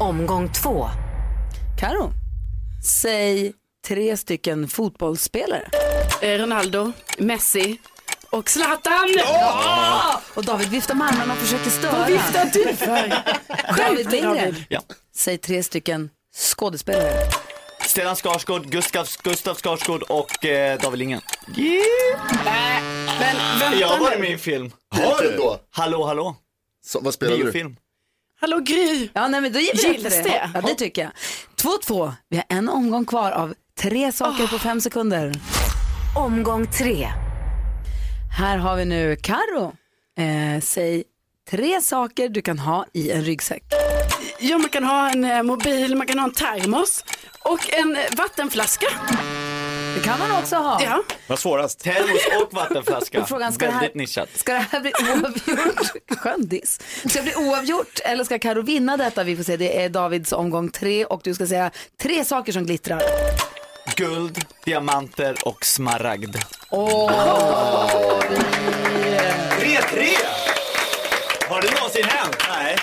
Omgång 0.00 0.52
två. 0.52 0.88
Karo, 1.80 2.12
säg 2.84 3.52
tre 3.88 4.16
stycken 4.16 4.68
fotbollsspelare. 4.68 5.68
Eh, 6.22 6.38
Ronaldo, 6.38 6.92
Messi 7.18 7.78
och 8.30 8.50
Zlatan. 8.50 9.08
Och 10.34 10.44
David 10.44 10.68
viftar 10.68 10.94
med 10.94 11.06
armarna 11.08 11.32
och 11.32 11.38
försöker 11.38 11.70
störa. 11.70 11.98
Vad 11.98 12.06
viftar 12.06 12.44
du 12.52 12.74
för? 12.76 13.22
David 13.76 14.10
Lindgren, 14.12 14.64
Ja. 14.68 14.80
säg 15.16 15.38
tre 15.38 15.62
stycken 15.62 16.10
skådespelare. 16.36 17.12
Stellan 17.86 18.16
Skarsgård, 18.16 18.66
Gustav, 18.70 19.08
Gustav 19.22 19.54
Skarsgård 19.54 20.02
och 20.02 20.44
eh, 20.44 20.78
David 20.80 20.98
Lindgren. 20.98 21.20
Men 22.44 22.86
vänta 23.18 23.78
Jag 23.80 24.00
nu. 24.12 24.18
med 24.18 24.30
i 24.30 24.32
en 24.32 24.38
film. 24.38 24.70
Har 24.90 25.22
du 25.22 25.36
då? 25.36 25.58
Hallå, 25.70 26.06
hallå. 26.06 26.36
Så, 26.86 27.00
vad 27.00 27.14
spelar 27.14 27.36
du? 27.36 27.42
Biofilm. 27.42 27.76
Hallå 28.40 28.58
Gry. 28.58 29.08
Ja, 29.12 29.28
nej, 29.28 29.40
men 29.40 29.52
då 29.52 29.58
ger 29.60 29.72
vi 29.74 29.82
Gills 29.88 30.02
det. 30.14 30.22
det? 30.22 30.50
Ja, 30.54 30.60
det 30.60 30.74
tycker 30.74 31.02
jag. 31.02 31.10
2-2. 31.88 32.12
Vi 32.28 32.36
har 32.36 32.44
en 32.48 32.68
omgång 32.68 33.04
kvar 33.04 33.30
av 33.32 33.54
tre 33.80 34.12
saker 34.12 34.46
på 34.46 34.58
fem 34.58 34.80
sekunder. 34.80 35.32
Omgång 36.16 36.66
tre. 36.66 37.08
Här 38.36 38.58
har 38.58 38.76
vi 38.76 38.84
nu 38.84 39.16
Karo. 39.16 39.72
Eh, 40.18 40.60
säg 40.62 41.04
tre 41.50 41.80
saker 41.80 42.28
du 42.28 42.42
kan 42.42 42.58
ha 42.58 42.86
i 42.92 43.10
en 43.10 43.22
ryggsäck. 43.24 43.62
Ja, 44.40 44.58
man 44.58 44.68
kan 44.68 44.84
ha 44.84 45.10
en 45.10 45.24
eh, 45.24 45.42
mobil, 45.42 45.96
man 45.96 46.06
kan 46.06 46.18
ha 46.18 46.26
en 46.26 46.32
termos 46.34 47.04
och 47.42 47.72
en 47.74 47.96
eh, 47.96 48.02
vattenflaska. 48.16 48.86
Det 49.94 50.02
kan 50.02 50.18
man 50.18 50.30
också 50.42 50.56
ha. 50.56 50.82
Ja. 50.82 51.02
Vad 51.26 51.38
svårast? 51.38 51.80
Termos 51.80 52.42
och 52.42 52.52
vattenflaska. 52.54 53.20
Och 53.22 53.28
frågan, 53.28 53.52
ska 53.52 53.66
det 53.66 53.72
här- 53.72 53.80
Väldigt 53.80 53.94
nischat. 53.96 54.28
Ska 54.34 54.52
det 54.52 54.58
här 54.70 54.80
bli 54.80 54.92
oavgjort? 55.10 55.92
Skön 56.20 56.48
diss. 56.48 56.80
Ska 57.08 57.18
det 57.18 57.22
bli 57.22 57.34
oavgjort 57.36 58.00
eller 58.04 58.24
ska 58.24 58.38
Karo 58.38 58.62
vinna 58.62 58.96
detta? 58.96 59.24
Vi 59.24 59.36
får 59.36 59.42
se. 59.44 59.56
Det 59.56 59.82
är 59.82 59.88
Davids 59.88 60.32
omgång 60.32 60.70
tre 60.70 61.04
och 61.04 61.20
du 61.24 61.34
ska 61.34 61.46
säga 61.46 61.70
tre 62.02 62.24
saker 62.24 62.52
som 62.52 62.66
glittrar. 62.66 63.02
Guld, 63.96 64.44
diamanter 64.64 65.36
och 65.44 65.64
smaragd. 65.64 66.36
Åh, 66.70 67.10
3-3! 69.60 70.06
Har 71.48 71.60
det 71.62 71.74
någonsin 71.74 72.04
hänt? 72.04 72.36
Nej. 72.48 72.76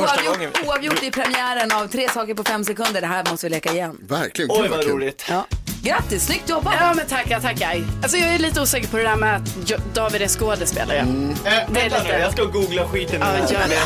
oavgjort, 0.00 0.66
oavgjort 0.66 1.02
i 1.02 1.10
premiären 1.10 1.72
av 1.72 1.86
tre 1.88 2.08
saker 2.08 2.34
på 2.34 2.44
fem 2.44 2.64
sekunder. 2.64 3.00
Det 3.00 3.06
här 3.06 3.24
måste 3.30 3.46
vi 3.46 3.50
leka 3.50 3.72
igen. 3.72 3.96
Verkligen. 4.08 4.50
Oj 4.50 4.68
vad 4.68 4.84
roligt. 4.86 5.24
Ja. 5.28 5.46
Grattis, 5.82 6.26
snyggt 6.26 6.48
jobbat. 6.48 6.74
Ja, 6.80 6.94
men 6.94 7.06
tackar, 7.06 7.40
tackar. 7.40 7.84
Alltså 8.02 8.16
jag 8.18 8.34
är 8.34 8.38
lite 8.38 8.60
osäker 8.60 8.88
på 8.88 8.96
det 8.96 9.02
där 9.02 9.16
med 9.16 9.36
att 9.36 9.42
Jo- 9.66 9.76
David 9.94 10.22
är 10.22 10.28
skådespelare. 10.28 10.98
Äh, 10.98 11.04
Det 11.44 11.48
är 11.50 11.66
vänta 11.68 11.82
lite- 11.98 12.02
nu, 12.16 12.18
jag 12.20 12.32
ska 12.32 12.44
googla 12.44 12.88
skiten 12.88 13.20
Ja, 13.20 13.38
gör 13.52 13.68
det. 13.68 13.78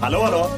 Hallå, 0.00 0.22
hallå? 0.22 0.50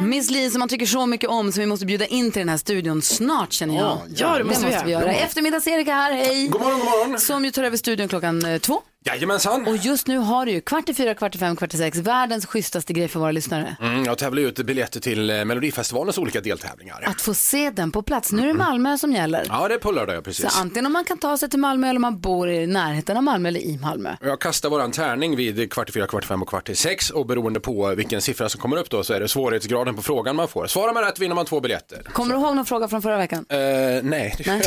Miss 0.00 0.30
Li 0.30 0.50
som 0.50 0.58
man 0.58 0.68
tycker 0.68 0.86
så 0.86 1.06
mycket 1.06 1.30
om 1.30 1.52
som 1.52 1.60
vi 1.60 1.66
måste 1.66 1.86
bjuda 1.86 2.06
in 2.06 2.30
till 2.32 2.40
den 2.40 2.48
här 2.48 2.56
studion 2.56 3.02
snart 3.02 3.52
känner 3.52 3.76
jag. 3.76 3.98
Ja, 4.16 4.38
det 4.38 4.44
måste 4.44 4.66
vi 4.66 4.72
göra. 4.72 4.88
göra. 4.88 5.12
Eftermiddags-Erika 5.12 5.94
här, 5.94 6.12
hej. 6.12 6.48
God 6.48 6.60
morgon, 6.60 6.78
god 6.80 6.88
morgon. 6.88 7.20
Som 7.20 7.44
ju 7.44 7.50
tar 7.50 7.62
över 7.64 7.76
studion 7.76 8.08
klockan 8.08 8.44
eh, 8.44 8.58
två. 8.58 8.82
Jajamensan. 9.04 9.66
Och 9.68 9.76
just 9.76 10.06
nu 10.06 10.18
har 10.18 10.46
du 10.46 10.52
ju 10.52 10.60
kvart 10.60 10.88
i 10.88 10.94
fyra, 10.94 11.14
kvart 11.14 11.34
i 11.34 11.38
fem, 11.38 11.56
kvart 11.56 11.74
i 11.74 11.76
sex. 11.76 11.98
Världens 11.98 12.46
schysstaste 12.46 12.92
grej 12.92 13.08
för 13.08 13.20
våra 13.20 13.30
lyssnare. 13.30 13.76
Mm, 13.80 14.04
jag 14.04 14.18
tävlar 14.18 14.42
ut 14.42 14.66
biljetter 14.66 15.00
till 15.00 15.30
eh, 15.30 15.44
Melodifestivalens 15.44 16.18
olika 16.18 16.40
deltävlingar. 16.40 17.02
Att 17.06 17.20
få 17.20 17.34
se 17.34 17.70
den 17.70 17.90
på 17.90 18.02
plats. 18.02 18.32
Nu 18.32 18.42
är 18.42 18.46
det 18.46 18.54
Malmö 18.54 18.98
som 18.98 19.12
gäller. 19.12 19.46
Ja, 19.48 19.68
det 19.68 19.74
är 19.74 19.78
på 19.78 19.92
lördag, 19.92 20.14
ja, 20.16 20.18
Så 20.18 20.22
precis. 20.22 20.60
antingen 20.60 20.86
om 20.86 20.92
man 20.92 21.04
kan 21.04 21.18
ta 21.18 21.38
sig 21.38 21.50
till 21.50 21.58
Malmö 21.58 21.88
eller 21.88 21.98
om 21.98 22.02
man 22.02 22.20
bor 22.20 22.50
i 22.50 22.66
närheten 22.66 23.16
av 23.16 23.22
Malmö 23.22 23.48
eller 23.48 23.60
i 23.60 23.78
Malmö. 23.78 24.16
Jag 24.20 24.40
kastar 24.40 24.70
våran 24.70 24.92
tärning 24.92 25.36
vid 25.36 25.72
kvart 25.72 25.88
i 25.88 25.92
fyra, 25.92 26.06
kvart 26.06 26.24
i 26.24 26.26
fem 26.26 26.42
och 26.42 26.48
kvart 26.48 26.68
i 26.68 26.74
sex 26.74 27.10
och 27.10 27.26
beroende 27.26 27.60
på 27.60 27.94
vilken 27.94 28.20
siffra 28.20 28.48
som 28.48 28.60
kommer 28.60 28.76
upp 28.76 28.90
då 28.90 29.04
så 29.04 29.12
är 29.12 29.20
det 29.20 29.28
svårighetsgraden 29.28 29.96
på 29.96 30.02
frågan 30.02 30.36
man 30.36 30.48
får. 30.48 30.66
Svarar 30.66 30.92
man 30.92 31.04
rätt 31.04 31.18
vinner 31.18 31.34
man 31.34 31.46
två 31.46 31.60
biljetter. 31.60 32.02
Kommer 32.12 32.34
du 32.34 32.40
ihåg 32.40 32.56
någon 32.56 32.66
fråga 32.66 32.88
från 32.88 33.02
förra 33.02 33.16
veckan? 33.18 33.46
Eh, 33.48 33.58
nej. 34.02 34.36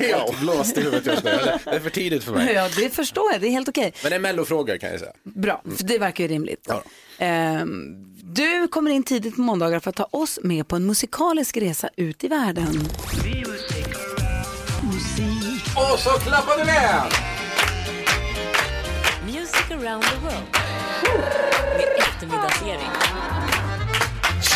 Helt 0.00 0.40
blåst 0.40 0.78
i 0.78 0.80
huvudet 0.80 1.06
just 1.06 1.24
nu. 1.24 1.38
Tidigt 2.00 2.24
för 2.24 2.32
mig. 2.32 2.54
Ja, 2.54 2.68
det 2.76 2.90
förstår 2.90 3.32
jag. 3.32 3.40
Det 3.40 3.46
är 3.46 3.50
helt 3.50 3.68
okej. 3.68 3.92
Men 4.02 4.10
det 4.10 4.16
är 4.16 4.20
mellofrågor 4.20 4.76
kan 4.76 4.90
jag 4.90 5.00
säga. 5.00 5.12
Bra, 5.22 5.62
för 5.76 5.84
det 5.84 5.98
verkar 5.98 6.24
ju 6.24 6.28
rimligt. 6.28 6.66
Ja. 6.68 6.82
Ehm, 7.18 7.94
du 8.22 8.68
kommer 8.68 8.90
in 8.90 9.02
tidigt 9.02 9.34
på 9.36 9.40
måndagar 9.40 9.80
för 9.80 9.90
att 9.90 9.96
ta 9.96 10.04
oss 10.10 10.38
med 10.42 10.68
på 10.68 10.76
en 10.76 10.86
musikalisk 10.86 11.56
resa 11.56 11.88
ut 11.96 12.24
i 12.24 12.28
världen. 12.28 12.88
Och 15.76 15.98
så 15.98 16.10
klappar 16.10 16.58
vi 16.58 16.64
med! 16.64 17.02
Music 19.26 19.70
around 19.70 20.02
the 20.04 20.16
world. 20.22 20.46
Med 21.76 21.88
eftermiddagsserie. 21.98 22.90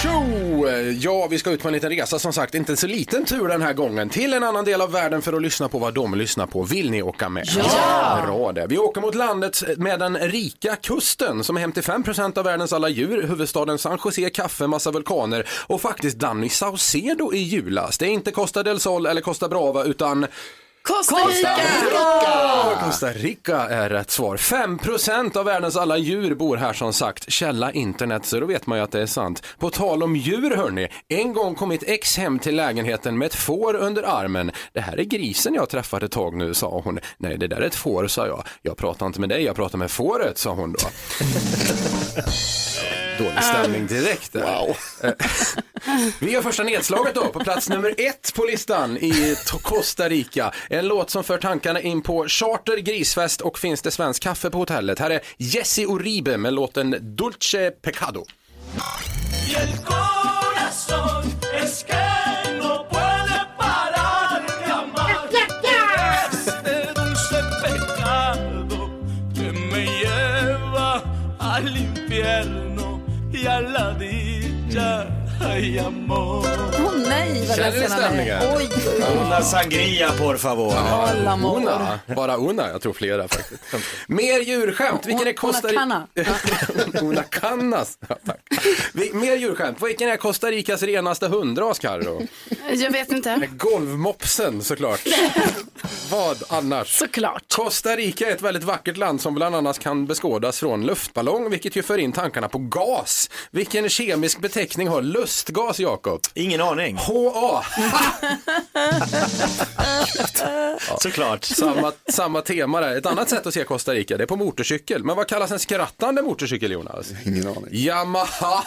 Tjo! 0.05 0.69
Ja, 1.01 1.27
vi 1.31 1.39
ska 1.39 1.51
ut 1.51 1.63
på 1.63 1.69
en 1.69 1.75
liten 1.75 1.91
resa 1.91 2.19
som 2.19 2.33
sagt, 2.33 2.55
inte 2.55 2.77
så 2.77 2.87
liten 2.87 3.25
tur 3.25 3.49
den 3.49 3.63
här 3.63 3.73
gången 3.73 4.09
till 4.09 4.33
en 4.33 4.45
annan 4.45 4.65
del 4.65 4.81
av 4.81 4.93
världen 4.93 5.23
för 5.23 5.33
att 5.33 5.43
lyssna 5.43 5.69
på 5.69 5.79
vad 5.79 5.95
de 5.95 6.15
lyssnar 6.15 6.47
på. 6.47 6.63
Vill 6.63 6.91
ni 6.91 7.03
åka 7.03 7.29
med? 7.29 7.49
Ja! 7.57 8.23
Bra 8.27 8.53
det. 8.53 8.67
Vi 8.67 8.79
åker 8.79 9.01
mot 9.01 9.15
landet 9.15 9.63
med 9.79 9.99
den 9.99 10.19
rika 10.19 10.77
kusten 10.77 11.45
som 11.45 11.57
är 11.57 11.61
hem 11.61 11.73
till 11.73 11.83
5% 11.83 12.39
av 12.39 12.45
världens 12.45 12.73
alla 12.73 12.89
djur, 12.89 13.23
huvudstaden 13.23 13.79
San 13.79 13.99
Jose, 14.05 14.31
kaffe, 14.31 14.67
massa 14.67 14.91
vulkaner 14.91 15.49
och 15.67 15.81
faktiskt 15.81 16.19
Danny 16.19 16.49
Saucedo 16.49 17.35
i 17.35 17.39
julas. 17.39 17.99
Det 17.99 18.07
är 18.07 18.11
inte 18.11 18.31
Costa 18.31 18.63
del 18.63 18.81
Sol 18.81 19.07
eller 19.07 19.21
Costa 19.21 19.49
Brava 19.49 19.85
utan 19.85 20.27
Costa 20.89 21.17
Rica! 21.17 21.57
Costa 22.85 23.13
Rica 23.13 23.69
är 23.69 23.91
rätt 23.91 24.11
svar. 24.11 24.37
5% 24.37 25.37
av 25.37 25.45
världens 25.45 25.77
alla 25.77 25.99
djur 25.99 26.35
bor 26.35 26.57
här 26.57 26.73
som 26.73 26.93
sagt. 26.93 27.33
Källa 27.33 27.73
internet, 27.73 28.27
så 28.27 28.41
då 28.41 28.47
vet 28.47 28.67
man 28.67 28.79
ju 28.79 28.85
att 28.85 28.91
det 28.91 29.03
är 29.03 29.07
sant. 29.07 29.43
På 29.59 29.71
tal 29.71 30.03
om 30.03 30.17
djur 30.17 30.57
hörni, 30.57 30.89
en 31.09 31.33
gång 31.33 31.55
kom 31.55 31.69
mitt 31.69 31.83
ex 31.83 32.17
hem 32.17 32.39
till 32.39 32.57
lägenheten 32.57 33.19
med 33.19 33.27
ett 33.27 33.35
får 33.35 33.75
under 33.75 34.03
armen. 34.03 34.51
Det 34.73 34.81
här 34.81 35.01
är 35.01 35.05
grisen 35.05 35.55
jag 35.55 35.69
träffat 35.69 36.03
ett 36.03 36.13
tag 36.13 36.37
nu, 36.37 36.55
sa 36.55 36.81
hon. 36.85 36.99
Nej, 37.19 37.39
det 37.39 37.47
där 37.47 37.57
är 37.57 37.67
ett 37.67 37.75
får, 37.75 38.07
sa 38.07 38.27
jag. 38.27 38.45
Jag 38.63 38.77
pratar 38.77 39.07
inte 39.07 39.21
med 39.21 39.29
dig, 39.29 39.45
jag 39.45 39.57
pratar 39.57 39.79
med 39.79 39.91
fåret, 39.91 40.39
sa 40.39 40.51
hon 40.51 40.73
då. 40.73 40.79
Dålig 43.19 43.43
stämning 43.43 43.87
direkt 43.87 44.33
där. 44.33 44.43
Wow. 44.43 44.77
Vi 46.21 46.33
gör 46.33 46.43
första 46.43 46.63
nedslaget 46.63 47.15
då 47.15 47.29
på 47.29 47.41
plats 47.41 47.69
nummer 47.69 47.95
ett 47.99 48.35
på 48.35 48.45
listan 48.45 48.97
i 48.97 49.37
Costa 49.63 50.09
Rica. 50.09 50.53
En 50.71 50.87
låt 50.87 51.11
som 51.11 51.25
för 51.25 51.39
tankarna 51.39 51.81
in 51.81 52.03
på 52.03 52.29
charter, 52.29 52.77
grisfest 52.77 53.41
och 53.41 53.59
finns 53.59 53.83
det 53.83 53.91
svensk 53.91 54.23
kaffe 54.23 54.51
på 54.51 54.59
hotellet. 54.59 54.99
Här 54.99 55.11
är 55.11 55.21
Jesse 55.37 55.83
Uribe 55.83 56.37
med 56.37 56.53
låten 56.53 56.97
Dulce 57.17 57.71
Pecado. 57.71 58.25
La 73.73 73.95
dicha. 73.95 75.07
Ay, 75.41 75.79
amor. 75.79 76.94
Nej, 77.09 77.45
vad 77.49 77.57
Känner 77.57 77.73
du 77.73 77.79
ledsen 77.81 77.91
han 77.93 78.01
stämningen? 78.03 78.37
är. 78.39 78.57
Oj. 78.57 78.69
Una 79.19 79.43
sangria 79.43 80.11
por 80.19 80.37
favor. 80.37 80.75
Amor. 81.27 81.57
Una, 81.57 81.99
bara 82.17 82.37
una, 82.37 82.69
jag 82.69 82.83
tror 82.83 82.93
flera 82.93 83.29
faktiskt. 83.29 83.63
Mer 84.07 84.41
djurskämt, 84.41 85.07
vilken 85.07 85.27
är 85.27 85.33
Costa 85.33 85.69
Una 85.69 86.07
Rica? 86.15 87.03
Una 87.03 87.23
canas. 87.23 87.99
Ja, 88.09 88.17
tack. 88.27 88.41
Mer 89.13 89.37
djurskämt, 89.37 89.83
vilken 89.83 90.09
är 90.09 90.17
Costa 90.17 90.47
Ricas 90.51 90.83
renaste 90.83 91.29
hundras 91.29 91.79
Carro? 91.79 92.23
Jag 92.73 92.91
vet 92.91 93.13
inte. 93.13 93.49
Golvmopsen 93.57 94.63
såklart. 94.63 95.01
Vad 96.11 96.43
annars? 96.49 96.99
Såklart. 96.99 97.43
Costa 97.57 97.97
Rica 97.97 98.27
är 98.27 98.31
ett 98.35 98.43
väldigt 98.43 98.65
vackert 98.65 98.97
land 98.97 99.21
som 99.21 99.35
bland 99.35 99.55
annat 99.57 99.79
kan 99.79 100.07
beskådas 100.07 100.59
från 100.61 100.87
luftballong, 100.87 101.51
vilket 101.51 101.77
ju 101.77 101.83
för 101.83 101.99
in 101.99 102.13
tankarna 102.13 102.49
på 102.49 102.59
gas. 102.59 103.31
Vilken 103.51 103.89
kemisk 103.89 104.41
beteckning 104.41 104.89
har 104.89 105.03
lustgas, 105.03 105.81
Jakob? 105.81 106.21
Ingen 106.35 106.61
aning. 106.61 106.94
thing. 106.97 107.65
Oh. 108.77 109.71
HA. 109.95 110.99
Såklart. 111.01 111.45
Samma, 111.45 111.93
samma 112.09 112.41
tema 112.41 112.81
där. 112.81 112.97
Ett 112.97 113.07
annat 113.07 113.31
sätt 113.31 113.47
att 113.47 113.55
se 113.55 113.65
Costa 113.65 113.95
Rica, 113.95 114.17
det 114.17 114.25
är 114.25 114.27
på 114.27 114.37
motorcykel. 114.37 115.05
Men 115.05 115.17
vad 115.17 115.29
kallas 115.29 115.51
en 115.51 115.59
skrattande 115.59 116.23
motorcykel, 116.23 116.73
Jonas? 116.73 117.13
Ingen 117.27 117.49
aning. 117.49 117.69
Yamaha 117.71 118.63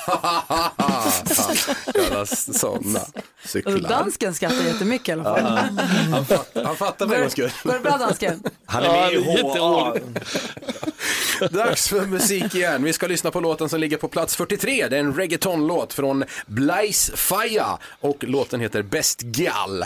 kallas 1.93 2.59
sådana 2.59 2.99
cyklar. 3.45 3.77
dansken 3.77 4.33
skrattar 4.33 4.63
jättemycket 4.63 5.09
i 5.09 5.11
alla 5.11 5.23
fall. 5.23 5.43
Han, 6.11 6.25
fatt, 6.25 6.51
han 6.53 6.75
fattar 6.75 7.07
för 7.07 7.15
en 7.15 7.29
skull. 7.29 7.51
Går 7.63 7.73
det 7.73 7.79
bra 7.79 7.97
dansken? 7.97 8.43
Han 8.65 8.83
är 8.83 8.89
med 8.91 9.13
i 9.13 9.41
HA. 9.41 9.95
Dags 11.51 11.89
för 11.89 12.05
musik 12.05 12.55
igen. 12.55 12.83
Vi 12.83 12.93
ska 12.93 13.07
lyssna 13.07 13.31
på 13.31 13.39
låten 13.39 13.69
som 13.69 13.79
ligger 13.79 13.97
på 13.97 14.07
plats 14.07 14.35
43. 14.35 14.87
Det 14.87 14.95
är 14.95 14.99
en 14.99 15.13
reggaetonlåt 15.13 15.93
från 15.93 16.23
Blaise 16.45 17.17
Faya 17.17 17.77
och 18.01 18.23
låten 18.23 18.59
heter 18.59 18.81
Best 18.81 19.21
Gal. 19.21 19.85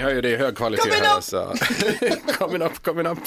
Ni 0.00 0.04
hör 0.04 0.14
ju 0.14 0.20
det 0.20 0.30
i 0.30 0.36
hög 0.36 0.56
kvalitet 0.56 0.82
Coming 0.82 1.02
här. 1.02 1.18
up. 1.18 1.24
Så. 1.24 1.54
coming 2.38 2.62
up, 2.62 2.82
coming 2.82 3.06
up. 3.06 3.18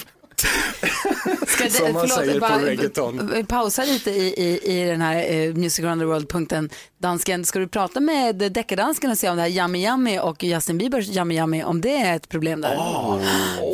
Ska 1.48 1.64
det, 1.64 1.70
Som 1.70 1.94
man 1.94 2.08
säger 2.08 2.40
på 2.40 2.66
reggaeton. 2.66 3.46
Pausa 3.50 3.84
lite 3.86 4.12
i, 4.12 4.34
i, 4.38 4.80
i 4.80 4.86
den 4.86 5.02
här 5.02 5.32
eh, 5.34 5.54
Music 5.54 5.86
around 5.86 6.02
the 6.02 6.06
world-punkten. 6.06 6.70
Dansken, 7.04 7.46
ska 7.46 7.60
du 7.60 7.68
prata 7.68 8.00
med 8.00 8.36
deckardansken 8.36 9.12
och 9.12 9.18
se 9.18 9.30
om 9.30 9.36
det 9.36 9.42
här 9.42 9.50
Yummy 9.50 9.88
Yummy 9.88 10.20
och 10.20 10.44
Justin 10.44 10.78
Biebers 10.78 11.10
Yummy 11.10 11.38
Yummy, 11.38 11.64
om 11.64 11.82
det 11.82 11.98
är 11.98 12.16
ett 12.16 12.30
problem 12.30 12.62
där? 12.62 12.78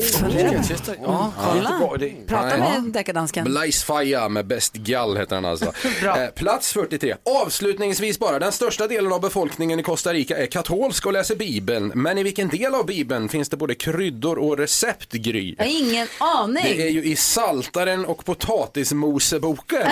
Fundera 0.01 0.49
på 0.49 0.57
det. 0.86 0.97
Ja, 1.03 1.32
Kolla, 1.38 1.97
prata 2.27 2.57
med 2.57 2.84
deckardansken. 2.84 3.45
Blaise 3.45 3.86
Faya 3.86 4.30
med 4.30 4.47
Best 4.47 4.73
Gal 4.73 5.17
heter 5.17 5.36
han 5.36 5.45
alltså. 5.45 5.73
Eh, 6.19 6.27
plats 6.36 6.73
43. 6.73 7.15
Avslutningsvis 7.43 8.19
bara, 8.19 8.39
den 8.39 8.51
största 8.51 8.88
delen 8.88 9.11
av 9.11 9.21
befolkningen 9.21 9.80
i 9.80 9.84
Costa 9.84 10.13
Rica 10.13 10.38
är 10.38 10.45
katolsk 10.45 11.05
och 11.05 11.13
läser 11.13 11.36
Bibeln. 11.36 11.91
Men 11.95 12.17
i 12.17 12.23
vilken 12.23 12.47
del 12.47 12.75
av 12.75 12.86
Bibeln 12.86 13.30
finns 13.30 13.49
det 13.49 13.57
både 13.57 13.75
kryddor 13.75 14.38
och 14.38 14.57
recept, 14.57 15.11
Gry? 15.11 15.55
Jag 15.57 15.65
har 15.65 15.71
ingen 15.71 16.07
aning. 16.19 16.63
Det 16.63 16.88
är 16.88 16.91
ju 16.91 17.03
i 17.03 17.15
Saltaren 17.15 18.05
och 18.05 18.25
Potatismoseboken. 18.25 19.88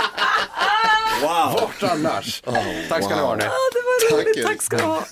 Wow. 1.20 1.60
Vart 1.60 1.82
annars? 1.82 2.42
Tack 2.88 3.04
ska 3.04 3.14
ni 3.14 3.20
ha. 3.20 3.28
Hörni. 3.28 3.42
Ja, 3.44 3.50
det 3.72 3.82
var 4.12 4.16
roligt. 4.16 4.42
Tack, 4.42 4.52
Tack 4.52 4.62
ska 4.62 4.76
du 4.76 4.82
ha. 4.82 5.04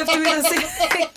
Eftermiddagen 0.00 0.44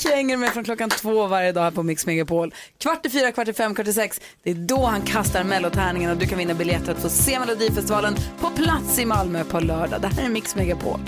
hänger 0.16 0.38
med 0.38 0.54
från 0.54 0.64
klockan 0.64 0.90
två 0.90 1.28
varje 1.28 1.52
dag 1.52 1.62
här 1.62 1.72
på 1.72 1.84
Mix 1.84 2.06
Megapol. 2.06 2.54
Kvart 2.78 3.06
i 3.06 3.10
fyra, 3.10 3.32
kvart 3.32 3.48
i 3.48 3.54
fem, 3.54 3.76
kvart 3.76 3.88
i 3.88 3.94
sex. 3.94 4.22
Det 4.44 4.50
är 4.50 4.56
då 4.56 4.86
han 4.86 5.02
kastar 5.02 5.44
mellotärningen 5.44 6.12
och 6.12 6.18
du 6.18 6.28
kan 6.28 6.38
vinna 6.38 6.54
biljetter 6.54 6.92
att 6.92 7.02
få 7.02 7.10
se 7.10 7.40
Melodifestivalen 7.40 8.16
på 8.40 8.50
plats 8.50 9.00
i 9.00 9.06
Malmö 9.06 9.44
på 9.44 9.60
lördag. 9.60 10.02
Det 10.02 10.08
här 10.08 10.26
är 10.26 10.30
Mix 10.30 10.56
Megapol. 10.56 11.00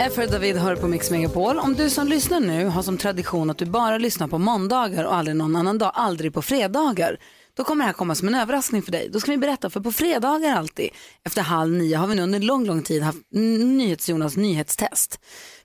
Effer 0.00 0.26
David 0.26 0.56
hör 0.56 0.76
på 0.76 0.88
Mix 0.88 1.10
Megapol. 1.10 1.58
Om 1.58 1.74
du 1.74 1.90
som 1.90 2.08
lyssnar 2.08 2.40
nu 2.40 2.64
har 2.64 2.82
som 2.82 2.98
tradition 2.98 3.50
att 3.50 3.58
du 3.58 3.66
bara 3.66 3.98
lyssnar 3.98 4.28
på 4.28 4.38
måndagar 4.38 5.04
och 5.04 5.14
aldrig 5.14 5.36
någon 5.36 5.56
annan 5.56 5.78
dag, 5.78 5.92
aldrig 5.94 6.34
på 6.34 6.42
fredagar, 6.42 7.18
då 7.56 7.64
kommer 7.64 7.84
det 7.84 7.86
här 7.86 7.92
komma 7.92 8.14
som 8.14 8.28
en 8.28 8.34
överraskning 8.34 8.82
för 8.82 8.92
dig. 8.92 9.08
Då 9.12 9.20
ska 9.20 9.30
vi 9.30 9.38
berätta, 9.38 9.70
för 9.70 9.80
på 9.80 9.92
fredagar 9.92 10.56
alltid, 10.56 10.90
efter 11.24 11.42
halv 11.42 11.72
nio, 11.72 11.96
har 11.96 12.06
vi 12.06 12.14
nu 12.14 12.22
under 12.22 12.40
lång, 12.40 12.66
lång 12.66 12.82
tid 12.82 13.02
haft 13.02 13.18
NyhetsJonas 13.32 14.36
nyhetstest. 14.36 15.20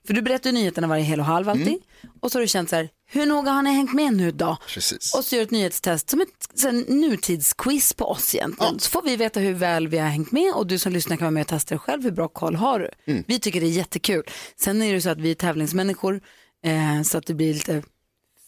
För 0.07 0.13
du 0.13 0.21
berättar 0.21 0.49
ju 0.49 0.53
nyheterna 0.53 0.87
varje 0.87 1.03
hel 1.03 1.19
och 1.19 1.25
halv 1.25 1.49
alltid. 1.49 1.77
Och 2.21 2.31
så 2.31 2.37
har 2.37 2.41
du 2.41 2.47
känt 2.47 2.69
så 2.69 2.75
här, 2.75 2.89
hur 3.11 3.25
noga 3.25 3.51
har 3.51 3.61
ni 3.61 3.69
hängt 3.73 3.93
med 3.93 4.13
nu 4.13 4.31
då? 4.31 4.57
Precis. 4.73 5.13
Och 5.15 5.25
så 5.25 5.35
gör 5.35 5.39
du 5.39 5.43
ett 5.43 5.51
nyhetstest 5.51 6.09
som 6.09 6.21
ett 6.21 6.27
så 6.55 6.67
här, 6.67 6.85
nutidsquiz 6.93 7.93
på 7.93 8.05
oss 8.05 8.35
egentligen. 8.35 8.79
Så 8.79 8.89
får 8.89 9.01
vi 9.01 9.15
veta 9.15 9.39
hur 9.39 9.53
väl 9.53 9.87
vi 9.87 9.97
har 9.97 10.07
hängt 10.09 10.31
med 10.31 10.53
och 10.53 10.67
du 10.67 10.79
som 10.79 10.91
lyssnar 10.93 11.17
kan 11.17 11.25
vara 11.25 11.31
med 11.31 11.41
och 11.41 11.47
testa 11.47 11.75
dig 11.75 11.79
själv. 11.79 12.03
Hur 12.03 12.11
bra 12.11 12.27
koll 12.27 12.55
har 12.55 12.79
du? 12.79 12.89
Vi 13.27 13.39
tycker 13.39 13.61
det 13.61 13.67
är 13.67 13.71
jättekul. 13.71 14.23
Sen 14.55 14.81
är 14.81 14.93
det 14.93 15.01
så 15.01 15.09
att 15.09 15.19
vi 15.19 15.31
är 15.31 15.35
tävlingsmänniskor 15.35 16.21
eh, 16.65 17.01
så 17.03 17.17
att 17.17 17.25
det 17.25 17.33
blir 17.33 17.53
lite 17.53 17.83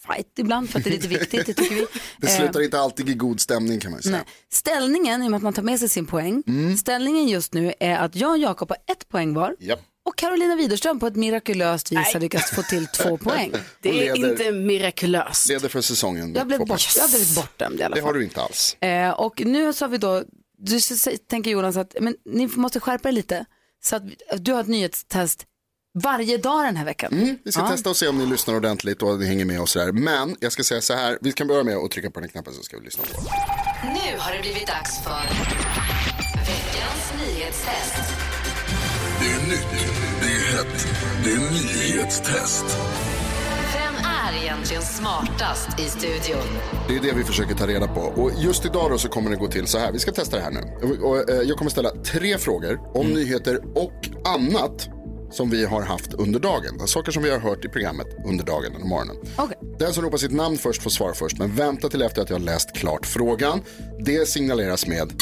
fight 0.08 0.39
ibland 0.39 0.70
för 0.70 0.78
att 0.80 0.84
det 0.84 0.89
är 0.89 0.91
lite 0.91 1.08
viktigt, 1.08 1.45
det 1.45 1.53
tycker 1.53 1.76
vi. 1.76 1.86
Det 2.18 2.28
Eh, 2.28 2.38
slutar 2.38 2.62
inte 2.62 2.80
alltid 2.80 3.10
i 3.10 3.14
god 3.14 3.39
stämning 3.39 3.80
kan 3.80 3.91
man 3.91 4.01
säga. 4.01 4.16
Nej. 4.16 4.26
Ställningen, 4.51 5.24
i 5.24 5.28
och 5.28 5.32
med 5.32 5.38
att 5.38 5.43
man 5.43 5.53
tar 5.53 5.64
med 5.64 5.80
sig 5.80 5.89
sin 5.89 6.06
poäng, 6.06 6.43
ställningen 6.80 7.28
just 7.28 7.53
nu 7.53 7.74
är 7.80 7.95
att 7.97 8.16
jag 8.16 8.32
och 8.32 8.38
Jakob 8.38 8.70
har 8.70 8.78
ett 8.93 9.10
poäng 9.10 9.34
var 9.34 9.56
Japp. 9.60 9.80
och 10.06 10.18
Carolina 10.18 10.56
Widerström 10.56 10.99
på 10.99 11.08
ett 11.08 11.16
mirakulöst 11.16 11.91
vis 11.91 12.14
har 12.14 12.20
lyckats 12.20 12.51
få 12.51 12.62
till 12.64 12.88
två 12.88 13.18
poäng. 13.24 13.51
Det 13.82 13.89
är 13.89 14.16
leder- 14.16 14.30
inte 14.32 14.51
mirakulöst. 14.51 15.49
Leder 15.49 15.70
för 15.70 15.82
säsongen. 15.82 16.34
Jag 16.36 16.47
blev, 16.47 16.60
bort, 16.60 16.95
jag 16.97 17.10
blivit 17.10 17.36
bortdömd 17.36 17.80
i 17.80 17.84
alla 17.84 17.95
Det 17.95 18.01
fall. 18.01 18.08
har 18.10 18.14
du 18.14 18.24
inte 18.24 18.41
alls. 18.41 18.76
Eh, 18.82 19.10
och 19.10 19.41
nu 19.45 19.74
så 19.74 19.86
har 19.86 19.89
vi 19.89 19.97
då, 19.97 20.24
du 20.58 20.80
tänker 21.30 21.51
Jonas 21.51 21.78
att 21.78 21.95
men, 22.01 22.16
ni 22.26 22.47
måste 22.47 22.80
skärpa 22.80 23.08
er 23.10 23.14
lite 23.14 23.45
så 23.84 23.95
att 23.95 24.03
du 24.38 24.53
har 24.53 24.62
ett 24.62 24.68
nyhetstest 24.68 25.45
varje 26.04 26.38
dag 26.38 26.66
den 26.66 26.76
här 26.78 26.86
veckan. 26.86 27.14
Mm, 27.14 27.38
vi 27.43 27.52
ska 27.52 27.62
Ja. 27.62 27.68
testa 27.70 27.89
och 27.89 27.98
se 27.98 28.08
om 28.08 28.18
ni 28.18 28.26
lyssnar 28.26 28.56
ordentligt 28.56 29.02
och 29.02 29.20
ni 29.20 29.26
hänger 29.26 29.46
med 29.46 29.62
och 29.62 29.70
sådär. 29.70 29.91
Men 29.91 30.36
jag 30.39 30.52
ska 30.52 30.64
säga 30.64 30.82
så 30.82 30.93
här, 30.93 31.18
vi 31.22 31.32
kan 31.32 31.48
börja 31.48 31.64
med 31.64 31.78
att 31.78 31.91
trycka 31.91 32.10
på 32.12 32.20
den 32.20 32.30
knappen 32.30 32.54
så 32.54 32.64
ska 32.64 32.78
vi 32.78 32.86
lyssna 32.86 33.04
på. 33.14 33.22
Nu 33.84 34.18
har 34.20 34.34
det 34.34 34.41
blivit 34.41 34.68
dags 34.68 35.04
för 35.04 35.24
veckans 36.39 37.14
nyhetstest. 37.28 38.14
Det 39.20 39.26
är 39.32 39.50
nytt, 39.50 39.68
det 40.22 40.28
är 40.28 40.58
hett, 40.58 40.88
det 41.24 41.32
är 41.32 41.38
nyhetstest. 41.52 42.66
Vem 43.74 43.96
är 44.06 44.43
egentligen 44.43 44.84
smartast 44.84 45.80
i 45.80 45.84
studion? 45.89 46.43
Det 46.88 46.96
är 46.96 47.00
det 47.02 47.12
vi 47.14 47.24
försöker 47.24 47.56
ta 47.56 47.68
reda 47.68 47.88
på. 47.88 48.02
Och 48.02 48.32
just 48.38 48.66
idag 48.66 48.91
då 48.91 48.98
så 48.98 49.10
kommer 49.10 49.30
det 49.30 49.36
gå 49.36 49.48
till 49.48 49.68
så 49.68 49.78
här. 49.80 49.91
Vi 49.91 50.00
ska 50.00 50.12
testa 50.12 50.38
det 50.38 50.43
här 50.43 50.52
nu. 50.52 50.98
Och, 51.02 51.30
eh, 51.30 51.41
jag 51.41 51.58
kommer 51.58 51.72
ställa 51.72 51.89
tre 51.89 52.38
frågor 52.38 52.80
om 52.98 53.08
nyheter 53.08 53.60
och 53.76 54.10
annat 54.26 54.89
som 55.36 55.50
vi 55.50 55.66
har 55.66 55.82
haft 55.82 56.14
under 56.14 56.40
dagen. 56.40 56.88
Saker 56.88 57.12
som 57.12 57.24
vi 57.24 57.32
har 57.32 57.40
hört 57.40 57.66
i 57.66 57.70
programmet 57.70 58.08
under 58.26 58.46
dagen 58.46 58.76
eller 58.76 58.86
morgonen. 58.86 59.16
Okej. 59.38 59.58
Den 59.80 59.94
som 59.94 60.04
ropar 60.04 60.18
sitt 60.18 60.32
namn 60.32 60.58
först 60.58 60.84
får 60.84 60.90
svara 60.90 61.14
först, 61.14 61.38
men 61.40 61.56
vänta 61.56 61.90
till 61.90 62.02
efter 62.02 62.22
att 62.22 62.30
jag 62.30 62.38
har 62.38 62.44
läst 62.46 62.74
klart 62.74 63.06
frågan. 63.06 63.62
Det 64.00 64.28
signaleras 64.28 64.88
med 64.88 65.14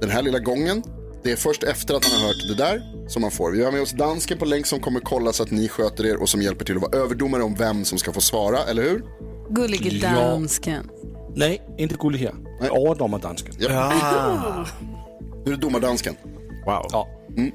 den 0.00 0.10
här 0.10 0.22
lilla 0.22 0.38
gången. 0.38 0.82
Det 1.22 1.32
är 1.32 1.36
först 1.36 1.62
efter 1.62 1.94
att 1.94 2.02
man 2.12 2.20
har 2.20 2.26
hört 2.26 2.48
det 2.48 2.54
där 2.54 3.08
som 3.08 3.22
man 3.22 3.30
får. 3.30 3.52
Vi 3.52 3.64
har 3.64 3.72
med 3.72 3.82
oss 3.82 3.90
dansken 3.92 4.38
på 4.38 4.44
länk 4.44 4.66
som 4.66 4.80
kommer 4.80 5.00
kolla 5.00 5.32
så 5.32 5.42
att 5.42 5.50
ni 5.50 5.68
sköter 5.68 6.06
er 6.06 6.16
och 6.22 6.28
som 6.28 6.42
hjälper 6.42 6.64
till 6.64 6.76
att 6.76 6.82
vara 6.82 6.96
överdomare 7.02 7.42
om 7.42 7.54
vem 7.54 7.84
som 7.84 7.98
ska 7.98 8.12
få 8.12 8.20
svara, 8.20 8.58
eller 8.58 8.82
hur? 8.82 9.02
Gullige 9.50 9.90
Ja. 10.02 10.10
dansken. 10.14 10.90
Nej, 11.36 11.62
inte 11.78 11.94
gullig 12.00 12.18
här. 12.18 12.34
Jag 12.60 12.66
är 12.76 12.86
överdommardansken. 12.86 13.54
Ja. 13.58 13.92
Nu 15.44 15.52
är 15.52 15.56
det 15.56 15.62
domardansken. 15.62 16.16
Wow. 16.66 16.86
Ja. 16.92 17.08
Mm. 17.36 17.52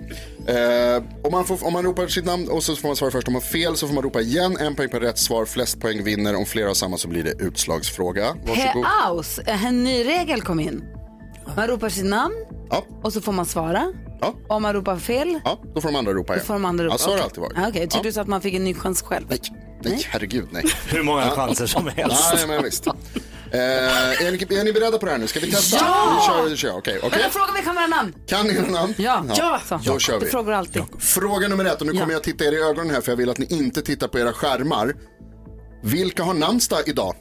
Eh, 0.48 1.04
om, 1.24 1.32
man 1.32 1.46
får, 1.46 1.66
om 1.68 1.74
man 1.74 1.84
ropar 1.84 2.08
sitt 2.08 2.26
namn 2.26 2.48
och 2.50 2.64
så 2.64 2.76
får 2.76 2.88
man 2.90 2.96
svara 2.96 3.12
först. 3.12 3.28
Om 3.28 3.34
man 3.34 3.42
har 3.42 3.48
fel 3.48 3.76
så 3.78 3.88
får 3.88 3.94
man 3.94 4.04
ropa 4.04 4.22
igen. 4.22 4.58
En 4.60 4.76
poäng 4.76 4.90
per 4.90 5.00
rätt 5.00 5.18
svar. 5.18 5.46
Flest 5.46 5.80
poäng 5.80 6.04
vinner. 6.04 6.36
Om 6.36 6.46
flera 6.46 6.68
har 6.68 6.74
samma 6.74 6.98
så 6.98 7.08
blir 7.08 7.24
det 7.24 7.32
utslagsfråga. 7.44 8.36
Varsågod. 8.48 8.86
Heaus, 8.86 9.40
en 9.46 9.84
ny 9.84 10.04
regel 10.04 10.42
kom 10.42 10.60
in. 10.60 10.84
Man 11.56 11.68
ropar 11.68 11.90
sitt 11.90 12.06
namn 12.06 12.36
Ja. 12.70 12.84
och 13.04 13.14
så 13.14 13.22
får 13.22 13.32
man 13.32 13.46
svara. 13.46 13.94
Ja. 14.22 14.34
Om 14.50 14.62
man 14.62 14.74
ropar 14.74 14.98
fel, 14.98 15.40
Ja, 15.46 15.60
då 15.76 15.82
får 15.82 15.90
de 15.90 15.96
andra 15.96 16.14
ropa 16.14 16.34
då 16.34 16.36
igen. 16.36 16.46
får 16.46 16.54
de 16.54 16.66
andra 16.66 16.86
ropa. 16.86 16.94
Ja, 16.94 16.98
så 16.98 17.10
har 17.10 17.18
det 17.18 17.24
alltid 17.24 17.40
varit. 17.40 17.58
Ah, 17.58 17.68
Okej, 17.70 17.82
tyckte 17.82 17.98
Ja. 17.98 18.04
du 18.04 18.12
så 18.12 18.22
att 18.22 18.28
man 18.28 18.42
fick 18.42 18.54
en 18.54 18.64
ny 18.64 18.74
chans 18.74 19.02
själv? 19.02 19.26
Nej, 19.30 19.40
nej, 19.84 20.06
herregud 20.10 20.48
nej. 20.52 20.64
Hur 20.90 21.04
många 21.04 21.30
chanser 21.30 21.66
som 21.68 21.88
helst. 21.96 22.34
Nej, 22.36 22.48
men 22.48 22.64
visst. 22.64 22.88
Eh, 23.52 23.60
är, 24.28 24.32
ni, 24.32 24.58
är 24.60 24.64
ni 24.64 24.74
beredda 24.74 24.98
på 24.98 25.06
det 25.06 25.12
här 25.12 25.20
nu? 25.20 25.28
Ska 25.28 25.40
vi 25.40 25.52
testa? 25.52 25.78
Ja! 25.82 26.18
Vi 26.22 26.28
kör, 26.28 26.50
vi 26.50 26.58
kör. 26.58 26.78
Okej, 26.78 27.00
okej. 27.04 27.20
Eller 27.20 27.30
fråga 27.30 27.46
om 27.46 27.54
vi 27.56 27.62
kan 27.62 27.76
våra 27.76 27.88
namn. 27.88 28.16
Kan 28.28 28.48
ni 28.48 28.54
era 28.56 28.68
namn? 28.68 28.94
Ja. 28.98 29.24
Ja. 29.36 29.62
Så. 29.70 29.80
Då 29.86 30.00
kör 30.00 30.20
Du 30.20 30.26
vi. 30.26 30.32
frågar 30.32 30.54
alltid. 30.54 30.84
Fråga 31.00 31.48
nummer 31.48 31.66
ett, 31.66 31.82
och 31.82 31.88
nu 31.88 31.94
kommer 31.94 32.14
jag 32.14 32.24
titta 32.24 32.46
er 32.46 32.52
i 32.52 32.58
ögonen 32.64 32.90
här 32.94 33.02
för 33.02 33.12
jag 33.12 33.18
vill 33.18 33.30
att 33.30 33.38
ni 33.38 33.46
inte 33.50 33.82
tittar 33.82 34.08
på 34.08 34.20
era 34.20 34.34
skärmar. 34.34 34.94
Vilka 35.84 36.24
har 36.24 36.34
namnsdag 36.34 36.80
idag? 36.86 37.16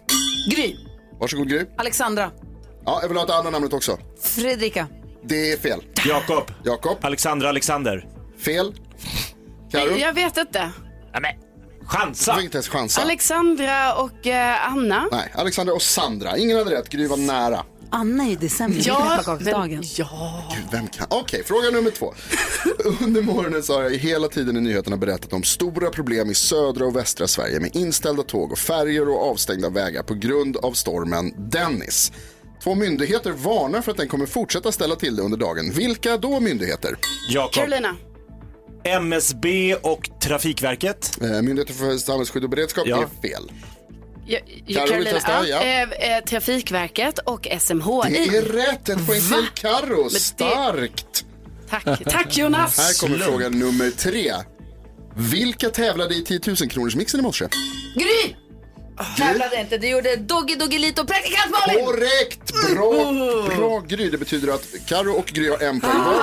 Gry, 0.50 0.76
Varsågod 1.20 1.48
Gry. 1.48 1.64
Alexandra, 1.78 2.30
Ja, 2.84 2.98
jag 3.02 3.08
vill 3.08 3.16
ha 3.18 3.24
det 3.26 3.34
andra 3.36 3.50
namnet 3.50 3.72
också. 3.72 3.98
Fredrika, 4.22 4.86
Det 5.24 5.52
är 5.52 5.56
fel. 5.56 5.80
Jakob. 6.06 6.50
Jakob. 6.64 6.98
Alexandra 7.00 7.48
Alexander. 7.48 8.06
Fel. 8.44 8.74
Karo. 9.72 9.96
Jag 9.98 10.12
vet 10.12 10.36
inte. 10.36 10.70
Chansa. 11.86 12.32
Du 12.32 12.36
fick 12.38 12.44
inte 12.44 12.56
ens 12.56 12.68
chansa. 12.68 13.00
Alexandra 13.02 13.94
och 13.94 14.26
eh, 14.26 14.72
Anna. 14.72 15.08
Nej, 15.12 15.32
Alexandra 15.34 15.74
och 15.74 15.82
Sandra. 15.82 16.36
Ingen 16.38 16.58
hade 16.58 16.70
rätt. 16.70 16.88
Gry 16.88 17.06
var 17.06 17.16
nära. 17.16 17.64
Anna 17.90 18.24
är 18.24 18.30
i 18.30 18.34
december. 18.36 18.82
Ja, 18.86 19.06
Ja, 19.10 19.16
pepparkaksdagen. 19.16 19.82
Ja. 19.96 20.42
Gud, 20.56 20.64
vem 20.72 20.88
kan? 20.88 21.06
Okej, 21.10 21.44
fråga 21.44 21.70
nummer 21.70 21.90
två. 21.90 22.14
Under 23.04 23.22
morgonen 23.22 23.62
så 23.62 23.74
har 23.74 23.82
jag 23.82 23.90
hela 23.90 24.28
tiden 24.28 24.56
i 24.56 24.60
nyheterna 24.60 24.96
berättat 24.96 25.32
om 25.32 25.42
stora 25.42 25.90
problem 25.90 26.30
i 26.30 26.34
södra 26.34 26.86
och 26.86 26.96
västra 26.96 27.26
Sverige 27.28 27.60
med 27.60 27.76
inställda 27.76 28.22
tåg 28.22 28.52
och 28.52 28.58
färger 28.58 29.08
och 29.08 29.30
avstängda 29.30 29.68
vägar 29.70 30.02
på 30.02 30.14
grund 30.14 30.56
av 30.56 30.72
stormen 30.72 31.50
Dennis. 31.50 32.12
Två 32.64 32.74
myndigheter 32.74 33.30
varnar 33.32 33.82
för 33.82 33.90
att 33.90 33.96
den 33.98 34.08
kommer 34.08 34.26
fortsätta 34.26 34.72
ställa 34.72 34.96
till 34.96 35.16
det 35.16 35.22
under 35.22 35.38
dagen. 35.38 35.70
Vilka 35.72 36.16
då 36.16 36.40
myndigheter? 36.40 36.96
Jakob. 37.30 37.52
Carolina. 37.54 37.96
MSB 38.86 39.74
och 39.74 40.10
Trafikverket. 40.22 41.18
Eh, 41.22 41.28
Myndigheten 41.28 41.74
för 41.76 41.96
samhällsskydd 41.98 42.44
och 42.44 42.50
beredskap 42.50 42.84
Ja. 42.86 43.02
är 43.02 43.28
fel. 43.28 43.50
Ja, 44.66 44.86
Karo 44.86 44.96
vill 44.98 45.06
testa, 45.06 45.48
ja. 45.48 45.62
eh, 45.62 45.82
eh, 45.82 46.24
Trafikverket 46.24 47.18
och 47.18 47.46
SMHI. 47.60 48.02
Det 48.10 48.36
är 48.36 48.42
rätt, 48.42 48.88
ett 48.88 49.06
poäng 49.06 49.20
till 49.20 49.48
Carro. 49.54 50.08
det- 50.08 50.10
Starkt! 50.20 51.24
Tack, 51.70 51.84
tack 52.04 52.36
Jonas. 52.36 52.78
Här 52.78 53.00
kommer 53.06 53.18
fråga 53.18 53.48
nummer 53.48 53.90
tre. 53.90 54.32
Vilka 55.16 55.70
tävlade 55.70 56.14
i 56.14 56.22
10 56.24 56.40
000 56.46 56.56
kronors 56.56 56.96
mixen 56.96 57.20
i 57.20 57.22
morse? 57.22 57.44
Gry! 57.94 58.34
Tävlade 59.16 59.60
inte, 59.60 59.78
du 59.78 59.88
gjorde 59.88 60.16
Doggy 60.16 60.54
Doggelito 60.54 61.02
och 61.02 61.08
praktikant 61.08 61.50
Malin! 61.66 61.84
Korrekt! 61.86 62.52
Bra, 62.74 63.12
bra 63.56 63.80
Gry. 63.80 64.10
Det 64.10 64.18
betyder 64.18 64.52
att 64.54 64.66
Karo 64.86 65.12
och 65.12 65.26
Gry 65.26 65.48
har 65.48 65.58
en 65.62 65.80
poäng 65.80 65.98
var. 66.04 66.14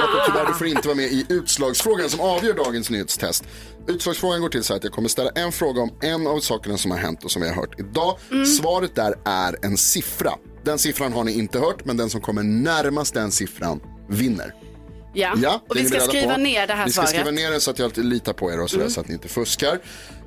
Jakob, 0.00 0.20
tyvärr 0.26 0.46
du 0.46 0.54
får 0.54 0.66
inte 0.66 0.88
vara 0.88 0.96
med 0.96 1.06
i 1.06 1.26
utslagsfrågan 1.28 2.10
som 2.10 2.20
avgör 2.20 2.54
dagens 2.54 2.90
nyhetstest. 2.90 3.44
Utslagsfrågan 3.88 4.40
går 4.40 4.48
till 4.48 4.64
så 4.64 4.72
här 4.72 4.78
att 4.78 4.84
jag 4.84 4.92
kommer 4.92 5.08
ställa 5.08 5.30
en 5.30 5.52
fråga 5.52 5.82
om 5.82 5.90
en 6.02 6.26
av 6.26 6.40
sakerna 6.40 6.78
som 6.78 6.90
har 6.90 6.98
hänt 6.98 7.24
och 7.24 7.30
som 7.30 7.42
vi 7.42 7.48
har 7.48 7.54
hört 7.54 7.80
idag. 7.80 8.18
Svaret 8.46 8.94
där 8.94 9.14
är 9.24 9.56
en 9.62 9.76
siffra. 9.76 10.32
Den 10.64 10.78
siffran 10.78 11.12
har 11.12 11.24
ni 11.24 11.32
inte 11.32 11.58
hört, 11.58 11.84
men 11.84 11.96
den 11.96 12.10
som 12.10 12.20
kommer 12.20 12.42
närmast 12.42 13.14
den 13.14 13.30
siffran 13.32 13.80
vinner. 14.08 14.54
Ja, 15.14 15.34
Ja, 15.42 15.62
och 15.68 15.74
det 15.74 15.82
vi 15.82 15.88
ska 15.88 16.00
skriva 16.00 16.34
på. 16.34 16.40
ner 16.40 16.66
det 16.66 16.72
här 16.74 16.84
Vi 16.86 16.92
ska 16.92 17.00
svaret. 17.02 17.10
skriva 17.10 17.30
ner 17.30 17.50
det 17.50 17.60
så 17.60 17.70
att 17.70 17.78
jag 17.78 17.98
litar 17.98 18.32
på 18.32 18.52
er 18.52 18.60
och 18.60 18.70
sådär, 18.70 18.88
så 18.88 19.00
att 19.00 19.08
ni 19.08 19.14
inte 19.14 19.28
fuskar. 19.28 19.78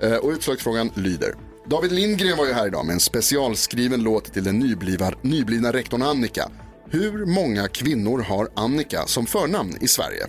Eh, 0.02 0.14
och 0.14 0.30
utslagsfrågan 0.30 0.92
lyder. 0.96 1.36
David 1.70 1.92
Lindgren 1.92 2.38
var 2.38 2.46
ju 2.46 2.54
här 2.54 2.68
idag 2.68 2.86
med 2.86 2.94
en 2.94 3.00
specialskriven 3.00 4.04
låt 4.04 4.34
till 4.34 4.44
den 4.44 4.60
nyblivna, 4.60 5.12
nyblivna 5.22 5.74
rektorn 5.74 6.02
Annika. 6.02 6.50
Hur 6.90 7.26
många 7.26 7.68
kvinnor 7.68 8.20
har 8.22 8.50
Annika 8.56 9.06
som 9.08 9.26
förnamn 9.26 9.78
i 9.82 9.88
Sverige? 9.88 10.28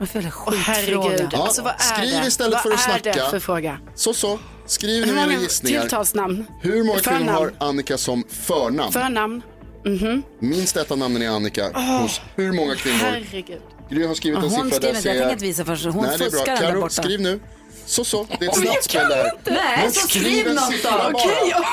Åh, 0.00 0.54
herregud? 0.54 1.28
Ja, 1.32 1.42
alltså 1.42 1.62
vad 1.62 1.72
är 1.72 1.78
skriv 1.78 2.20
det? 2.20 2.26
istället 2.28 2.52
vad 2.52 2.62
för 2.62 2.70
att 2.70 2.78
är 2.78 3.00
snacka. 3.00 3.24
det 3.24 3.30
för 3.30 3.40
fråga? 3.40 3.78
Så 3.94 4.14
så, 4.14 4.38
skriv 4.66 5.06
nu 5.06 5.20
era 5.20 5.32
gissningar. 5.32 5.80
tilltalsnamn? 5.80 6.44
Hur 6.60 6.84
många 6.84 6.98
kvinnor 7.00 7.18
Förnamn. 7.18 7.28
har 7.28 7.52
Annika 7.58 7.98
som 7.98 8.24
förnamn? 8.28 8.92
Förnamn? 8.92 9.42
Mhm. 9.84 10.22
Minst 10.40 10.76
ett 10.76 10.90
av 10.90 10.98
namnen 10.98 11.22
är 11.22 11.28
Annika 11.28 11.70
Åh, 11.74 12.02
hos 12.02 12.20
hur 12.36 12.52
många 12.52 12.74
kvinnor? 12.74 12.96
Herregud. 12.98 13.60
Gry 13.90 14.06
har 14.06 14.14
skrivit 14.14 14.38
en 14.38 14.42
hon 14.50 14.50
siffra 14.50 14.70
skriver 14.70 14.92
där 14.92 14.96
inte, 14.98 15.08
jag 15.08 15.16
tänker 15.18 15.32
inte 15.32 15.44
visa 15.44 15.64
först. 15.64 15.84
Hon 15.84 16.04
Nej, 16.04 16.18
fuskar 16.18 16.46
den 16.56 16.64
där 16.64 16.80
borta. 16.80 17.02
skriv 17.02 17.20
nu. 17.20 17.40
Så, 17.88 18.04
så. 18.04 18.26
Det 18.38 18.44
är 18.46 18.48
ett 18.50 18.56
Oj, 18.58 18.64
jag 18.64 18.72
snabbt 18.72 18.84
spel 18.84 19.00
kan 19.00 19.10
där. 19.10 19.32
inte. 19.38 19.50
Nej, 19.50 19.78
Men 19.82 19.92
så 19.92 20.08
skriv 20.08 20.46
en 20.46 20.54
något 20.54 20.82
då. 20.82 20.90
bara. 20.90 21.08
Okej, 21.14 21.38
jag... 21.50 21.64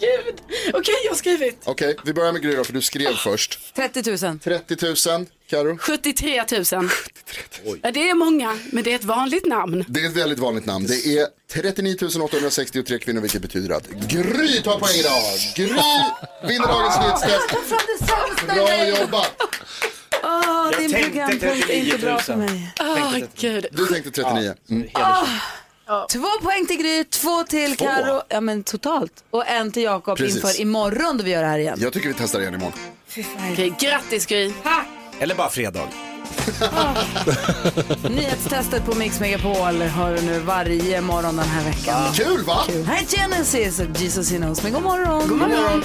Gud. 0.00 0.34
Okej, 0.74 0.94
jag 1.04 1.10
har 1.10 1.16
skrivit. 1.16 1.60
Okej, 1.64 1.96
vi 2.04 2.12
börjar 2.12 2.32
med 2.32 2.42
Gry 2.42 2.56
då, 2.56 2.64
för 2.64 2.72
du 2.72 2.82
skrev 2.82 3.14
först. 3.14 3.74
30 3.76 4.26
000. 4.26 4.38
30 4.38 4.86
000, 4.86 5.26
Karo. 5.50 5.78
73 5.78 6.44
000. 6.52 6.88
Ja, 7.82 7.90
det 7.90 8.10
är 8.10 8.14
många, 8.14 8.58
men 8.72 8.84
det 8.84 8.90
är 8.92 8.94
ett 8.94 9.04
vanligt 9.04 9.46
namn. 9.46 9.84
Det 9.88 10.00
är 10.00 10.06
ett 10.06 10.16
väldigt 10.16 10.38
vanligt 10.38 10.66
namn. 10.66 10.86
Det 10.86 11.06
är 11.18 11.26
39 11.52 11.96
863 12.22 12.98
kvinnor, 12.98 13.20
vilket 13.20 13.42
betyder 13.42 13.74
att 13.74 13.88
Gry 13.88 14.62
tar 14.62 14.78
poäng 14.78 14.94
idag. 14.98 15.22
Gry 15.56 15.66
vinner 16.48 16.66
dagens 16.66 16.98
nyhetstest. 17.00 17.50
Från 17.50 17.78
det 17.98 18.06
sämsta 18.06 18.54
Bra 18.54 18.88
jobbat. 18.88 19.32
Jag 20.72 20.80
din 20.80 20.92
programpunkt 20.92 21.70
är 21.70 21.72
inte 21.72 21.98
bra 21.98 22.18
för 22.18 22.36
mig. 22.36 22.72
Åh, 22.80 23.16
gud. 23.36 23.66
Du 23.72 23.86
tänkte 23.86 24.10
39. 24.10 24.54
Mm. 24.70 24.88
Två 26.12 26.28
poäng 26.42 26.66
till 26.66 26.76
Gry, 26.76 27.04
två 27.04 27.44
till 27.44 27.76
Två? 27.76 27.84
Karo. 27.84 28.22
Ja 28.28 28.40
men 28.40 28.62
totalt. 28.62 29.12
Och 29.30 29.46
en 29.46 29.72
till 29.72 29.82
Jakob 29.82 30.20
inför 30.20 30.60
imorgon 30.60 31.18
då 31.18 31.24
vi 31.24 31.30
gör 31.30 31.42
det 31.42 31.48
här 31.48 31.58
igen. 31.58 31.78
Jag 31.80 31.92
tycker 31.92 32.08
vi 32.08 32.14
testar 32.18 32.40
igen 32.40 32.54
imorgon. 32.54 32.78
Okej, 33.52 33.74
grattis 33.80 34.26
Gry. 34.26 34.52
Eller 35.20 35.34
bara 35.34 35.50
fredag. 35.50 35.88
Nyhetstestet 38.10 38.84
på 38.84 38.94
Mix 38.94 39.20
Megapol 39.20 39.82
har 39.82 40.14
du 40.14 40.22
nu 40.22 40.38
varje 40.38 41.00
morgon 41.00 41.36
den 41.36 41.48
här 41.48 41.64
veckan. 41.64 42.12
Kul 42.12 42.44
va? 42.44 42.64
Kul. 42.66 42.84
Här 42.84 43.02
är 43.02 43.06
Genesis 43.06 43.80
och 43.80 44.00
Jesus 44.00 44.32
He 44.32 44.38
knows 44.38 44.62
me. 44.62 44.70
God 44.70 44.82
morgon. 44.82 45.28
God 45.28 45.38
morgon. 45.38 45.84